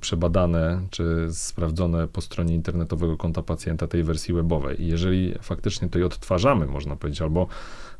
przebadane 0.00 0.80
czy 0.90 1.28
sprawdzone 1.30 2.08
po 2.08 2.20
stronie 2.20 2.54
internetowego 2.54 3.16
konta 3.16 3.42
pacjenta 3.42 3.86
tej 3.86 4.02
wersji 4.02 4.34
webowej. 4.34 4.76
Jeżeli 4.78 5.34
faktycznie 5.42 5.88
to 5.88 5.98
je 5.98 6.06
odtwarzamy, 6.06 6.66
można 6.66 6.96
powiedzieć, 6.96 7.22
albo 7.22 7.46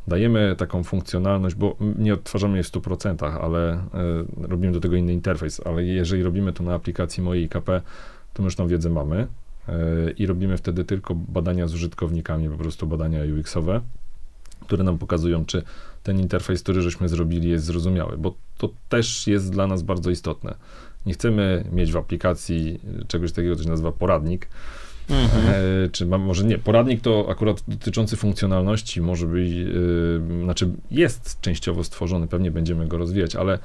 dajemy 0.09 0.55
taką 0.59 0.85
funkcjonalność, 0.85 1.55
bo 1.55 1.77
nie 1.99 2.15
odtwarzamy 2.15 2.55
jej 2.55 2.65
w 2.65 2.73
100%, 2.73 3.41
ale 3.41 3.73
e, 3.73 3.79
robimy 4.49 4.73
do 4.73 4.81
tego 4.81 4.97
inny 4.97 5.13
interfejs, 5.13 5.61
ale 5.67 5.85
jeżeli 5.85 6.23
robimy 6.23 6.53
to 6.53 6.65
na 6.65 6.75
aplikacji 6.75 7.23
mojej 7.23 7.45
IKP, 7.45 7.83
to 8.35 8.43
my 8.43 8.47
już 8.47 8.57
tą 8.57 8.69
wiedzę 8.69 8.91
mamy 8.91 9.27
e, 9.69 10.11
i 10.11 10.27
robimy 10.27 10.57
wtedy 10.57 10.85
tylko 10.85 11.15
badania 11.15 11.69
z 11.69 11.75
użytkownikami, 11.75 12.49
po 12.49 12.57
prostu 12.57 12.87
badania 12.87 13.21
UX-owe, 13.21 13.81
które 14.61 14.85
nam 14.85 14.99
pokazują, 14.99 15.45
czy 15.45 15.63
ten 16.03 16.21
interfejs, 16.21 16.63
który 16.63 16.83
żeśmy 16.83 17.09
zrobili, 17.09 17.51
jest 17.51 17.65
zrozumiały, 17.65 18.19
bo 18.19 18.35
to 18.59 18.71
też 18.89 19.27
jest 19.27 19.53
dla 19.53 19.67
nas 19.67 19.83
bardzo 19.83 20.11
istotne. 20.11 20.55
Nie 21.07 21.13
chcemy 21.13 21.65
mieć 21.73 21.93
w 21.93 21.97
aplikacji 21.97 22.81
czegoś 23.09 23.33
takiego, 23.33 23.57
co 23.57 23.63
się 23.63 23.71
nazywa 23.71 23.93
poradnik, 23.93 24.49
Mhm. 25.11 25.45
E, 25.85 25.89
czy 25.93 26.07
mam, 26.07 26.21
może 26.23 26.45
nie, 26.45 26.59
poradnik 26.59 27.01
to 27.01 27.27
akurat 27.31 27.63
dotyczący 27.69 28.17
funkcjonalności 28.17 29.01
może 29.01 29.27
być, 29.27 29.53
e, 29.53 30.43
znaczy 30.45 30.71
jest 30.91 31.41
częściowo 31.41 31.85
stworzony, 31.85 32.27
pewnie 32.29 32.51
będziemy 32.51 32.87
go 32.87 32.99
rozwijać, 32.99 33.37
ale 33.37 33.59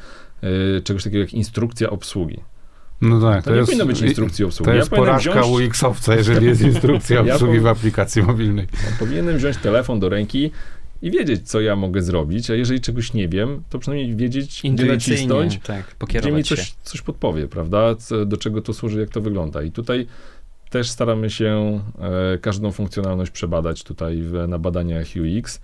e, 0.77 0.81
czegoś 0.81 1.03
takiego 1.03 1.21
jak 1.21 1.33
instrukcja 1.33 1.89
obsługi. 1.89 2.39
No 3.01 3.21
tak, 3.21 3.43
To, 3.43 3.55
nie 3.55 3.61
powinno 3.61 3.85
być 3.85 4.01
instrukcji 4.01 4.45
obsługi. 4.45 4.71
To 4.71 4.75
jest 4.77 4.89
powinienem 4.89 5.11
porażka 5.19 5.41
wziąć- 5.41 5.69
UX-owca, 5.69 6.15
jeżeli 6.15 6.45
jest 6.47 6.61
instrukcja 6.71 7.21
Ja 7.23 7.33
obsługi 7.33 7.57
po- 7.57 7.63
w 7.63 7.67
aplikacji 7.67 8.23
mobilnej. 8.23 8.67
no, 8.73 8.89
powinienem 8.99 9.37
wziąć 9.37 9.57
telefon 9.57 9.99
do 9.99 10.09
ręki 10.09 10.51
i 11.01 11.11
wiedzieć, 11.11 11.49
co 11.49 11.61
ja 11.61 11.75
mogę 11.75 12.01
zrobić, 12.01 12.49
a 12.49 12.55
jeżeli 12.55 12.81
czegoś 12.81 13.13
nie 13.13 13.27
wiem, 13.27 13.63
to 13.69 13.79
przynajmniej 13.79 14.15
wiedzieć, 14.15 14.61
gdzie 14.73 14.85
nacisnąć, 14.85 15.59
tak, 15.63 15.85
gdzie 15.85 15.95
pokierować 15.99 16.33
mi 16.37 16.43
coś, 16.43 16.73
coś 16.83 17.01
podpowie, 17.01 17.47
prawda? 17.47 17.95
Co, 17.95 18.25
do 18.25 18.37
czego 18.37 18.61
to 18.61 18.73
służy, 18.73 18.99
jak 18.99 19.09
to 19.09 19.21
wygląda. 19.21 19.63
I 19.63 19.71
tutaj 19.71 20.07
też 20.73 20.89
staramy 20.89 21.29
się 21.29 21.81
e, 22.33 22.37
każdą 22.37 22.71
funkcjonalność 22.71 23.31
przebadać 23.31 23.83
tutaj 23.83 24.23
na 24.47 24.59
badaniach 24.59 25.05
UX. 25.39 25.61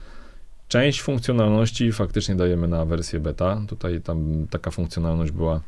Część 0.68 1.02
funkcjonalności 1.02 1.92
faktycznie 1.92 2.36
dajemy 2.36 2.68
na 2.68 2.86
wersję 2.86 3.20
beta. 3.20 3.62
Tutaj 3.68 4.02
tam 4.02 4.48
taka 4.50 4.72
funkcjonalność 4.72 5.32
była, 5.32 5.62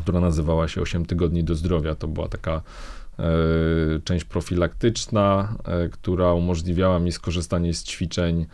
która 0.00 0.20
nazywała 0.20 0.68
się 0.68 0.80
8 0.80 1.06
tygodni 1.06 1.44
do 1.44 1.54
zdrowia. 1.54 1.94
To 1.94 2.08
była 2.08 2.28
taka 2.28 2.62
e, 3.18 3.22
część 4.04 4.24
profilaktyczna, 4.24 5.56
e, 5.64 5.88
która 5.88 6.32
umożliwiała 6.32 6.98
mi 6.98 7.12
skorzystanie 7.12 7.74
z 7.74 7.84
ćwiczeń, 7.84 8.46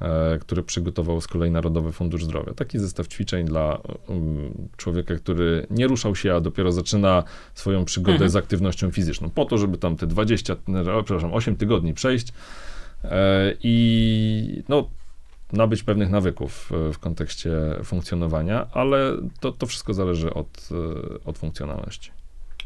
e, 0.00 0.38
które 0.38 0.62
przygotował 0.62 1.20
z 1.20 1.26
kolei 1.26 1.50
Narodowy 1.50 1.92
Fundusz 1.92 2.24
Zdrowia. 2.24 2.54
Taki 2.54 2.78
zestaw 2.78 3.08
ćwiczeń 3.08 3.46
dla 3.46 3.78
um, 4.08 4.68
człowieka, 4.76 5.14
który 5.14 5.66
nie 5.70 5.86
ruszał 5.86 6.16
się, 6.16 6.34
a 6.34 6.40
dopiero 6.40 6.72
zaczyna 6.72 7.22
swoją 7.54 7.84
przygodę 7.84 8.12
Mhm. 8.12 8.30
z 8.30 8.36
aktywnością 8.36 8.90
fizyczną, 8.90 9.30
po 9.30 9.44
to, 9.44 9.58
żeby 9.58 9.78
tam 9.78 9.96
te 9.96 10.06
20, 10.06 10.56
o, 10.98 11.02
przepraszam, 11.02 11.34
8 11.34 11.56
tygodni 11.56 11.94
przejść 11.94 12.32
e, 13.04 13.54
i 13.62 14.62
no, 14.68 14.88
nabyć 15.52 15.82
pewnych 15.82 16.10
nawyków 16.10 16.72
e, 16.72 16.92
w 16.92 16.98
kontekście 16.98 17.50
funkcjonowania, 17.84 18.66
ale 18.72 19.16
to, 19.40 19.52
to 19.52 19.66
wszystko 19.66 19.94
zależy 19.94 20.34
od, 20.34 20.68
e, 20.70 21.24
od 21.24 21.38
funkcjonalności. 21.38 22.10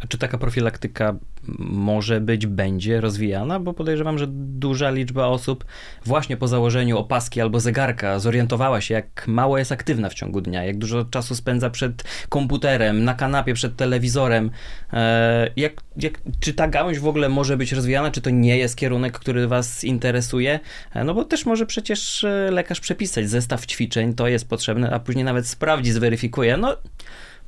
Czy 0.08 0.18
taka 0.18 0.38
profilaktyka 0.38 1.14
może 1.58 2.20
być, 2.20 2.46
będzie 2.46 3.00
rozwijana? 3.00 3.60
Bo 3.60 3.72
podejrzewam, 3.72 4.18
że 4.18 4.26
duża 4.30 4.90
liczba 4.90 5.26
osób 5.26 5.64
właśnie 6.04 6.36
po 6.36 6.48
założeniu 6.48 6.98
opaski 6.98 7.40
albo 7.40 7.60
zegarka 7.60 8.18
zorientowała 8.18 8.80
się, 8.80 8.94
jak 8.94 9.24
mało 9.28 9.58
jest 9.58 9.72
aktywna 9.72 10.08
w 10.08 10.14
ciągu 10.14 10.40
dnia, 10.40 10.64
jak 10.64 10.78
dużo 10.78 11.04
czasu 11.04 11.34
spędza 11.34 11.70
przed 11.70 12.04
komputerem, 12.28 13.04
na 13.04 13.14
kanapie, 13.14 13.54
przed 13.54 13.76
telewizorem. 13.76 14.50
E, 14.92 15.50
jak, 15.56 15.72
jak, 15.96 16.20
czy 16.40 16.54
ta 16.54 16.68
gałąź 16.68 16.98
w 16.98 17.06
ogóle 17.06 17.28
może 17.28 17.56
być 17.56 17.72
rozwijana? 17.72 18.10
Czy 18.10 18.20
to 18.20 18.30
nie 18.30 18.58
jest 18.58 18.76
kierunek, 18.76 19.18
który 19.18 19.48
Was 19.48 19.84
interesuje? 19.84 20.60
E, 20.94 21.04
no 21.04 21.14
bo 21.14 21.24
też 21.24 21.46
może 21.46 21.66
przecież 21.66 22.24
e, 22.24 22.50
lekarz 22.50 22.80
przepisać 22.80 23.30
zestaw 23.30 23.66
ćwiczeń, 23.66 24.14
to 24.14 24.28
jest 24.28 24.48
potrzebne, 24.48 24.90
a 24.90 24.98
później 24.98 25.24
nawet 25.24 25.46
sprawdzi, 25.46 25.92
zweryfikuje. 25.92 26.56
No 26.56 26.76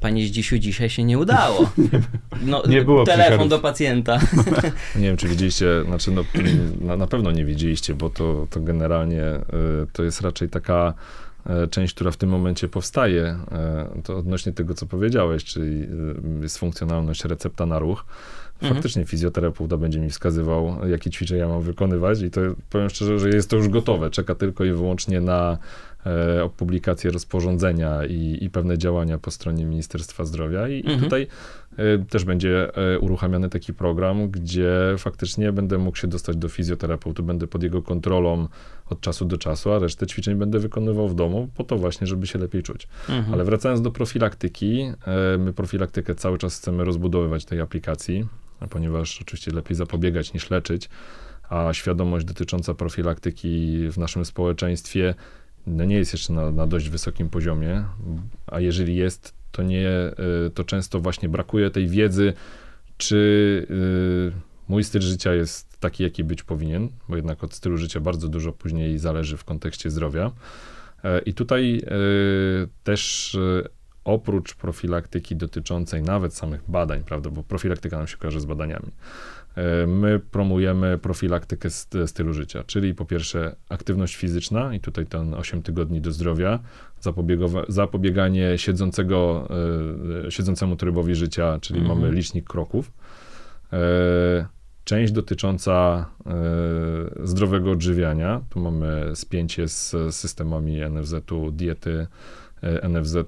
Panie 0.00 0.26
Zdzisiu, 0.26 0.58
dzisiaj 0.58 0.90
się 0.90 1.04
nie 1.04 1.18
udało. 1.18 1.70
No, 2.46 2.62
nie 2.68 2.82
było 2.82 3.04
telefon 3.04 3.48
do 3.48 3.58
pacjenta. 3.58 4.18
Nie 4.96 5.06
wiem, 5.06 5.16
czy 5.16 5.28
widzieliście, 5.28 5.84
znaczy 5.84 6.10
no, 6.10 6.24
na, 6.80 6.96
na 6.96 7.06
pewno 7.06 7.30
nie 7.30 7.44
widzieliście, 7.44 7.94
bo 7.94 8.10
to, 8.10 8.46
to 8.50 8.60
generalnie 8.60 9.24
y, 9.24 9.40
to 9.92 10.02
jest 10.02 10.20
raczej 10.20 10.48
taka 10.48 10.94
y, 11.64 11.68
część, 11.68 11.94
która 11.94 12.10
w 12.10 12.16
tym 12.16 12.30
momencie 12.30 12.68
powstaje, 12.68 13.38
y, 13.98 14.02
to 14.02 14.16
odnośnie 14.16 14.52
tego, 14.52 14.74
co 14.74 14.86
powiedziałeś, 14.86 15.44
czyli 15.44 15.86
jest 16.42 16.58
funkcjonalność 16.58 17.24
recepta 17.24 17.66
na 17.66 17.78
ruch. 17.78 18.04
Mhm. 18.54 18.74
Faktycznie 18.74 19.04
fizjoterapeuta 19.04 19.76
będzie 19.76 20.00
mi 20.00 20.10
wskazywał, 20.10 20.88
jakie 20.88 21.10
ćwiczenia 21.10 21.48
mam 21.48 21.62
wykonywać 21.62 22.22
i 22.22 22.30
to 22.30 22.40
powiem 22.70 22.90
szczerze, 22.90 23.18
że 23.18 23.28
jest 23.28 23.50
to 23.50 23.56
już 23.56 23.68
gotowe. 23.68 24.10
Czeka 24.10 24.34
tylko 24.34 24.64
i 24.64 24.72
wyłącznie 24.72 25.20
na 25.20 25.58
e, 26.06 26.48
publikację 26.56 27.10
rozporządzenia 27.10 28.04
i, 28.04 28.38
i 28.40 28.50
pewne 28.50 28.78
działania 28.78 29.18
po 29.18 29.30
stronie 29.30 29.64
Ministerstwa 29.64 30.24
Zdrowia 30.24 30.68
i, 30.68 30.72
i 30.72 30.86
Mhm. 30.86 31.00
tutaj 31.00 31.26
e, 31.76 31.98
też 31.98 32.24
będzie 32.24 32.76
e, 32.76 32.98
uruchamiany 32.98 33.48
taki 33.48 33.74
program, 33.74 34.30
gdzie 34.30 34.94
faktycznie 34.98 35.52
będę 35.52 35.78
mógł 35.78 35.96
się 35.96 36.08
dostać 36.08 36.36
do 36.36 36.48
fizjoterapeuty, 36.48 37.22
będę 37.22 37.46
pod 37.46 37.62
jego 37.62 37.82
kontrolą 37.82 38.48
od 38.86 39.00
czasu 39.00 39.24
do 39.24 39.38
czasu, 39.38 39.72
a 39.72 39.78
resztę 39.78 40.06
ćwiczeń 40.06 40.34
będę 40.34 40.58
wykonywał 40.58 41.08
w 41.08 41.14
domu 41.14 41.48
po 41.56 41.64
to 41.64 41.76
właśnie, 41.76 42.06
żeby 42.06 42.26
się 42.26 42.38
lepiej 42.38 42.62
czuć. 42.62 42.88
Mhm. 43.08 43.34
Ale 43.34 43.44
wracając 43.44 43.80
do 43.82 43.90
profilaktyki, 43.90 44.92
e, 45.06 45.38
my 45.38 45.52
profilaktykę 45.52 46.14
cały 46.14 46.38
czas 46.38 46.58
chcemy 46.58 46.84
rozbudowywać 46.84 47.44
tej 47.44 47.60
aplikacji, 47.60 48.26
ponieważ 48.70 49.22
oczywiście 49.22 49.50
lepiej 49.50 49.76
zapobiegać 49.76 50.34
niż 50.34 50.50
leczyć, 50.50 50.88
a 51.48 51.72
świadomość 51.72 52.26
dotycząca 52.26 52.74
profilaktyki 52.74 53.78
w 53.90 53.98
naszym 53.98 54.24
społeczeństwie 54.24 55.14
no 55.66 55.84
nie 55.84 55.96
jest 55.96 56.12
jeszcze 56.12 56.32
na, 56.32 56.50
na 56.50 56.66
dość 56.66 56.88
wysokim 56.88 57.28
poziomie, 57.28 57.84
a 58.46 58.60
jeżeli 58.60 58.96
jest, 58.96 59.34
to 59.52 59.62
nie, 59.62 59.88
e, 59.88 60.14
to 60.54 60.64
często 60.64 61.00
właśnie 61.00 61.28
brakuje 61.28 61.70
tej 61.70 61.88
wiedzy, 61.88 62.32
czy 62.96 63.66
e, 63.70 64.40
mój 64.68 64.84
styl 64.84 65.00
życia 65.00 65.34
jest 65.34 65.80
taki, 65.80 66.02
jaki 66.02 66.24
być 66.24 66.42
powinien, 66.42 66.88
bo 67.08 67.16
jednak 67.16 67.44
od 67.44 67.54
stylu 67.54 67.76
życia 67.76 68.00
bardzo 68.00 68.28
dużo 68.28 68.52
później 68.52 68.98
zależy 68.98 69.36
w 69.36 69.44
kontekście 69.44 69.90
zdrowia. 69.90 70.30
E, 71.04 71.18
I 71.20 71.34
tutaj 71.34 71.82
też 72.84 73.36
oprócz 74.04 74.54
profilaktyki 74.54 75.36
dotyczącej 75.36 76.02
nawet 76.02 76.34
samych 76.34 76.62
badań, 76.68 77.04
prawda, 77.04 77.30
bo 77.30 77.42
profilaktyka 77.42 77.98
nam 77.98 78.06
się 78.06 78.16
kojarzy 78.16 78.40
z 78.40 78.44
badaniami, 78.44 78.90
my 79.86 80.18
promujemy 80.30 80.98
profilaktykę 80.98 81.70
st- 81.70 81.94
stylu 82.06 82.32
życia, 82.32 82.64
czyli 82.66 82.94
po 82.94 83.04
pierwsze 83.04 83.56
aktywność 83.68 84.16
fizyczna 84.16 84.74
i 84.74 84.80
tutaj 84.80 85.06
ten 85.06 85.34
8 85.34 85.62
tygodni 85.62 86.00
do 86.00 86.12
zdrowia, 86.12 86.58
zapobieganie 87.68 88.58
siedzącego, 88.58 89.48
e, 90.26 90.30
siedzącemu 90.30 90.76
trybowi 90.76 91.14
życia, 91.14 91.58
czyli 91.60 91.80
Mhm. 91.80 91.98
mamy 91.98 92.12
licznik 92.16 92.44
kroków. 92.48 92.92
E, 93.72 94.46
Część 94.84 95.12
dotycząca 95.12 96.06
e, 96.26 96.32
zdrowego 97.26 97.70
odżywiania. 97.70 98.40
Tu 98.50 98.60
mamy 98.60 99.10
spięcie 99.14 99.68
z 99.68 99.96
systemami 100.14 100.80
NFZ-u, 100.90 101.50
diety 101.50 102.06
e, 102.62 102.88
NFZ, 102.88 103.16
e, 103.16 103.24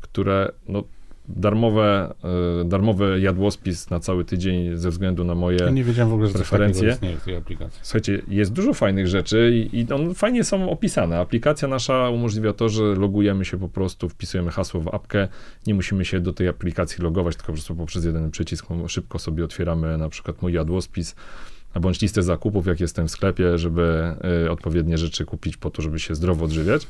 które 0.00 0.52
no, 0.68 0.82
darmowe, 1.28 2.14
e, 2.60 2.64
darmowy 2.64 3.20
jadłospis 3.20 3.90
na 3.90 4.00
cały 4.00 4.24
tydzień 4.24 4.76
ze 4.76 4.90
względu 4.90 5.24
na 5.24 5.34
moje 5.34 5.72
nie 5.72 5.84
wiedziałem 5.84 6.10
w 6.10 6.14
ogóle, 6.14 6.28
że 6.28 6.34
preferencje. 6.34 6.90
istnieje 6.90 7.16
w 7.16 7.24
tej 7.24 7.36
aplikacji. 7.36 7.80
Słuchajcie, 7.82 8.22
jest 8.28 8.52
dużo 8.52 8.74
fajnych 8.74 9.06
rzeczy 9.06 9.68
i, 9.72 9.80
i 9.80 9.92
one 9.92 10.14
fajnie 10.14 10.44
są 10.44 10.70
opisane. 10.70 11.18
Aplikacja 11.18 11.68
nasza 11.68 12.10
umożliwia 12.10 12.52
to, 12.52 12.68
że 12.68 12.82
logujemy 12.82 13.44
się 13.44 13.58
po 13.58 13.68
prostu, 13.68 14.08
wpisujemy 14.08 14.50
hasło 14.50 14.80
w 14.80 14.88
apkę, 14.88 15.28
nie 15.66 15.74
musimy 15.74 16.04
się 16.04 16.20
do 16.20 16.32
tej 16.32 16.48
aplikacji 16.48 17.04
logować, 17.04 17.36
tylko 17.36 17.46
po 17.46 17.52
prostu 17.52 17.74
poprzez 17.74 18.04
jeden 18.04 18.30
przycisk 18.30 18.66
szybko 18.86 19.18
sobie 19.18 19.44
otwieramy 19.44 19.98
na 19.98 20.08
przykład 20.08 20.42
mój 20.42 20.52
jadłospis, 20.52 21.14
a 21.74 21.80
bądź 21.80 22.00
listę 22.00 22.22
zakupów, 22.22 22.66
jak 22.66 22.80
jestem 22.80 23.08
w 23.08 23.10
sklepie, 23.10 23.58
żeby 23.58 24.14
y, 24.44 24.50
odpowiednie 24.50 24.98
rzeczy 24.98 25.24
kupić 25.24 25.56
po 25.56 25.70
to, 25.70 25.82
żeby 25.82 25.98
się 25.98 26.14
zdrowo 26.14 26.44
odżywiać. 26.44 26.86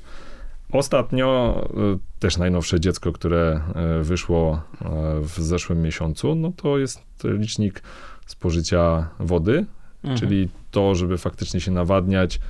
Ostatnio 0.79 1.61
y, 1.95 2.19
też 2.19 2.37
najnowsze 2.37 2.81
dziecko, 2.81 3.13
które 3.13 3.61
y, 4.01 4.05
wyszło 4.05 4.63
y, 4.83 4.85
w 5.21 5.35
zeszłym 5.39 5.83
miesiącu, 5.83 6.35
no 6.35 6.53
to 6.57 6.79
jest 6.79 7.01
licznik 7.25 7.83
spożycia 8.27 9.09
wody, 9.21 9.67
Mhm. 10.05 10.21
czyli 10.21 10.49
to, 10.71 10.95
żeby 10.95 11.19
faktycznie 11.19 11.61
się 11.61 11.71
nawadniać. 11.71 12.41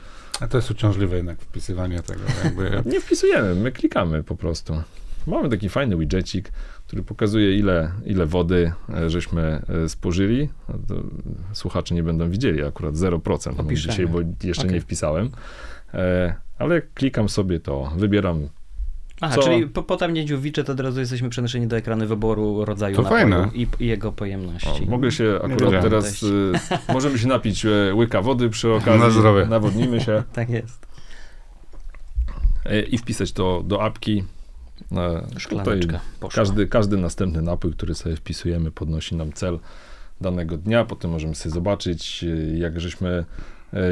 A 0.41 0.49
to 0.49 0.59
jest 0.59 0.71
uciążliwe 0.71 1.17
jednak 1.17 1.41
wpisywanie 1.41 2.01
tego. 2.01 2.21
Jakby, 2.45 2.83
Nie 2.93 3.01
wpisujemy, 3.01 3.55
my 3.55 3.73
klikamy 3.73 4.23
po 4.23 4.37
prostu. 4.37 4.83
Mamy 5.27 5.49
taki 5.49 5.69
fajny 5.69 5.97
widgetik, 5.97 6.53
który 6.87 7.03
pokazuje, 7.03 7.59
ile, 7.59 7.93
ile 8.05 8.27
wody 8.27 8.73
e, 8.95 9.11
żeśmy 9.11 9.63
e, 9.85 9.89
spożyli. 9.89 10.49
Słuchacze 11.53 11.95
nie 11.95 12.03
będą 12.03 12.31
widzieli, 12.31 12.65
akurat 12.65 12.95
0% 12.95 13.57
mam 13.57 13.67
Opiszemy. 13.67 13.93
dzisiaj, 13.93 14.07
bo 14.07 14.19
jeszcze 14.45 14.63
Okej. 14.63 14.75
nie 14.75 14.81
wpisałem. 14.81 15.31
E, 15.95 16.35
Ale 16.59 16.83
klikam 16.83 17.29
sobie 17.29 17.61
to, 17.61 17.93
wybieram 17.97 18.49
Aha, 19.21 19.35
co- 19.35 19.43
czyli 19.43 19.67
po, 19.67 19.83
po 19.83 19.97
tam 19.97 20.13
niedźwiedziu 20.15 20.65
to 20.65 20.73
od 20.73 20.81
razu 20.81 21.01
jesteśmy 21.01 21.29
przenoszeni 21.29 21.67
do 21.67 21.77
ekranu 21.77 22.07
wyboru 22.07 22.65
rodzaju 22.65 22.97
To 22.97 23.03
napoju 23.03 23.51
i, 23.55 23.67
i 23.81 23.87
jego 23.87 24.09
O, 24.09 24.13
pojemności. 24.13 24.87
mogę 24.87 25.13
się 25.13 25.39
akurat 25.45 25.83
teraz, 25.83 26.23
y, 26.23 26.53
możemy 26.93 27.19
się 27.19 27.29
napić 27.29 27.65
y, 27.65 27.95
łyka 27.95 28.23
wody 28.23 28.51
przy 28.51 28.73
okazji. 28.73 29.01
Na 29.01 29.11
zdrowie. 29.11 29.47
Nawodnimy 29.47 30.01
się 30.01 30.23
Tak 30.33 30.51
jest. 30.51 30.87
y, 32.67 32.83
i 32.83 32.99
wpisać 32.99 33.33
to 33.33 33.63
do 33.67 33.83
apki. 33.83 34.25
Szklaneczka 35.39 36.01
poszła. 36.21 36.37
Każdy, 36.43 36.67
każdy 36.67 36.97
następny 36.97 37.43
napój, 37.43 37.73
który 37.73 37.95
sobie 37.95 38.17
wpisujemy, 38.17 38.71
podnosi 38.71 39.17
nam 39.17 39.33
cel 39.33 39.59
danego 40.21 40.57
dnia. 40.57 40.85
Potem 40.85 41.11
możemy 41.11 41.35
sobie 41.35 41.53
zobaczyć, 41.55 42.25
y, 42.25 42.57
jak 42.59 42.81
żeśmy, 42.81 43.25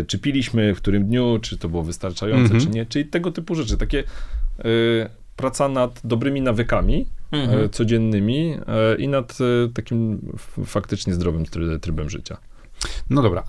czy 0.07 0.19
piliśmy, 0.19 0.75
w 0.75 0.79
którym 0.79 1.05
dniu, 1.07 1.39
czy 1.43 1.59
to 1.59 1.69
było 1.69 1.83
wystarczające, 1.83 2.43
Mhm. 2.45 2.61
czy 2.61 2.69
nie. 2.69 2.87
Czyli 2.87 3.05
tego 3.05 3.33
typu 3.33 3.55
rzeczy. 3.55 3.77
Takie 3.77 4.05
e, 4.59 4.65
praca 5.37 5.69
nad 5.69 6.01
dobrymi 6.05 6.41
nawykami 6.41 7.07
Mhm. 7.33 7.65
e, 7.65 7.69
codziennymi 7.69 8.57
e, 8.67 8.97
i 8.97 9.09
nad 9.09 9.39
e, 9.41 9.69
takim 9.73 10.21
faktycznie 10.67 11.15
zdrowym 11.15 11.45
try- 11.45 11.79
trybem 11.81 12.11
życia. 12.11 12.37
No 13.11 13.23
dobra, 13.23 13.45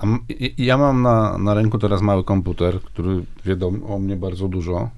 ja 0.57 0.77
mam 0.77 1.01
na, 1.01 1.37
na 1.37 1.53
ręku 1.53 1.79
teraz 1.79 2.01
mały 2.01 2.23
komputer, 2.23 2.79
który 2.81 3.23
wie 3.45 3.55
do, 3.55 3.67
o 3.87 3.99
mnie 3.99 4.15
bardzo 4.15 4.47
dużo. 4.47 4.89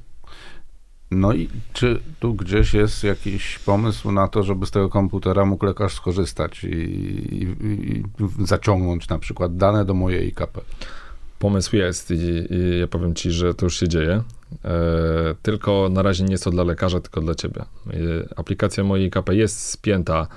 No 1.12 1.34
i 1.34 1.50
czy 1.74 2.00
tu 2.20 2.34
gdzieś 2.34 2.74
jest 2.74 3.04
jakiś 3.04 3.60
pomysł 3.60 4.12
na 4.12 4.28
to, 4.28 4.44
żeby 4.44 4.66
z 4.66 4.72
tego 4.72 4.90
komputera 4.90 5.46
mógł 5.46 5.66
lekarz 5.66 5.94
skorzystać 5.94 6.64
i, 6.64 6.68
i, 6.68 7.42
i 7.64 8.04
zaciągnąć 8.46 9.10
na 9.10 9.20
przykład 9.20 9.58
dane 9.58 9.86
do 9.86 9.94
mojej 9.94 10.28
IKP? 10.28 10.62
Pomysł 11.40 11.76
jest 11.76 12.12
i, 12.12 12.14
i 12.54 12.80
ja 12.80 12.88
powiem 12.88 13.16
ci, 13.16 13.32
że 13.32 13.54
to 13.54 13.66
już 13.66 13.80
się 13.80 13.88
dzieje. 13.88 14.24
E, 14.66 14.74
tylko 15.42 15.90
na 15.92 16.02
razie 16.02 16.24
nie 16.24 16.32
jest 16.32 16.44
to 16.44 16.52
dla 16.52 16.64
lekarza, 16.64 17.00
tylko 17.00 17.22
dla 17.22 17.36
ciebie. 17.36 17.62
E, 17.62 17.94
aplikacja 18.36 18.84
mojej 18.84 19.12
KP 19.12 19.36
jest 19.36 19.70
spięta 19.70 20.28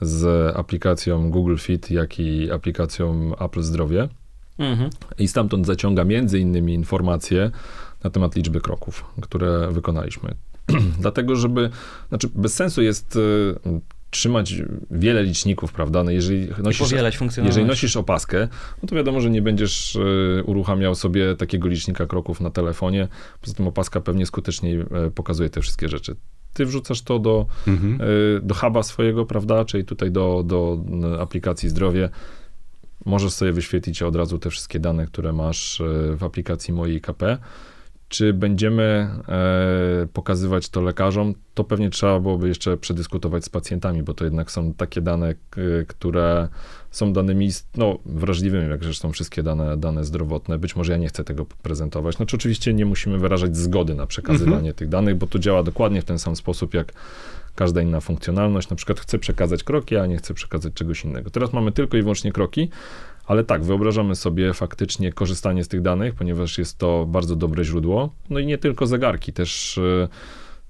z 0.00 0.26
aplikacją 0.56 1.30
Google 1.30 1.56
Fit, 1.56 1.90
jak 1.90 2.20
i 2.20 2.50
aplikacją 2.50 3.32
Apple 3.38 3.62
Zdrowie 3.62 4.08
Mhm. 4.58 4.90
i 5.18 5.28
stamtąd 5.28 5.66
zaciąga 5.66 6.04
między 6.04 6.38
innymi 6.38 6.74
informacje 6.74 7.50
na 8.04 8.10
temat 8.10 8.36
liczby 8.36 8.60
kroków, 8.60 9.04
które 9.20 9.72
wykonaliśmy. 9.72 10.34
Dlatego, 11.00 11.36
żeby, 11.36 11.70
znaczy 12.08 12.28
bez 12.34 12.54
sensu 12.54 12.82
jest 12.82 13.18
e, 13.66 13.80
trzymać 14.10 14.54
wiele 14.90 15.22
liczników, 15.22 15.72
prawda? 15.72 16.04
No 16.04 16.10
jeżeli 16.10 16.48
nosisz 16.62 16.78
jeżeli 17.46 17.66
nosisz 17.68 17.96
opaskę, 17.96 18.48
no 18.82 18.88
to 18.88 18.96
wiadomo, 18.96 19.20
że 19.20 19.30
nie 19.30 19.42
będziesz 19.42 19.96
y, 19.96 20.42
uruchamiał 20.46 20.94
sobie 20.94 21.36
takiego 21.36 21.68
licznika 21.68 22.06
kroków 22.06 22.40
na 22.40 22.50
telefonie. 22.50 23.08
Poza 23.40 23.54
tym 23.54 23.66
opaska 23.66 24.00
pewnie 24.00 24.26
skuteczniej 24.26 24.80
y, 24.80 25.10
pokazuje 25.14 25.50
te 25.50 25.60
wszystkie 25.60 25.88
rzeczy. 25.88 26.16
Ty 26.54 26.66
wrzucasz 26.66 27.02
to 27.02 27.18
do, 27.18 27.46
Mhm. 27.66 28.00
y, 28.00 28.40
do 28.42 28.54
huba 28.54 28.82
swojego, 28.82 29.26
prawda, 29.26 29.64
czyli 29.64 29.84
tutaj 29.84 30.10
do, 30.10 30.42
do 30.46 30.78
aplikacji 31.20 31.68
zdrowie. 31.68 32.08
Możesz 33.06 33.32
sobie 33.32 33.52
wyświetlić 33.52 34.02
od 34.02 34.16
razu 34.16 34.38
te 34.38 34.50
wszystkie 34.50 34.80
dane, 34.80 35.06
które 35.06 35.32
masz 35.32 35.82
w 36.16 36.24
aplikacji 36.24 36.74
mojej 36.74 37.00
KP. 37.00 37.38
Czy 38.08 38.32
będziemy 38.32 39.08
e, 39.28 40.06
pokazywać 40.12 40.68
to 40.68 40.80
lekarzom? 40.80 41.34
To 41.54 41.64
pewnie 41.64 41.90
trzeba 41.90 42.20
byłoby 42.20 42.48
jeszcze 42.48 42.76
przedyskutować 42.76 43.44
z 43.44 43.48
pacjentami, 43.48 44.02
bo 44.02 44.14
to 44.14 44.24
jednak 44.24 44.50
są 44.50 44.74
takie 44.74 45.00
dane, 45.00 45.34
k- 45.50 45.60
które 45.86 46.48
są 46.90 47.12
danymi 47.12 47.50
no, 47.76 47.98
wrażliwymi, 48.06 48.70
jak 48.70 48.84
zresztą 48.84 49.12
wszystkie 49.12 49.42
dane, 49.42 49.76
dane 49.76 50.04
zdrowotne. 50.04 50.58
Być 50.58 50.76
może 50.76 50.92
ja 50.92 50.98
nie 50.98 51.08
chcę 51.08 51.24
tego 51.24 51.46
prezentować. 51.62 52.16
Znaczy, 52.16 52.36
oczywiście 52.36 52.74
nie 52.74 52.86
musimy 52.86 53.18
wyrażać 53.18 53.56
zgody 53.56 53.94
na 53.94 54.06
przekazywanie 54.06 54.56
Mhm. 54.56 54.74
tych 54.74 54.88
danych, 54.88 55.16
bo 55.16 55.26
to 55.26 55.38
działa 55.38 55.62
dokładnie 55.62 56.02
w 56.02 56.04
ten 56.04 56.18
sam 56.18 56.36
sposób, 56.36 56.74
jak 56.74 56.92
każda 57.54 57.82
inna 57.82 58.00
funkcjonalność. 58.00 58.70
Na 58.70 58.76
przykład 58.76 59.00
chcę 59.00 59.18
przekazać 59.18 59.64
kroki, 59.64 59.96
a 59.96 60.06
nie 60.06 60.16
chcę 60.16 60.34
przekazać 60.34 60.72
czegoś 60.74 61.04
innego. 61.04 61.30
Teraz 61.30 61.52
mamy 61.52 61.72
tylko 61.72 61.96
i 61.96 62.02
wyłącznie 62.02 62.32
kroki, 62.32 62.70
ale 63.28 63.44
tak, 63.44 63.64
wyobrażamy 63.64 64.14
sobie 64.14 64.54
faktycznie 64.54 65.12
korzystanie 65.12 65.64
z 65.64 65.68
tych 65.68 65.82
danych, 65.82 66.14
ponieważ 66.14 66.58
jest 66.58 66.78
to 66.78 67.06
bardzo 67.06 67.36
dobre 67.36 67.64
źródło. 67.64 68.14
No 68.30 68.38
i 68.38 68.46
nie 68.46 68.58
tylko 68.58 68.86
zegarki, 68.86 69.32
też 69.32 69.78
e, 69.78 70.08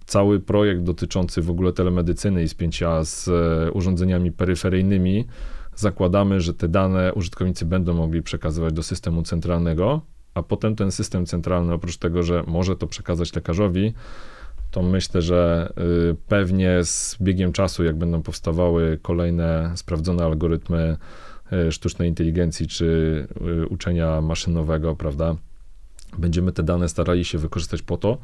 cały 0.07 0.41
projekt 0.41 0.83
dotyczący 0.83 1.43
w 1.43 1.51
ogóle 1.51 1.73
telemedycyny 1.73 2.43
i 2.43 2.49
spięcia 2.49 3.05
z 3.05 3.29
e, 3.29 3.73
urządzeniami 3.73 4.33
peryferyjnymi. 4.33 5.27
Zakładamy, 5.75 6.41
że 6.41 6.55
te 6.55 6.69
dane 6.69 7.15
użytkownicy 7.15 7.67
będą 7.67 7.95
mogli 7.95 8.23
przekazywać 8.23 8.73
do 8.75 8.83
systemu 8.83 9.23
centralnego, 9.23 10.01
a 10.35 10.43
potem 10.43 10.77
ten 10.77 10.93
system 10.93 11.27
centralny, 11.27 11.73
oprócz 11.73 11.97
tego, 11.97 12.23
że 12.23 12.45
może 12.47 12.77
to 12.77 12.87
przekazać 12.87 13.35
lekarzowi, 13.35 13.93
to 14.71 14.83
myślę, 14.83 15.23
że 15.23 15.73
y, 16.11 16.17
pewnie 16.29 16.85
z 16.85 17.17
biegiem 17.21 17.53
czasu, 17.53 17.85
jak 17.85 17.97
będą 17.97 18.23
powstawały 18.23 18.99
kolejne 19.03 19.73
sprawdzone 19.75 20.25
algorytmy 20.25 20.97
sztucznej 21.71 22.09
inteligencji 22.09 22.67
czy 22.69 22.87
y, 23.63 23.67
uczenia 23.67 24.21
maszynowego, 24.21 24.97
prawda, 24.97 25.37
będziemy 26.19 26.53
te 26.53 26.63
dane 26.63 26.89
starali 26.89 27.25
się 27.25 27.39
wykorzystać 27.39 27.83
po 27.83 27.97
to, 27.97 28.19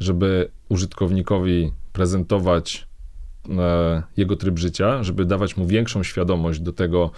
żeby 0.00 0.50
użytkownikowi 0.68 1.72
prezentować 1.92 2.88
e, 3.48 4.02
jego 4.16 4.36
tryb 4.36 4.58
życia, 4.58 5.02
żeby 5.02 5.24
dawać 5.24 5.56
mu 5.56 5.66
większą 5.66 6.02
świadomość 6.02 6.60
do 6.60 6.72
tego, 6.72 7.10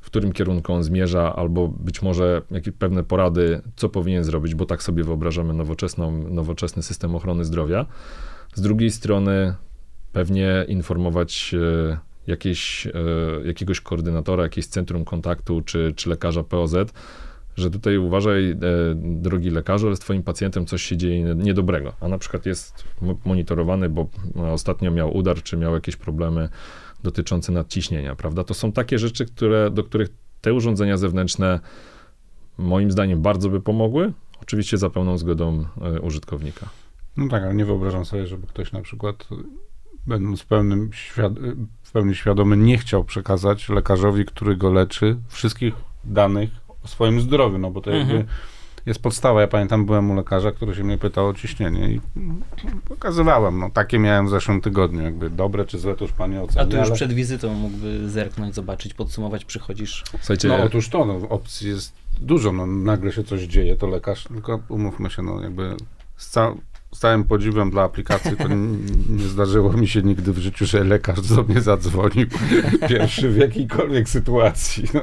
w 0.00 0.06
którym 0.06 0.32
kierunku 0.32 0.72
on 0.72 0.84
zmierza, 0.84 1.36
albo 1.36 1.68
być 1.68 2.02
może 2.02 2.42
jakieś 2.50 2.74
pewne 2.74 3.04
porady, 3.04 3.60
co 3.76 3.88
powinien 3.88 4.24
zrobić, 4.24 4.54
bo 4.54 4.66
tak 4.66 4.82
sobie 4.82 5.04
wyobrażamy 5.04 5.54
nowoczesną, 5.54 6.28
nowoczesny 6.28 6.82
system 6.82 7.14
ochrony 7.14 7.44
zdrowia. 7.44 7.86
Z 8.54 8.60
drugiej 8.60 8.90
strony 8.90 9.54
pewnie 10.12 10.64
informować 10.68 11.54
e, 12.28 12.32
e, 12.32 13.46
jakiegoś 13.46 13.80
koordynatora, 13.80 14.42
jakieś 14.42 14.66
centrum 14.66 15.04
kontaktu, 15.04 15.62
czy, 15.62 15.92
czy 15.96 16.10
lekarza 16.10 16.44
POZ, 16.44 16.74
że 17.56 17.70
tutaj 17.70 17.98
uważaj, 17.98 18.50
e, 18.50 18.56
drogi 18.94 19.50
lekarzu, 19.50 19.86
ale 19.86 19.96
z 19.96 19.98
twoim 19.98 20.22
pacjentem 20.22 20.66
coś 20.66 20.82
się 20.82 20.96
dzieje 20.96 21.34
niedobrego, 21.34 21.92
a 22.00 22.08
na 22.08 22.18
przykład 22.18 22.46
jest 22.46 22.84
mo- 23.00 23.18
monitorowany, 23.24 23.88
bo 23.88 24.06
no, 24.34 24.52
ostatnio 24.52 24.90
miał 24.90 25.16
udar, 25.16 25.42
czy 25.42 25.56
miał 25.56 25.74
jakieś 25.74 25.96
problemy 25.96 26.48
dotyczące 27.02 27.52
nadciśnienia, 27.52 28.16
prawda? 28.16 28.44
To 28.44 28.54
są 28.54 28.72
takie 28.72 28.98
rzeczy, 28.98 29.26
które, 29.26 29.70
do 29.70 29.84
których 29.84 30.08
te 30.40 30.54
urządzenia 30.54 30.96
zewnętrzne 30.96 31.60
moim 32.58 32.90
zdaniem 32.90 33.22
bardzo 33.22 33.48
by 33.48 33.60
pomogły, 33.60 34.12
oczywiście 34.42 34.78
za 34.78 34.90
pełną 34.90 35.18
zgodą 35.18 35.64
e, 35.80 36.00
użytkownika. 36.00 36.68
No 37.16 37.28
tak, 37.28 37.42
ale 37.42 37.54
nie 37.54 37.64
wyobrażam 37.64 38.04
sobie, 38.04 38.26
żeby 38.26 38.46
ktoś 38.46 38.72
na 38.72 38.82
przykład, 38.82 39.28
będąc 40.06 40.44
pełnym 40.44 40.90
świad- 40.92 41.38
w 41.82 41.92
pełni 41.92 42.14
świadomy, 42.14 42.56
nie 42.56 42.78
chciał 42.78 43.04
przekazać 43.04 43.68
lekarzowi, 43.68 44.24
który 44.24 44.56
go 44.56 44.72
leczy, 44.72 45.16
wszystkich 45.28 45.74
danych 46.04 46.50
o 46.84 46.88
swoim 46.88 47.20
zdrowiu, 47.20 47.58
no 47.58 47.70
bo 47.70 47.80
to 47.80 47.90
Mhm. 47.92 48.16
jakby 48.16 48.32
jest 48.86 49.02
podstawa. 49.02 49.40
Ja 49.40 49.46
pamiętam, 49.48 49.86
byłem 49.86 50.10
u 50.10 50.14
lekarza, 50.14 50.52
który 50.52 50.74
się 50.74 50.84
mnie 50.84 50.98
pytał 50.98 51.28
o 51.28 51.34
ciśnienie 51.34 51.88
i 51.90 52.00
pokazywałem, 52.88 53.58
no 53.58 53.70
takie 53.70 53.98
miałem 53.98 54.26
w 54.26 54.30
zeszłym 54.30 54.60
tygodniu, 54.60 55.02
jakby 55.02 55.30
dobre 55.30 55.64
czy 55.64 55.78
złe, 55.78 55.94
to 55.94 56.04
już 56.04 56.12
pan 56.12 56.30
nie 56.30 56.42
oceni, 56.42 56.60
A 56.66 56.70
tu 56.70 56.76
już 56.76 56.86
ale- 56.86 56.94
przed 56.94 57.12
wizytą 57.12 57.54
mógłby 57.54 58.08
zerknąć, 58.10 58.54
zobaczyć, 58.54 58.94
podsumować, 58.94 59.44
przychodzisz. 59.44 60.04
Słuchajcie, 60.10 60.48
No 60.48 60.62
otóż 60.62 60.88
to, 60.88 61.04
no, 61.04 61.28
opcji 61.28 61.68
jest 61.68 61.92
dużo, 62.20 62.52
no 62.52 62.66
nagle 62.66 63.12
się 63.12 63.24
coś 63.24 63.42
dzieje, 63.42 63.76
to 63.76 63.86
lekarz, 63.86 64.24
tylko 64.24 64.60
umówmy 64.68 65.10
się, 65.10 65.22
no 65.22 65.40
jakby 65.40 65.76
z, 66.16 66.28
ca- 66.30 66.54
z 66.94 66.98
całym 66.98 67.24
podziwem 67.24 67.70
dla 67.70 67.82
aplikacji, 67.82 68.36
to 68.36 68.48
nie 69.08 69.24
zdarzyło 69.24 69.72
mi 69.72 69.88
się 69.88 70.02
nigdy 70.02 70.32
w 70.32 70.38
życiu, 70.38 70.66
że 70.66 70.84
lekarz 70.84 71.20
do 71.20 71.42
mnie 71.42 71.60
zadzwonił 71.60 72.26
pierwszy 72.88 73.30
w 73.30 73.36
jakiejkolwiek 73.36 74.08
sytuacji. 74.08 74.84
No, 74.94 75.00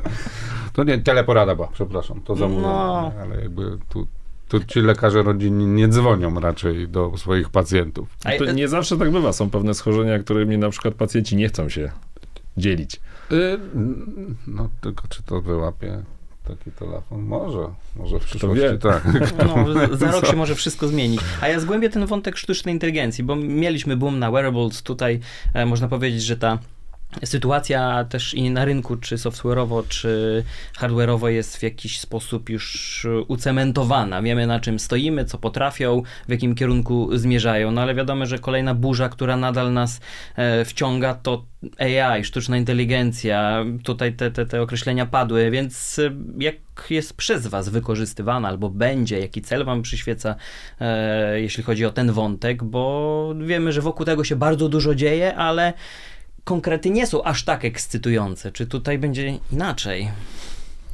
to 0.73 0.83
nie, 0.83 0.97
teleporada 0.97 1.55
była, 1.55 1.67
przepraszam, 1.67 2.21
to 2.21 2.35
zamówiłem, 2.35 2.71
No. 2.71 3.11
ale 3.21 3.41
jakby 3.41 3.77
tu, 3.89 4.07
tu 4.47 4.63
ci 4.63 4.79
lekarze 4.81 5.23
rodzinni 5.23 5.65
nie 5.67 5.87
dzwonią 5.87 6.39
raczej 6.39 6.87
do 6.87 7.17
swoich 7.17 7.49
pacjentów. 7.49 8.09
A, 8.23 8.31
to 8.37 8.51
nie 8.51 8.67
zawsze 8.67 8.97
tak 8.97 9.11
bywa. 9.11 9.33
Są 9.33 9.49
pewne 9.49 9.73
schorzenia, 9.73 10.19
którymi 10.19 10.57
na 10.57 10.69
przykład 10.69 10.93
pacjenci 10.93 11.35
nie 11.35 11.47
chcą 11.47 11.69
się 11.69 11.91
dzielić. 12.57 12.99
Y, 13.31 13.59
no 14.47 14.69
tylko 14.81 15.07
czy 15.07 15.23
to 15.23 15.41
wyłapie 15.41 16.03
taki 16.57 16.71
telefon? 16.71 17.21
Może, 17.21 17.67
może 17.95 18.19
w 18.19 18.25
przyszłości 18.25 18.63
wie? 18.63 18.77
tak. 18.77 19.03
No, 19.47 19.65
za- 19.97 20.11
rok 20.11 20.25
się 20.27 20.35
może 20.35 20.55
wszystko 20.55 20.87
zmienić. 20.87 21.21
A 21.41 21.47
ja 21.47 21.59
zgłębię 21.59 21.89
ten 21.89 22.05
wątek 22.05 22.37
sztucznej 22.37 22.75
inteligencji, 22.75 23.23
bo 23.23 23.35
mieliśmy 23.35 23.97
boom 23.97 24.19
na 24.19 24.31
wearables. 24.31 24.83
Tutaj 24.83 25.19
e, 25.53 25.65
można 25.65 25.87
powiedzieć, 25.87 26.23
że 26.23 26.37
ta 26.37 26.57
sytuacja 27.23 28.05
też 28.09 28.33
i 28.33 28.51
na 28.51 28.65
rynku, 28.65 28.97
czy 28.97 29.15
software'owo, 29.15 29.87
czy 29.87 30.43
hardware'owo 30.79 31.27
jest 31.27 31.57
w 31.57 31.63
jakiś 31.63 31.99
sposób 31.99 32.49
już 32.49 33.07
ucementowana. 33.27 34.21
Wiemy 34.21 34.47
na 34.47 34.59
czym 34.59 34.79
stoimy, 34.79 35.25
co 35.25 35.37
potrafią, 35.37 36.03
w 36.27 36.31
jakim 36.31 36.55
kierunku 36.55 37.17
zmierzają. 37.17 37.71
No 37.71 37.81
ale 37.81 37.95
wiadomo, 37.95 38.25
że 38.25 38.39
kolejna 38.39 38.75
burza, 38.75 39.09
która 39.09 39.37
nadal 39.37 39.73
nas 39.73 40.01
e, 40.35 40.65
wciąga, 40.65 41.13
to 41.13 41.45
AI, 41.79 42.23
sztuczna 42.23 42.57
inteligencja. 42.57 43.65
Tutaj 43.83 44.13
te, 44.13 44.31
te, 44.31 44.45
te 44.45 44.61
określenia 44.61 45.05
padły, 45.05 45.51
więc 45.51 45.99
e, 45.99 46.11
jak 46.39 46.55
jest 46.89 47.13
przez 47.13 47.47
Was 47.47 47.69
wykorzystywana 47.69 48.47
albo 48.47 48.69
będzie, 48.69 49.19
jaki 49.19 49.41
cel 49.41 49.65
Wam 49.65 49.81
przyświeca, 49.81 50.35
e, 50.79 51.41
jeśli 51.41 51.63
chodzi 51.63 51.85
o 51.85 51.91
ten 51.91 52.11
wątek, 52.11 52.63
bo 52.63 53.35
wiemy, 53.41 53.71
że 53.71 53.81
wokół 53.81 54.05
tego 54.05 54.23
się 54.23 54.35
bardzo 54.35 54.69
dużo 54.69 54.95
dzieje, 54.95 55.35
ale 55.35 55.73
konkrety 56.43 56.89
nie 56.89 57.07
są 57.07 57.23
aż 57.23 57.45
tak 57.45 57.65
ekscytujące. 57.65 58.51
Czy 58.51 58.67
tutaj 58.67 58.99
będzie 58.99 59.39
inaczej? 59.51 60.11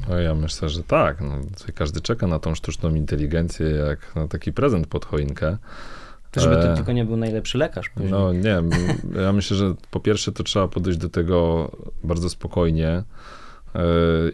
No 0.10 0.20
ja 0.20 0.36
myślę, 0.36 0.70
że 0.70 0.84
tak. 0.84 1.22
No, 1.22 1.40
każdy 1.76 2.02
czeka 2.02 2.28
na 2.28 2.40
tą 2.40 2.56
sztuczną 2.56 2.96
inteligencję 2.96 3.70
jak 3.70 4.16
na 4.16 4.28
taki 4.28 4.54
prezent 4.54 4.88
pod 4.88 5.06
choinkę. 5.06 5.58
Żeby 6.36 6.56
to 6.56 6.72
E, 6.72 6.76
tylko 6.76 6.92
nie 6.92 7.06
był 7.06 7.18
najlepszy 7.18 7.58
lekarz 7.58 7.90
później. 7.90 8.12
No 8.12 8.34
nie, 8.34 8.62
ja 9.22 9.34
myślę, 9.34 9.58
że 9.58 9.74
po 9.92 10.00
pierwsze 10.00 10.32
to 10.32 10.44
trzeba 10.44 10.68
podejść 10.68 11.00
do 11.00 11.10
tego 11.10 11.72
bardzo 12.04 12.30
spokojnie 12.30 12.90
e, 12.90 13.04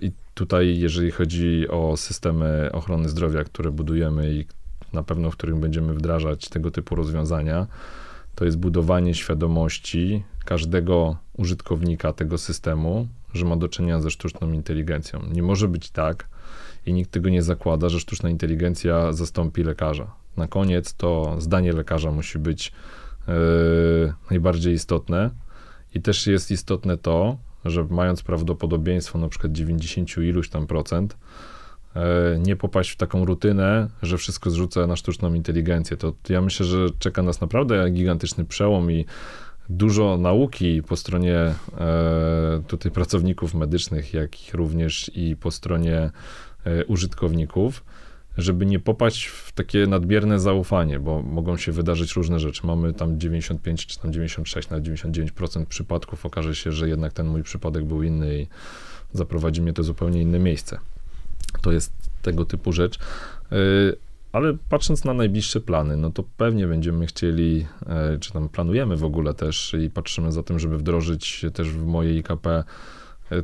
i 0.02 0.12
tutaj 0.34 0.80
jeżeli 0.80 1.12
chodzi 1.12 1.68
o 1.70 1.98
systemy 1.98 2.70
ochrony 2.72 3.10
zdrowia, 3.10 3.44
które 3.44 3.72
budujemy 3.72 4.34
i 4.34 4.46
na 4.94 5.04
pewno 5.04 5.32
w 5.32 5.34
którym 5.34 5.60
będziemy 5.60 5.94
wdrażać 5.94 6.50
tego 6.50 6.72
typu 6.72 6.96
rozwiązania, 6.96 7.68
to 8.36 8.46
jest 8.46 8.58
budowanie 8.58 9.14
świadomości 9.14 10.24
każdego 10.46 11.18
użytkownika 11.38 12.14
tego 12.14 12.38
systemu, 12.38 13.08
że 13.34 13.46
ma 13.46 13.56
do 13.56 13.70
czynienia 13.70 14.00
ze 14.00 14.12
sztuczną 14.12 14.52
inteligencją. 14.52 15.22
Nie 15.32 15.44
może 15.44 15.68
być 15.68 15.90
tak 15.90 16.28
i 16.86 16.94
nikt 16.94 17.12
tego 17.12 17.30
nie 17.30 17.44
zakłada, 17.44 17.90
że 17.90 18.00
sztuczna 18.00 18.30
inteligencja 18.30 19.14
zastąpi 19.14 19.64
lekarza. 19.64 20.12
Na 20.38 20.48
koniec 20.48 20.94
to 20.94 21.36
zdanie 21.40 21.74
lekarza 21.74 22.12
musi 22.12 22.40
być 22.40 22.72
e, 23.28 23.34
najbardziej 24.32 24.74
istotne 24.74 25.30
i 25.96 26.02
też 26.02 26.28
jest 26.28 26.52
istotne 26.52 26.98
to, 26.98 27.38
że 27.66 27.84
mając 27.90 28.24
prawdopodobieństwo 28.24 29.20
na 29.20 29.30
przykład 29.30 29.52
90 29.52 30.18
iluś 30.18 30.50
tam 30.50 30.68
procent, 30.68 31.18
e, 31.96 32.40
nie 32.40 32.56
popaść 32.56 32.92
w 32.92 32.98
taką 32.98 33.26
rutynę, 33.26 33.90
że 34.02 34.18
wszystko 34.18 34.50
zrzuca 34.50 34.88
na 34.88 34.96
sztuczną 34.96 35.34
inteligencję. 35.34 35.98
To 35.98 36.14
ja 36.30 36.42
myślę, 36.42 36.66
że 36.66 36.78
czeka 37.00 37.22
nas 37.22 37.42
naprawdę 37.42 37.90
gigantyczny 37.90 38.46
przełom 38.46 38.92
i 38.92 39.06
dużo 39.70 40.18
nauki 40.18 40.84
po 40.84 40.96
stronie 40.96 41.36
e, 41.38 42.64
tutaj 42.68 42.92
pracowników 42.92 43.54
medycznych, 43.54 44.14
jak 44.14 44.32
również 44.54 45.12
i 45.16 45.36
po 45.36 45.52
stronie 45.52 46.12
e, 46.66 46.86
użytkowników, 46.86 47.84
żeby 48.38 48.66
nie 48.66 48.80
popaść 48.80 49.26
w 49.26 49.52
takie 49.52 49.88
nadmierne 49.88 50.40
zaufanie, 50.40 51.00
bo 51.00 51.22
mogą 51.22 51.58
się 51.58 51.72
wydarzyć 51.72 52.14
różne 52.14 52.40
rzeczy. 52.40 52.68
Mamy 52.68 52.94
tam 52.94 53.20
95 53.20 53.86
czy 53.86 54.00
tam 54.00 54.14
96, 54.14 54.70
nawet 54.70 54.86
99% 54.86 55.66
przypadków 55.66 56.26
okaże 56.26 56.56
się, 56.56 56.72
że 56.72 56.90
jednak 56.90 57.14
ten 57.14 57.28
mój 57.28 57.44
przypadek 57.44 57.86
był 57.86 58.04
inny 58.04 58.40
i 58.40 58.48
zaprowadzi 59.14 59.62
mnie 59.62 59.74
to 59.74 59.84
zupełnie 59.84 60.22
inne 60.22 60.40
miejsce. 60.40 60.80
To 61.62 61.72
jest 61.72 61.94
tego 62.22 62.46
typu 62.46 62.72
rzecz. 62.74 63.00
Ale 64.34 64.54
patrząc 64.70 65.06
na 65.06 65.14
najbliższe 65.14 65.62
plany, 65.62 65.98
no 65.98 66.12
to 66.12 66.24
pewnie 66.38 66.68
będziemy 66.68 67.06
chcieli, 67.06 67.68
e, 67.86 68.18
czy 68.20 68.34
tam 68.34 68.50
planujemy 68.50 68.98
w 68.98 69.04
ogóle 69.04 69.34
też 69.34 69.76
i 69.86 69.90
patrzymy 69.90 70.32
za 70.32 70.44
tym, 70.44 70.60
żeby 70.60 70.78
wdrożyć 70.78 71.46
też 71.54 71.70
w 71.70 71.86
mojej 71.86 72.18
IKP 72.18 72.48
e, 72.48 72.64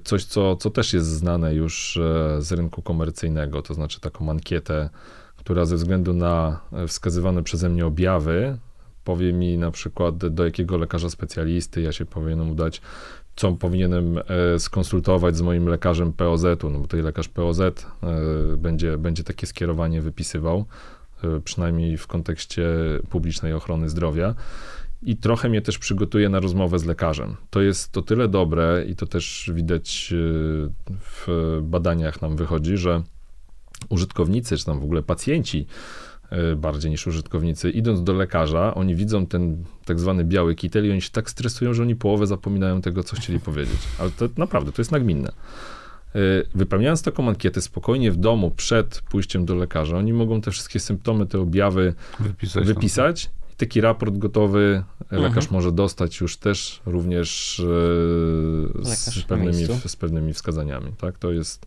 coś, 0.03 0.23
co, 0.23 0.55
co 0.55 0.69
też 0.69 0.93
jest 0.93 1.07
znane 1.07 1.55
już 1.55 1.97
e, 1.97 2.41
z 2.41 2.51
rynku 2.51 2.81
komercyjnego, 2.81 3.61
to 3.61 3.73
znaczy 3.73 3.99
taką 3.99 4.31
ankietę, 4.31 4.89
która 5.37 5.65
ze 5.65 5.75
względu 5.75 6.13
na 6.13 6.59
wskazywane 6.87 7.43
przeze 7.43 7.69
mnie 7.69 7.85
objawy 7.85 8.57
powie 9.03 9.33
mi 9.33 9.57
na 9.57 9.71
przykład 9.71 10.17
do 10.17 10.45
jakiego 10.45 10.77
lekarza 10.77 11.09
specjalisty 11.09 11.81
ja 11.81 11.91
się 11.91 12.05
powinienem 12.05 12.51
udać, 12.51 12.81
co 13.39 13.51
powinienem 13.51 14.17
e, 14.17 14.59
skonsultować 14.59 15.37
z 15.37 15.41
moim 15.41 15.67
lekarzem 15.67 16.13
POZ-u, 16.13 16.69
no 16.69 16.79
bo 16.79 16.81
tutaj 16.81 17.01
lekarz 17.01 17.27
POZ 17.27 17.59
e, 17.59 17.73
będzie, 18.57 18.97
będzie 18.97 19.23
takie 19.23 19.47
skierowanie 19.47 20.01
wypisywał, 20.01 20.65
e, 21.23 21.39
przynajmniej 21.41 21.97
w 21.97 22.07
kontekście 22.07 22.67
publicznej 23.09 23.53
ochrony 23.53 23.89
zdrowia. 23.89 24.35
I 25.01 25.17
trochę 25.17 25.49
mnie 25.49 25.61
też 25.61 25.77
przygotuje 25.77 26.29
na 26.29 26.39
rozmowę 26.39 26.79
z 26.79 26.85
lekarzem. 26.85 27.35
To 27.49 27.61
jest 27.61 27.91
to 27.91 28.01
tyle 28.01 28.27
dobre 28.27 28.85
i 28.87 28.95
to 28.95 29.05
też 29.05 29.51
widać 29.53 30.13
w 30.99 31.59
badaniach 31.61 32.21
nam 32.21 32.35
wychodzi, 32.35 32.77
że 32.77 33.03
użytkownicy, 33.89 34.57
czy 34.57 34.65
tam 34.65 34.79
w 34.79 34.83
ogóle 34.83 35.03
pacjenci 35.03 35.67
bardziej 36.57 36.91
niż 36.91 37.07
użytkownicy. 37.07 37.69
Idąc 37.69 38.03
do 38.03 38.13
lekarza, 38.13 38.75
oni 38.75 38.95
widzą 38.95 39.25
ten 39.25 39.63
tak 39.85 39.99
zwany 39.99 40.23
biały 40.23 40.55
kitel 40.55 40.87
i 40.87 40.91
oni 40.91 41.01
się 41.01 41.09
tak 41.09 41.29
stresują, 41.29 41.73
że 41.73 41.83
oni 41.83 41.95
połowę 41.95 42.27
zapominają 42.27 42.81
tego, 42.81 43.03
co 43.03 43.15
chcieli 43.15 43.39
powiedzieć. 43.39 43.79
Ale 43.99 44.09
to 44.11 44.29
naprawdę, 44.37 44.71
to 44.71 44.81
jest 44.81 44.91
nagminne. 44.91 45.31
E, 46.15 46.19
wypełniając 46.55 47.01
taką 47.01 47.27
ankietę 47.27 47.61
spokojnie 47.61 48.11
w 48.11 48.17
domu 48.17 48.51
przed 48.51 49.01
pójściem 49.09 49.45
do 49.45 49.55
lekarza, 49.55 49.97
oni 49.97 50.13
mogą 50.13 50.41
te 50.41 50.51
wszystkie 50.51 50.79
symptomy, 50.79 51.25
te 51.25 51.39
objawy 51.39 51.93
wypisać. 52.19 52.65
wypisać 52.65 53.29
i 53.53 53.55
taki 53.55 53.81
raport 53.81 54.17
gotowy 54.17 54.83
lekarz 55.11 55.43
mhm. 55.43 55.53
może 55.53 55.71
dostać 55.71 56.19
już 56.19 56.37
też 56.37 56.81
również 56.85 57.59
e, 57.59 58.95
z, 58.95 59.23
pewnymi, 59.27 59.67
z 59.85 59.95
pewnymi 59.95 60.33
wskazaniami. 60.33 60.91
Tak? 60.97 61.17
To 61.17 61.31
jest 61.31 61.65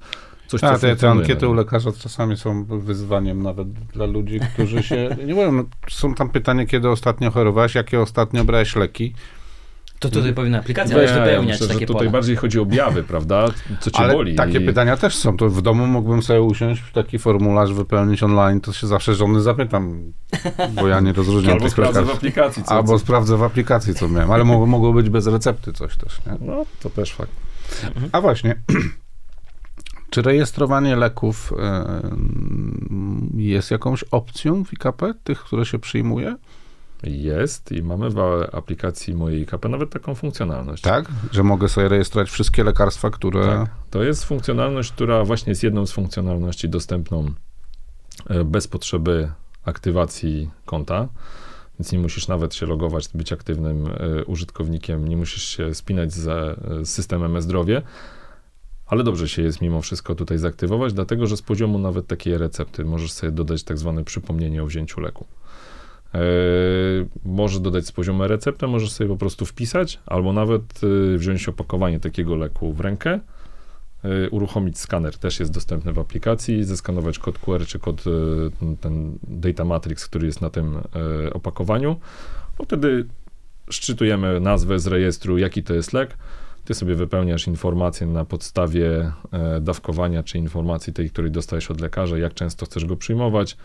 coś, 0.58 0.70
A, 0.70 0.78
te, 0.78 0.96
te 0.96 1.10
ankiety 1.10 1.48
u 1.48 1.54
lekarza 1.54 1.92
czasami 1.92 2.36
są 2.36 2.64
wyzwaniem 2.64 3.42
nawet 3.42 3.72
dla 3.72 4.06
ludzi, 4.06 4.40
którzy 4.54 4.82
się, 4.82 5.16
nie 5.26 5.34
wiem, 5.34 5.66
są 5.90 6.14
tam 6.14 6.30
pytania, 6.30 6.66
kiedy 6.66 6.88
ostatnio 6.88 7.30
chorowałeś, 7.30 7.74
jakie 7.74 8.00
ostatnio 8.00 8.44
brałeś 8.44 8.76
leki. 8.76 9.14
To 10.02 10.08
tutaj 10.08 10.22
hmm. 10.22 10.34
powinna 10.34 10.58
aplikacja 10.58 10.96
nie, 10.96 11.08
wypełniać 11.08 11.60
myślę, 11.60 11.74
takie 11.74 11.86
Tutaj 11.86 12.00
pole. 12.00 12.10
bardziej 12.10 12.36
chodzi 12.36 12.58
o 12.58 12.62
objawy, 12.62 13.02
prawda? 13.12 13.46
Co 13.80 13.90
cię 13.90 13.98
Ale 13.98 14.14
boli. 14.14 14.34
takie 14.34 14.58
I... 14.58 14.66
pytania 14.66 14.96
też 14.96 15.16
są. 15.16 15.36
To 15.36 15.48
w 15.48 15.62
domu 15.62 15.86
mógłbym 15.86 16.22
sobie 16.22 16.42
usiąść, 16.42 16.82
taki 16.92 17.18
formularz 17.18 17.72
wypełnić 17.72 18.22
online, 18.22 18.60
to 18.60 18.72
się 18.72 18.86
zawsze 18.86 19.14
żony 19.14 19.42
zapytam, 19.42 20.12
bo 20.74 20.88
ja 20.88 21.00
nie 21.00 21.12
rozróżniam 21.12 21.52
Albo 21.52 21.70
sprawdzę 21.70 22.00
lekarzy. 22.00 22.14
w 22.14 22.18
aplikacji. 22.18 22.62
Co, 22.62 22.72
Albo 22.72 22.92
co? 22.92 22.98
sprawdzę 22.98 23.36
w 23.36 23.42
aplikacji, 23.42 23.94
co 23.94 24.08
miałem. 24.08 24.30
Ale 24.30 24.44
mogło, 24.44 24.66
mogło 24.66 24.92
być 24.92 25.08
bez 25.08 25.26
recepty 25.26 25.72
coś 25.72 25.96
też, 25.96 26.20
nie? 26.26 26.46
No, 26.46 26.66
to 26.80 26.90
też 26.90 27.14
fakt. 27.14 27.32
A 28.12 28.20
właśnie, 28.20 28.54
Czy 30.12 30.22
rejestrowanie 30.22 30.96
leków 30.96 31.52
jest 33.34 33.70
jakąś 33.70 34.04
opcją 34.04 34.64
w 34.64 34.72
IKP, 34.72 35.14
tych, 35.24 35.38
które 35.38 35.66
się 35.66 35.78
przyjmuje? 35.78 36.36
Jest 37.02 37.72
i 37.72 37.82
mamy 37.82 38.10
w 38.10 38.18
aplikacji 38.52 39.14
mojej 39.14 39.40
IKP 39.42 39.68
nawet 39.68 39.90
taką 39.90 40.14
funkcjonalność. 40.14 40.82
Tak? 40.82 41.04
Że 41.32 41.42
mogę 41.42 41.68
sobie 41.68 41.88
rejestrować 41.88 42.30
wszystkie 42.30 42.64
lekarstwa, 42.64 43.10
które. 43.10 43.44
Tak. 43.46 43.70
To 43.90 44.02
jest 44.02 44.24
funkcjonalność, 44.24 44.92
która 44.92 45.24
właśnie 45.24 45.50
jest 45.50 45.62
jedną 45.62 45.86
z 45.86 45.92
funkcjonalności 45.92 46.68
dostępną 46.68 47.32
e, 48.30 48.44
bez 48.44 48.68
potrzeby 48.68 49.32
aktywacji 49.64 50.50
konta. 50.66 51.08
Więc 51.78 51.92
nie 51.92 51.98
musisz 51.98 52.28
nawet 52.28 52.54
się 52.54 52.66
logować, 52.66 53.08
być 53.14 53.32
aktywnym 53.32 53.86
e, 53.86 54.24
użytkownikiem, 54.24 55.08
nie 55.08 55.16
musisz 55.16 55.44
się 55.44 55.74
spinać 55.74 56.12
z 56.12 56.28
e, 56.28 56.86
systemem 56.86 57.36
e-zdrowie 57.36 57.82
ale 58.92 59.04
dobrze 59.04 59.28
się 59.28 59.42
jest 59.42 59.60
mimo 59.60 59.82
wszystko 59.82 60.14
tutaj 60.14 60.38
zaktywować, 60.38 60.92
dlatego 60.92 61.26
że 61.26 61.36
z 61.36 61.42
poziomu 61.42 61.78
nawet 61.78 62.06
takiej 62.06 62.38
recepty 62.38 62.84
możesz 62.84 63.12
sobie 63.12 63.32
dodać 63.32 63.62
tak 63.62 63.78
zwane 63.78 64.04
przypomnienie 64.04 64.62
o 64.62 64.66
wzięciu 64.66 65.00
leku. 65.00 65.26
Yy, 66.14 66.20
możesz 67.24 67.60
dodać 67.60 67.86
z 67.86 67.92
poziomu 67.92 68.26
receptę, 68.26 68.66
możesz 68.66 68.92
sobie 68.92 69.08
po 69.08 69.16
prostu 69.16 69.46
wpisać, 69.46 70.00
albo 70.06 70.32
nawet 70.32 70.82
yy, 70.82 71.18
wziąć 71.18 71.48
opakowanie 71.48 72.00
takiego 72.00 72.36
leku 72.36 72.72
w 72.72 72.80
rękę, 72.80 73.20
yy, 74.04 74.30
uruchomić 74.30 74.78
skaner, 74.78 75.18
też 75.18 75.40
jest 75.40 75.52
dostępny 75.52 75.92
w 75.92 75.98
aplikacji, 75.98 76.64
zeskanować 76.64 77.18
kod 77.18 77.38
QR 77.38 77.66
czy 77.66 77.78
kod 77.78 78.04
ten 78.80 79.18
Data 79.22 79.64
Matrix, 79.64 80.06
który 80.06 80.26
jest 80.26 80.40
na 80.40 80.50
tym 80.50 80.78
opakowaniu. 81.32 81.96
Wtedy 82.64 83.06
szczytujemy 83.70 84.40
nazwę 84.40 84.78
z 84.78 84.86
rejestru, 84.86 85.38
jaki 85.38 85.62
to 85.62 85.74
jest 85.74 85.92
lek, 85.92 86.16
ty 86.64 86.74
sobie 86.74 86.94
wypełniasz 86.94 87.46
informacje 87.46 88.06
na 88.06 88.24
podstawie 88.24 89.12
e, 89.32 89.60
dawkowania, 89.60 90.22
czy 90.22 90.38
informacji 90.38 90.92
tej, 90.92 91.10
której 91.10 91.30
dostajesz 91.30 91.70
od 91.70 91.80
lekarza, 91.80 92.18
jak 92.18 92.34
często 92.34 92.66
chcesz 92.66 92.84
go 92.84 92.96
przyjmować, 92.96 93.56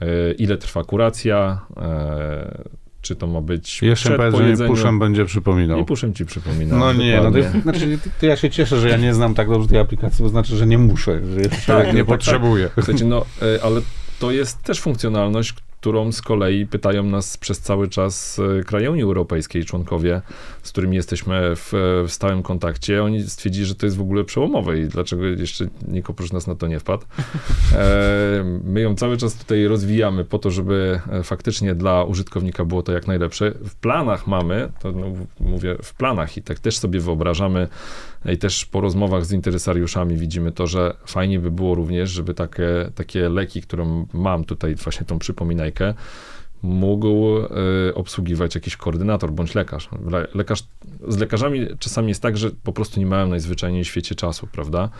e, 0.00 0.32
ile 0.32 0.56
trwa 0.56 0.84
kuracja, 0.84 1.60
e, 1.76 2.64
czy 3.02 3.16
to 3.16 3.26
ma 3.26 3.40
być 3.40 3.82
Jeszcze 3.82 4.16
powiedz, 4.16 4.58
że 4.58 4.66
puszem 4.66 4.98
będzie 4.98 5.24
przypominał. 5.24 5.80
I 5.80 5.84
puszem 5.84 6.14
ci 6.14 6.26
przypominał. 6.26 6.78
No 6.78 6.92
nie, 6.92 7.20
no 7.20 7.30
to, 7.30 7.60
znaczy, 7.62 7.98
to 8.20 8.26
ja 8.26 8.36
się 8.36 8.50
cieszę, 8.50 8.80
że 8.80 8.88
ja 8.88 8.96
nie 8.96 9.14
znam 9.14 9.34
tak 9.34 9.48
dobrze 9.48 9.68
tej 9.68 9.78
aplikacji, 9.78 10.22
bo 10.22 10.28
znaczy, 10.28 10.56
że 10.56 10.66
nie 10.66 10.78
muszę, 10.78 11.20
że 11.26 11.48
tak, 11.66 11.86
nie 11.86 11.98
tak, 11.98 12.06
potrzebuję. 12.06 12.64
Tak. 12.64 12.74
Słuchajcie, 12.74 13.04
no, 13.04 13.24
ale 13.62 13.80
to 14.18 14.30
jest 14.30 14.62
też 14.62 14.80
funkcjonalność, 14.80 15.54
którą 15.86 16.12
z 16.12 16.22
kolei 16.22 16.66
pytają 16.66 17.02
nas 17.02 17.36
przez 17.36 17.60
cały 17.60 17.88
czas 17.88 18.38
e, 18.60 18.62
kraje 18.64 18.90
Unii 18.90 19.02
Europejskiej, 19.02 19.64
członkowie, 19.64 20.22
z 20.62 20.72
którymi 20.72 20.96
jesteśmy 20.96 21.56
w, 21.56 21.72
w, 22.06 22.12
stałym 22.12 22.42
kontakcie. 22.42 23.04
Oni 23.04 23.22
stwierdzili, 23.22 23.66
że 23.66 23.74
to 23.74 23.86
jest 23.86 23.96
w 23.96 24.00
ogóle 24.00 24.24
przełomowe 24.24 24.78
i 24.78 24.84
dlaczego 24.88 25.24
jeszcze 25.24 25.66
nikt 25.88 26.10
oprócz 26.10 26.32
nas 26.32 26.46
na 26.46 26.54
to 26.54 26.66
nie 26.66 26.80
wpadł. 26.80 27.04
E, 27.72 28.60
my 28.64 28.80
ją 28.80 28.94
cały 28.94 29.16
czas 29.16 29.34
tutaj 29.34 29.66
rozwijamy 29.66 30.24
po 30.24 30.38
to, 30.38 30.50
żeby 30.50 31.00
e, 31.10 31.22
faktycznie 31.22 31.74
dla 31.74 32.04
użytkownika 32.04 32.64
było 32.64 32.82
to 32.82 32.92
jak 32.92 33.06
najlepsze. 33.06 33.50
W 33.50 33.74
planach 33.74 34.26
mamy, 34.26 34.68
to 34.80 34.92
no, 34.92 35.06
mówię 35.40 35.76
w 35.82 35.94
planach 35.94 36.36
i 36.36 36.42
tak 36.42 36.58
też 36.58 36.78
sobie 36.78 37.00
wyobrażamy 37.00 37.68
i 38.32 38.38
też 38.38 38.64
po 38.66 38.80
rozmowach 38.80 39.24
z 39.24 39.32
interesariuszami 39.32 40.16
widzimy 40.16 40.52
to, 40.52 40.66
że 40.66 40.96
fajnie 41.06 41.38
by 41.38 41.50
było 41.50 41.74
również, 41.74 42.10
żeby 42.10 42.34
takie, 42.34 42.90
takie 42.94 43.28
leki, 43.28 43.62
które 43.62 44.04
mam 44.12 44.44
tutaj, 44.44 44.74
właśnie 44.74 45.06
tą 45.06 45.18
przypominajkę, 45.18 45.94
mógł 46.62 47.38
y, 47.88 47.94
obsługiwać 47.94 48.54
jakiś 48.54 48.76
koordynator 48.76 49.32
bądź 49.32 49.54
lekarz. 49.54 49.88
lekarz. 50.34 50.64
Z 51.08 51.18
lekarzami 51.18 51.66
czasami 51.78 52.08
jest 52.08 52.22
tak, 52.22 52.36
że 52.36 52.50
po 52.50 52.72
prostu 52.72 53.00
nie 53.00 53.06
mają 53.06 53.28
najzwyczajniej 53.28 53.84
w 53.84 53.86
świecie 53.86 54.14
czasu, 54.14 54.46
prawda? 54.52 54.90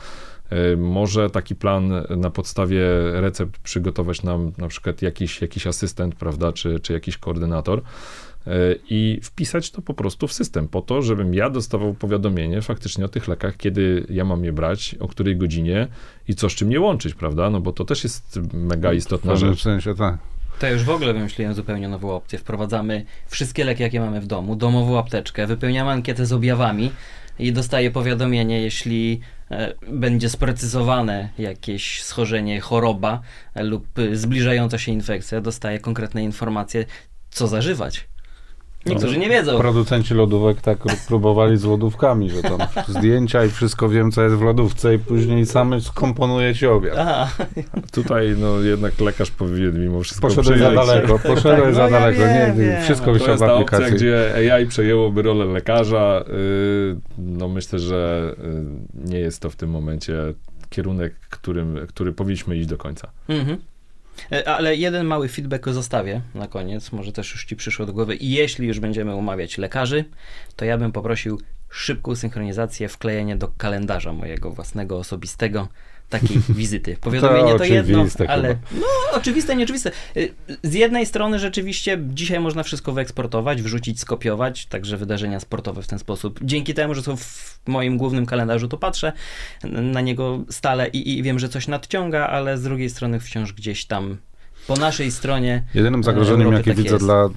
Y, 0.53 0.77
może 0.77 1.31
taki 1.31 1.55
plan 1.55 1.93
na 2.17 2.31
podstawie 2.31 2.81
recept 3.13 3.59
przygotować 3.59 4.23
nam 4.23 4.53
na 4.59 4.69
przykład 4.69 5.03
jakiś, 5.03 5.41
jakiś 5.41 5.67
asystent, 5.67 6.15
prawda, 6.15 6.53
czy, 6.53 6.81
czy 6.81 6.93
jakiś 6.93 7.19
koordynator. 7.19 7.83
E, 8.47 8.51
i 8.91 9.21
wpisać 9.23 9.71
to 9.71 9.83
po 9.83 9.95
prostu 9.95 10.29
w 10.29 10.33
system, 10.33 10.69
po 10.69 10.83
to, 10.83 11.03
żebym 11.03 11.35
ja 11.35 11.51
dostawał 11.51 11.95
powiadomienie 11.95 12.63
faktycznie 12.63 13.05
o 13.05 13.09
tych 13.09 13.29
lekach, 13.29 13.57
kiedy 13.57 14.07
ja 14.11 14.25
mam 14.25 14.45
je 14.45 14.53
brać, 14.53 14.97
o 15.01 15.09
której 15.09 15.37
godzinie 15.37 15.89
i 16.29 16.35
co 16.35 16.49
z 16.49 16.53
czym 16.53 16.73
je 16.73 16.81
łączyć, 16.81 17.15
prawda? 17.15 17.51
No 17.51 17.61
bo 17.61 17.73
to 17.73 17.85
też 17.85 18.05
jest 18.05 18.41
mega 18.53 18.93
istotna 18.93 19.37
rzecz. 19.37 19.59
W 19.59 19.63
sensie, 19.63 19.95
tak. 19.95 20.19
To 20.59 20.71
już 20.71 20.85
w 20.85 20.91
ogóle 20.91 21.13
wymyśliłem 21.13 21.55
zupełnie 21.55 21.89
nową 21.89 22.11
opcję. 22.11 22.39
Wprowadzamy 22.39 23.05
wszystkie 23.27 23.65
leki, 23.65 23.83
jakie 23.83 24.01
mamy 24.01 24.21
w 24.21 24.27
domu, 24.27 24.57
domową 24.57 24.99
apteczkę, 24.99 25.47
wypełniamy 25.47 25.91
ankietę 25.91 26.27
z 26.27 26.33
objawami 26.33 26.91
i 27.39 27.53
dostaję 27.53 27.91
powiadomienie, 27.91 28.63
jeśli 28.63 29.21
e, 29.51 29.75
będzie 29.89 30.29
sprecyzowane 30.29 31.29
jakieś 31.39 32.03
schorzenie, 32.03 32.61
choroba 32.61 33.21
lub 33.55 33.87
zbliżająca 34.13 34.79
się 34.79 34.93
infekcja, 34.93 35.41
dostaję 35.41 35.79
konkretne 35.79 36.25
informacje, 36.25 36.85
co 37.31 37.47
zażywać. 37.47 38.09
Niektórzy 38.87 39.19
nie 39.19 39.29
wiedzą. 39.29 39.59
Producenci 39.59 40.15
lodówek 40.15 40.61
tak 40.61 40.79
próbowali 41.09 41.57
z 41.57 41.65
lodówkami, 41.65 42.31
że 42.31 42.43
tam 42.43 42.59
zdjęcia 42.99 43.45
i 43.45 43.51
wszystko 43.51 43.89
wiem, 43.89 44.13
co 44.13 44.23
jest 44.23 44.35
w 44.35 44.43
lodówce 44.43 44.95
i 44.95 44.99
później 44.99 45.47
same 45.47 45.81
skomponuje 45.81 46.55
ci 46.55 46.67
obiad. 46.67 46.97
Aha. 46.99 47.29
Tutaj 47.93 48.35
no 48.39 48.61
jednak 48.61 49.01
lekarz 49.01 49.31
powinien 49.31 49.81
mimo 49.81 50.01
wszystko 50.01 50.29
Poszedłeś 50.29 50.61
za 50.61 50.73
daleko, 50.73 51.19
poszedłeś 51.19 51.65
tak, 51.65 51.75
za 51.75 51.85
no 51.85 51.91
daleko. 51.91 52.21
Ja 52.21 52.49
nie, 52.49 52.63
wiem. 52.63 52.83
wszystko 52.83 53.13
wisiał 53.13 53.37
w 53.37 53.43
aplikacji. 53.43 53.85
Opcja, 53.85 53.97
gdzie 53.97 54.53
AI 54.55 54.67
przejęłoby 54.67 55.23
rolę 55.23 55.45
lekarza. 55.45 56.25
Y, 56.29 56.97
no 57.19 57.49
myślę, 57.49 57.79
że 57.79 58.35
y, 59.05 59.11
nie 59.11 59.19
jest 59.19 59.43
to 59.43 59.51
w 59.51 59.57
tym 59.57 59.71
momencie 59.71 60.15
kierunek, 60.71 61.15
którym, 61.31 61.87
który 61.89 62.13
powinniśmy 62.13 62.57
iść 62.57 62.67
do 62.67 62.79
końca. 62.79 63.11
Mhm. 63.29 63.59
E, 64.33 64.49
ale 64.49 64.77
jeden 64.77 65.07
mały 65.07 65.29
feedback 65.29 65.69
zostawię 65.69 66.21
na 66.35 66.49
koniec, 66.49 66.93
może 66.93 67.13
też 67.13 67.33
już 67.33 67.45
ci 67.45 67.57
przyszło 67.57 67.87
do 67.87 67.93
głowy. 67.93 68.15
I 68.15 68.31
jeśli 68.31 68.69
już 68.69 68.81
będziemy 68.81 69.15
umawiać 69.15 69.59
lekarzy, 69.59 70.05
to 70.57 70.65
ja 70.65 70.79
bym 70.79 70.93
poprosił 70.93 71.41
szybką 71.71 72.17
synchronizację, 72.17 72.89
wklejenie 72.89 73.37
do 73.37 73.49
kalendarza 73.49 74.13
mojego 74.13 74.51
własnego, 74.51 74.99
osobistego, 74.99 75.69
takiej 76.09 76.39
wizyty. 76.49 76.97
Powiadomienie 77.01 77.53
to, 77.53 77.59
to 77.59 77.65
jedno, 77.65 78.07
ale 78.29 78.49
chyba. 78.49 78.81
no 78.81 78.87
oczywiste, 79.13 79.57
nieoczywiste. 79.57 79.91
Y, 80.17 80.35
z 80.63 80.75
jednej 80.75 81.07
strony 81.07 81.39
rzeczywiście 81.39 81.99
dzisiaj 82.09 82.41
można 82.41 82.63
wszystko 82.63 82.93
wyeksportować, 82.93 83.63
wrzucić, 83.63 84.01
skopiować, 84.01 84.67
także 84.67 84.97
wydarzenia 84.97 85.41
sportowe 85.41 85.83
w 85.83 85.87
ten 85.87 85.99
sposób. 85.99 86.41
Dzięki 86.43 86.75
temu, 86.75 86.95
że 86.95 87.03
są 87.03 87.17
w 87.17 87.61
moim 87.67 87.97
głównym 87.97 88.27
kalendarzu, 88.27 88.69
to 88.69 88.77
patrzę 88.77 89.13
na 89.65 90.01
niego 90.01 90.45
stale 90.51 90.89
i, 90.89 91.19
i 91.19 91.23
wiem, 91.23 91.39
że 91.39 91.49
coś 91.49 91.69
nadciąga, 91.69 92.27
ale 92.27 92.59
z 92.59 92.63
drugiej 92.63 92.91
strony 92.91 93.21
wciąż 93.21 93.53
gdzieś 93.53 93.87
tam 93.87 94.17
po 94.67 94.77
naszej 94.77 95.13
stronie. 95.13 95.65
Jedynym 95.75 96.01
e, 96.01 96.03
zagrożeniem, 96.03 96.41
Europy 96.41 96.57
jakie 96.57 96.71
tak 96.71 96.77
widzę 96.79 96.95
jest. 96.95 97.05
dla 97.05 97.29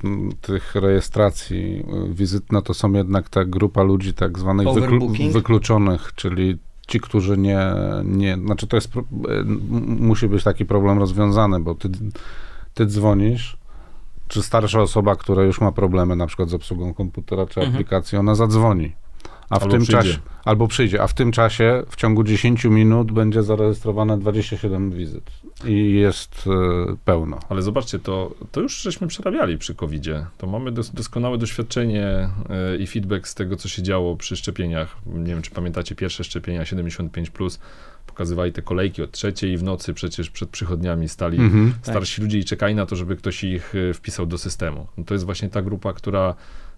tych 0.42 0.76
rejestracji 0.76 1.86
y, 2.12 2.14
wizyt, 2.14 2.52
no 2.52 2.62
to 2.62 2.74
są 2.74 2.94
jednak 2.94 3.30
ta 3.30 3.46
grupa 3.46 3.84
ludzi 3.84 4.14
tak 4.14 4.40
zwanych 4.40 4.68
wyklu- 4.68 5.32
wykluczonych, 5.32 6.12
czyli 6.16 6.58
ci, 6.90 7.00
którzy 7.00 7.38
nie, 7.38 7.60
nie 8.04 8.36
znaczy 8.46 8.68
to 8.68 8.78
jest, 8.78 8.92
musi 10.00 10.28
być 10.28 10.44
taki 10.44 10.66
problem 10.66 11.00
rozwiązany, 11.00 11.60
bo 11.60 11.76
ty, 11.76 11.90
ty 12.74 12.86
dzwonisz, 12.86 13.58
czy 14.28 14.44
starsza 14.44 14.82
osoba, 14.82 15.16
która 15.16 15.44
już 15.44 15.62
ma 15.62 15.72
problemy 15.72 16.16
na 16.16 16.28
przykład 16.28 16.50
z 16.50 16.54
obsługą 16.54 16.94
komputera 16.94 17.46
czy 17.46 17.60
Mhm. 17.60 17.76
aplikacji, 17.76 18.18
ona 18.18 18.36
zadzwoni. 18.36 18.92
A 19.50 19.60
w 19.60 19.64
Albo 19.64 19.72
tym 19.72 19.82
przyjdzie. 19.84 20.02
czasie, 20.02 20.20
albo 20.46 20.68
przyjdzie, 20.68 21.02
a 21.02 21.08
w 21.08 21.14
tym 21.14 21.32
czasie 21.32 21.84
w 21.90 21.96
ciągu 21.96 22.24
10 22.24 22.66
minut 22.66 23.12
będzie 23.12 23.44
zarejestrowane 23.44 24.18
27 24.20 24.92
wizyt 24.92 25.32
i 25.66 25.94
jest 25.94 26.48
y, 26.48 26.98
pełno. 27.06 27.40
Ale 27.50 27.62
zobaczcie, 27.62 28.00
to, 28.00 28.36
to 28.52 28.62
już 28.62 28.82
żeśmy 28.82 29.08
przerabiali 29.08 29.58
przy 29.58 29.76
COVID-zie. 29.76 30.26
To 30.38 30.48
mamy 30.48 30.72
dos, 30.72 30.92
doskonałe 30.92 31.38
doświadczenie 31.38 32.06
e, 32.06 32.78
i 32.80 32.88
feedback 32.88 33.28
z 33.28 33.36
tego, 33.36 33.56
co 33.56 33.70
się 33.70 33.84
działo 33.84 34.16
przy 34.16 34.36
szczepieniach. 34.36 34.98
Nie 35.06 35.34
wiem, 35.34 35.42
czy 35.42 35.52
pamiętacie 35.52 35.96
pierwsze 35.96 36.24
szczepienia 36.24 36.64
75+, 36.64 37.60
pokazywali 38.08 38.52
te 38.52 38.62
kolejki 38.62 39.02
od 39.02 39.12
trzeciej 39.12 39.58
w 39.58 39.64
nocy, 39.64 39.94
przecież 39.94 40.30
przed 40.30 40.50
przychodniami 40.50 41.10
stali 41.10 41.38
Mhm. 41.40 41.74
starsi 41.82 42.22
ludzie 42.22 42.40
i 42.40 42.46
czekali 42.46 42.76
na 42.76 42.86
to, 42.86 42.96
żeby 42.96 43.16
ktoś 43.16 43.44
ich 43.44 43.74
e, 43.76 43.94
wpisał 43.94 44.26
do 44.26 44.38
systemu. 44.38 44.88
No 44.98 45.04
to 45.04 45.14
jest 45.14 45.26
właśnie 45.26 45.50
ta 45.50 45.62
grupa, 45.62 45.94
która 45.94 46.36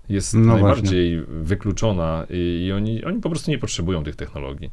jest 0.10 0.34
No 0.34 0.54
najbardziej 0.54 1.22
wykluczona 1.28 2.26
i, 2.30 2.66
i 2.66 2.72
oni, 2.72 3.04
oni 3.06 3.22
po 3.22 3.30
prostu 3.30 3.52
nie 3.52 3.58
potrzebują 3.58 4.04
tych 4.04 4.16
technologii. 4.16 4.72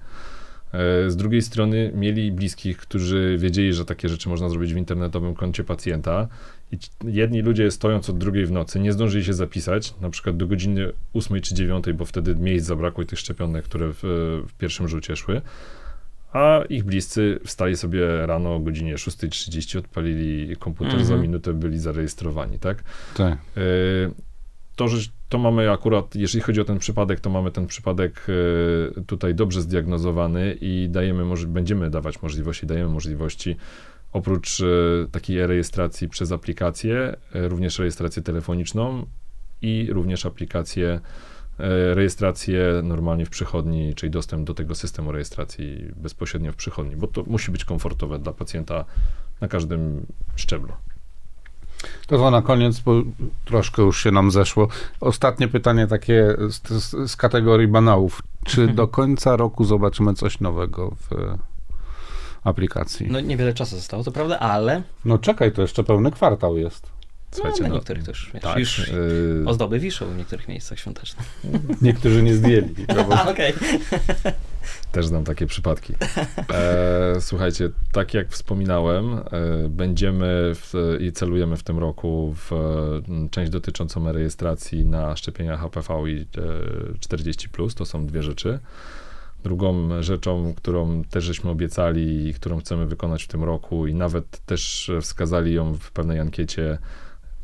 E, 0.73 1.11
Z 1.11 1.17
drugiej 1.17 1.43
strony 1.43 1.93
mieli 1.95 2.33
bliskich, 2.33 2.77
którzy 2.77 3.37
wiedzieli, 3.41 3.73
że 3.73 3.85
takie 3.85 4.09
rzeczy 4.09 4.29
można 4.29 4.49
zrobić 4.49 4.75
w 4.75 4.77
internetowym 4.77 5.35
koncie 5.35 5.65
pacjenta 5.65 6.29
i 6.73 6.79
jedni 7.05 7.43
ludzie 7.43 7.71
stojąc 7.71 8.11
od 8.11 8.19
drugiej 8.19 8.47
w 8.47 8.51
nocy 8.53 8.81
nie 8.81 8.93
zdążyli 8.93 9.25
się 9.25 9.33
zapisać, 9.35 9.95
na 10.01 10.11
przykład 10.11 10.37
do 10.37 10.47
godziny 10.47 10.93
8 11.15 11.41
czy 11.41 11.55
9, 11.55 11.85
bo 11.95 12.05
wtedy 12.05 12.35
miejsc 12.35 12.67
zabrakło 12.67 13.05
i 13.05 13.07
tych 13.07 13.19
szczepionek, 13.19 13.65
które 13.65 13.93
w, 13.93 13.99
w 14.49 14.53
pierwszym 14.59 14.89
rzucie 14.89 15.17
szły, 15.17 15.41
a 16.33 16.63
ich 16.69 16.85
bliscy 16.85 17.39
wstali 17.45 17.77
sobie 17.77 18.27
rano 18.27 18.55
o 18.55 18.61
godzinie 18.61 18.95
6.30, 18.95 19.79
odpalili 19.79 20.57
komputer, 20.57 20.93
za 21.05 21.15
Mhm. 21.15 21.21
minutę 21.23 21.53
byli 21.53 21.79
zarejestrowani, 21.79 22.59
tak? 22.59 22.85
Tak. 23.17 23.33
E, 23.57 23.61
To, 24.77 24.89
że 24.89 25.09
to 25.29 25.39
mamy 25.39 25.71
akurat, 25.71 26.15
jeżeli 26.15 26.43
chodzi 26.43 26.61
o 26.61 26.65
ten 26.65 26.79
przypadek, 26.79 27.21
to 27.21 27.31
mamy 27.31 27.51
ten 27.51 27.67
przypadek 27.67 28.27
e, 28.99 29.01
tutaj 29.05 29.35
dobrze 29.35 29.63
zdiagnozowany 29.63 30.57
i 30.61 30.89
dajemy, 30.91 31.25
będziemy 31.47 31.91
dawać 31.91 32.23
możliwości, 32.23 32.67
dajemy 32.67 32.91
możliwości 32.91 33.57
oprócz 34.13 34.61
e, 34.61 34.65
takiej 35.11 35.47
rejestracji 35.47 36.09
przez 36.09 36.33
aplikację, 36.33 37.17
e, 37.35 37.49
również 37.49 37.79
rejestrację 37.79 38.23
telefoniczną 38.23 39.07
i 39.63 39.89
również 39.91 40.27
aplikację, 40.27 41.01
rejestrację 41.95 42.81
normalnie 42.83 43.27
w 43.27 43.31
przychodni, 43.31 43.95
czyli 43.95 44.11
dostęp 44.11 44.47
do 44.47 44.55
tego 44.55 44.75
systemu 44.75 45.13
rejestracji 45.13 45.93
bezpośrednio 45.97 46.53
w 46.53 46.57
przychodni, 46.57 46.97
bo 46.97 47.07
to 47.07 47.23
musi 47.27 47.51
być 47.51 47.65
komfortowe 47.65 48.19
dla 48.19 48.33
pacjenta 48.33 48.85
na 49.41 49.49
każdym 49.49 50.07
szczeblu. 50.37 50.73
To 52.07 52.19
to 52.19 52.31
na 52.31 52.43
koniec, 52.43 52.81
bo 52.81 52.93
troszkę 53.45 53.83
już 53.83 54.03
się 54.03 54.11
nam 54.11 54.31
zeszło. 54.31 54.69
Ostatnie 55.01 55.49
pytanie 55.49 55.87
takie 55.87 56.37
z, 56.49 56.69
z, 56.69 57.11
z 57.11 57.17
kategorii 57.17 57.69
banałów. 57.69 58.23
Czy 58.45 58.69
do 58.81 58.89
końca 58.89 59.37
roku 59.37 59.65
zobaczymy 59.65 60.15
coś 60.15 60.41
nowego 60.41 60.91
w 60.91 61.37
aplikacji? 62.45 63.07
No 63.11 63.21
niewiele 63.21 63.55
czasu 63.55 63.77
zostało, 63.77 64.05
to 64.05 64.13
prawda, 64.13 64.39
ale 64.39 64.83
No 65.05 65.19
czekaj, 65.19 65.53
to 65.53 65.63
jeszcze 65.63 65.85
pełny 65.85 66.11
kwartał 66.11 66.57
jest. 66.57 66.98
Słuchajcie, 67.31 67.63
no, 67.63 67.69
na 67.69 67.69
no, 67.69 67.75
niektórych 67.75 68.05
też 68.05 68.31
wiesz, 68.35 68.43
tak, 68.43 68.59
już 68.59 68.89
e, 68.89 68.93
ozdoby 69.47 69.79
wiszą 69.79 70.07
w 70.07 70.17
niektórych 70.17 70.49
miejscach 70.49 70.79
świątecznych. 70.79 71.41
Niektórzy 71.83 72.23
nie 72.23 72.35
zdjęli. 72.35 72.75
A, 73.17 73.31
okej. 73.31 73.53
Też 74.93 75.07
znam 75.07 75.25
takie 75.25 75.47
przypadki. 75.47 75.95
E, 76.51 77.21
słuchajcie, 77.21 77.71
tak 77.93 78.15
jak 78.15 78.29
wspominałem, 78.29 79.13
e, 79.15 79.23
będziemy 79.69 80.53
w, 80.55 80.97
i 81.01 81.13
celujemy 81.13 81.57
w 81.57 81.63
tym 81.63 81.79
roku 81.79 82.35
w 82.37 82.53
e, 82.53 83.29
część 83.31 83.51
dotyczącą 83.51 84.13
rejestracji 84.13 84.85
na 84.85 85.17
szczepienia 85.17 85.57
HPV 85.57 86.11
i 86.11 86.21
e, 86.21 86.99
40. 87.01 87.49
To 87.77 87.87
są 87.87 88.07
dwie 88.07 88.23
rzeczy. 88.23 88.59
Drugą 89.43 90.03
rzeczą, 90.03 90.55
którą 90.57 91.05
też 91.05 91.25
żeśmy 91.25 91.51
obiecali 91.51 92.29
i 92.29 92.35
którą 92.35 92.61
chcemy 92.61 92.87
wykonać 92.87 93.25
w 93.25 93.29
tym 93.29 93.45
roku, 93.45 93.87
i 93.87 93.95
nawet 93.95 94.41
też 94.47 94.91
wskazali 95.01 95.55
ją 95.55 95.75
w 95.75 95.91
pewnej 95.91 96.21
ankiecie 96.21 96.79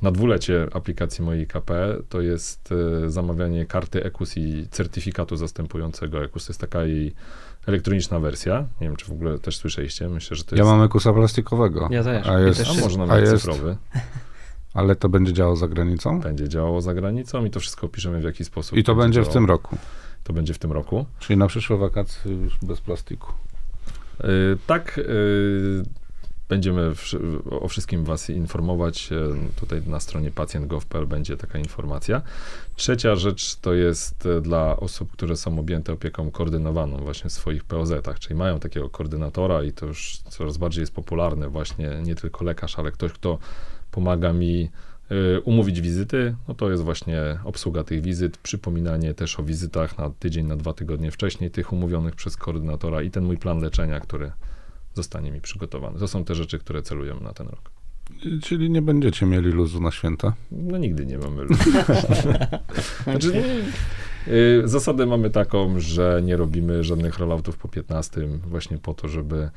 na 0.05 0.11
dwulecie 0.11 0.67
aplikacji 0.73 1.25
mojej 1.25 1.47
KP, 1.47 1.97
to 2.09 2.21
jest 2.21 2.71
e, 3.05 3.11
zamawianie 3.11 3.67
karty 3.67 4.05
EKUS 4.05 4.37
i 4.37 4.67
certyfikatu 4.71 5.37
zastępującego 5.37 6.25
EKUS. 6.25 6.47
To 6.47 6.51
jest 6.53 6.61
taka 6.61 6.85
jej 6.85 7.15
elektroniczna 7.67 8.21
wersja. 8.21 8.67
Nie 8.81 8.87
wiem, 8.87 8.97
czy 8.97 9.07
w 9.07 9.13
ogóle 9.13 9.39
też 9.39 9.57
słyszeliście. 9.57 10.09
Myślę, 10.09 10.37
że 10.37 10.45
to 10.45 10.57
Ja 10.57 10.63
jest. 10.63 10.71
mam 10.71 10.83
ekusa 10.83 11.13
plastikowego. 11.13 11.89
Ja 11.91 12.05
też. 12.05 12.27
A 12.27 12.41
jest, 12.41 12.59
też 12.59 12.79
A 12.79 12.81
można 12.81 13.07
mieć 13.07 13.21
jest, 13.21 13.33
cyfrowy. 13.45 13.77
ale 14.75 14.97
to 14.97 15.09
będzie 15.09 15.33
działało 15.33 15.57
za 15.57 15.69
granicą? 15.69 16.21
Będzie 16.21 16.49
działało 16.49 16.81
za 16.81 16.95
granicą 16.95 17.45
i 17.45 17.51
to 17.51 17.61
wszystko 17.61 17.87
opiszemy 17.87 18.21
w 18.21 18.25
jaki 18.25 18.45
sposób. 18.45 18.79
I 18.79 18.85
to 18.85 18.95
będzie 18.95 19.25
w 19.25 19.29
tym 19.29 19.47
roku. 19.47 19.77
To 20.25 20.33
będzie 20.33 20.55
w 20.55 20.59
tym 20.59 20.73
roku. 20.73 21.07
Czyli 21.19 21.37
na 21.37 21.47
przyszłe 21.47 21.77
wakacje 21.77 22.33
już 22.33 22.59
bez 22.63 22.81
plastiku. 22.81 23.33
Y, 24.21 24.25
Tak, 24.67 24.99
y, 24.99 25.83
będziemy 26.49 26.93
o 27.51 27.69
wszystkim 27.69 28.05
Was 28.05 28.31
informować. 28.31 29.13
Y, 29.13 29.61
Tutaj 29.61 29.83
na 29.87 30.01
stronie 30.01 30.31
pacjent.gov.pl 30.31 31.07
będzie 31.07 31.37
taka 31.37 31.59
informacja. 31.59 32.23
Trzecia 32.77 33.17
rzecz 33.17 33.57
to 33.57 33.75
jest 33.75 34.27
y, 34.27 34.41
dla 34.41 34.77
osób, 34.77 35.13
które 35.13 35.37
są 35.37 35.59
objęte 35.59 35.93
opieką 35.93 36.31
koordynowaną 36.31 36.97
właśnie 36.97 37.31
w 37.31 37.33
swoich 37.33 37.65
POZ-ach, 37.65 38.19
czyli 38.19 38.35
mają 38.35 38.61
takiego 38.61 38.91
koordynatora 38.91 39.63
i 39.63 39.73
to 39.73 39.87
już 39.87 40.17
coraz 40.17 40.57
bardziej 40.57 40.81
jest 40.81 40.95
popularne 40.95 41.49
właśnie 41.49 41.91
nie 42.03 42.15
tylko 42.15 42.45
lekarz, 42.45 42.79
ale 42.79 42.93
ktoś, 42.93 43.13
kto 43.13 43.39
pomaga 43.91 44.33
mi 44.33 44.71
y, 45.13 45.41
umówić 45.41 45.81
wizyty, 45.81 46.37
no 46.49 46.55
to 46.55 46.71
jest 46.71 46.83
właśnie 46.83 47.39
obsługa 47.45 47.85
tych 47.85 48.03
wizyt, 48.03 48.39
przypominanie 48.39 49.15
też 49.15 49.41
o 49.41 49.43
wizytach 49.43 49.99
na 49.99 50.11
tydzień, 50.11 50.47
na 50.47 50.57
dwa 50.57 50.73
tygodnie 50.73 51.11
wcześniej, 51.11 51.51
tych 51.51 51.73
umówionych 51.73 52.15
przez 52.15 52.37
koordynatora 52.37 53.03
i 53.03 53.11
ten 53.11 53.25
mój 53.25 53.39
plan 53.39 53.61
leczenia, 53.61 54.01
który 54.01 54.33
zostanie 54.95 55.33
mi 55.33 55.41
przygotowany. 55.41 55.99
To 55.99 56.09
są 56.09 56.25
te 56.25 56.35
rzeczy, 56.35 56.59
które 56.59 56.83
celujemy 56.83 57.21
na 57.21 57.33
ten 57.33 57.49
rok. 57.49 57.71
Czyli 58.43 58.71
nie 58.71 58.83
będziecie 58.83 59.27
mieli 59.27 59.51
luzu 59.51 59.81
na 59.81 59.91
święta? 59.91 60.35
No 60.53 60.79
nigdy 60.79 61.07
nie 61.07 61.19
mamy 61.19 61.43
luzu. 61.43 61.71
znaczy, 63.05 63.43
y, 64.29 64.63
zasadę 64.65 65.07
mamy 65.07 65.31
taką, 65.31 65.81
że 65.81 66.21
nie 66.25 66.37
robimy 66.37 66.85
żadnych 66.85 67.19
rolloutów 67.19 67.57
po 67.57 67.69
15, 67.69 68.29
właśnie 68.47 68.79
po 68.79 68.95
to, 68.95 69.09
żeby 69.09 69.51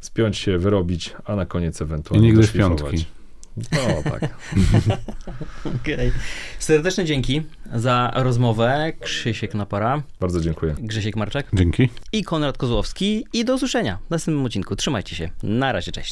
spiąć 0.00 0.36
się, 0.36 0.58
wyrobić, 0.58 1.14
a 1.24 1.36
na 1.36 1.46
koniec 1.46 1.82
ewentualnie 1.82 2.28
I 2.28 2.30
nigdy 2.30 2.46
doszlifować. 2.46 2.78
świątki. 2.80 3.21
No 3.56 4.10
tak. 4.10 4.22
Okej. 5.82 6.12
Serdeczne 6.58 7.04
dzięki 7.04 7.42
za 7.74 8.12
rozmowę. 8.14 8.92
Krzysiek 9.00 9.54
Napara, 9.54 10.02
Bardzo 10.20 10.40
dziękuję. 10.40 10.74
Grzesiek 10.78 11.16
Marczak 11.16 11.46
Dzięki. 11.52 11.88
i 12.12 12.24
Konrad 12.24 12.58
Kozłowski. 12.58 13.26
I 13.32 13.44
do 13.44 13.54
usłyszenia 13.54 13.98
w 14.06 14.10
następnym 14.10 14.46
odcinku. 14.46 14.76
Trzymajcie 14.76 15.16
się. 15.16 15.30
Na 15.42 15.72
razie, 15.72 15.92
cześć. 15.92 16.10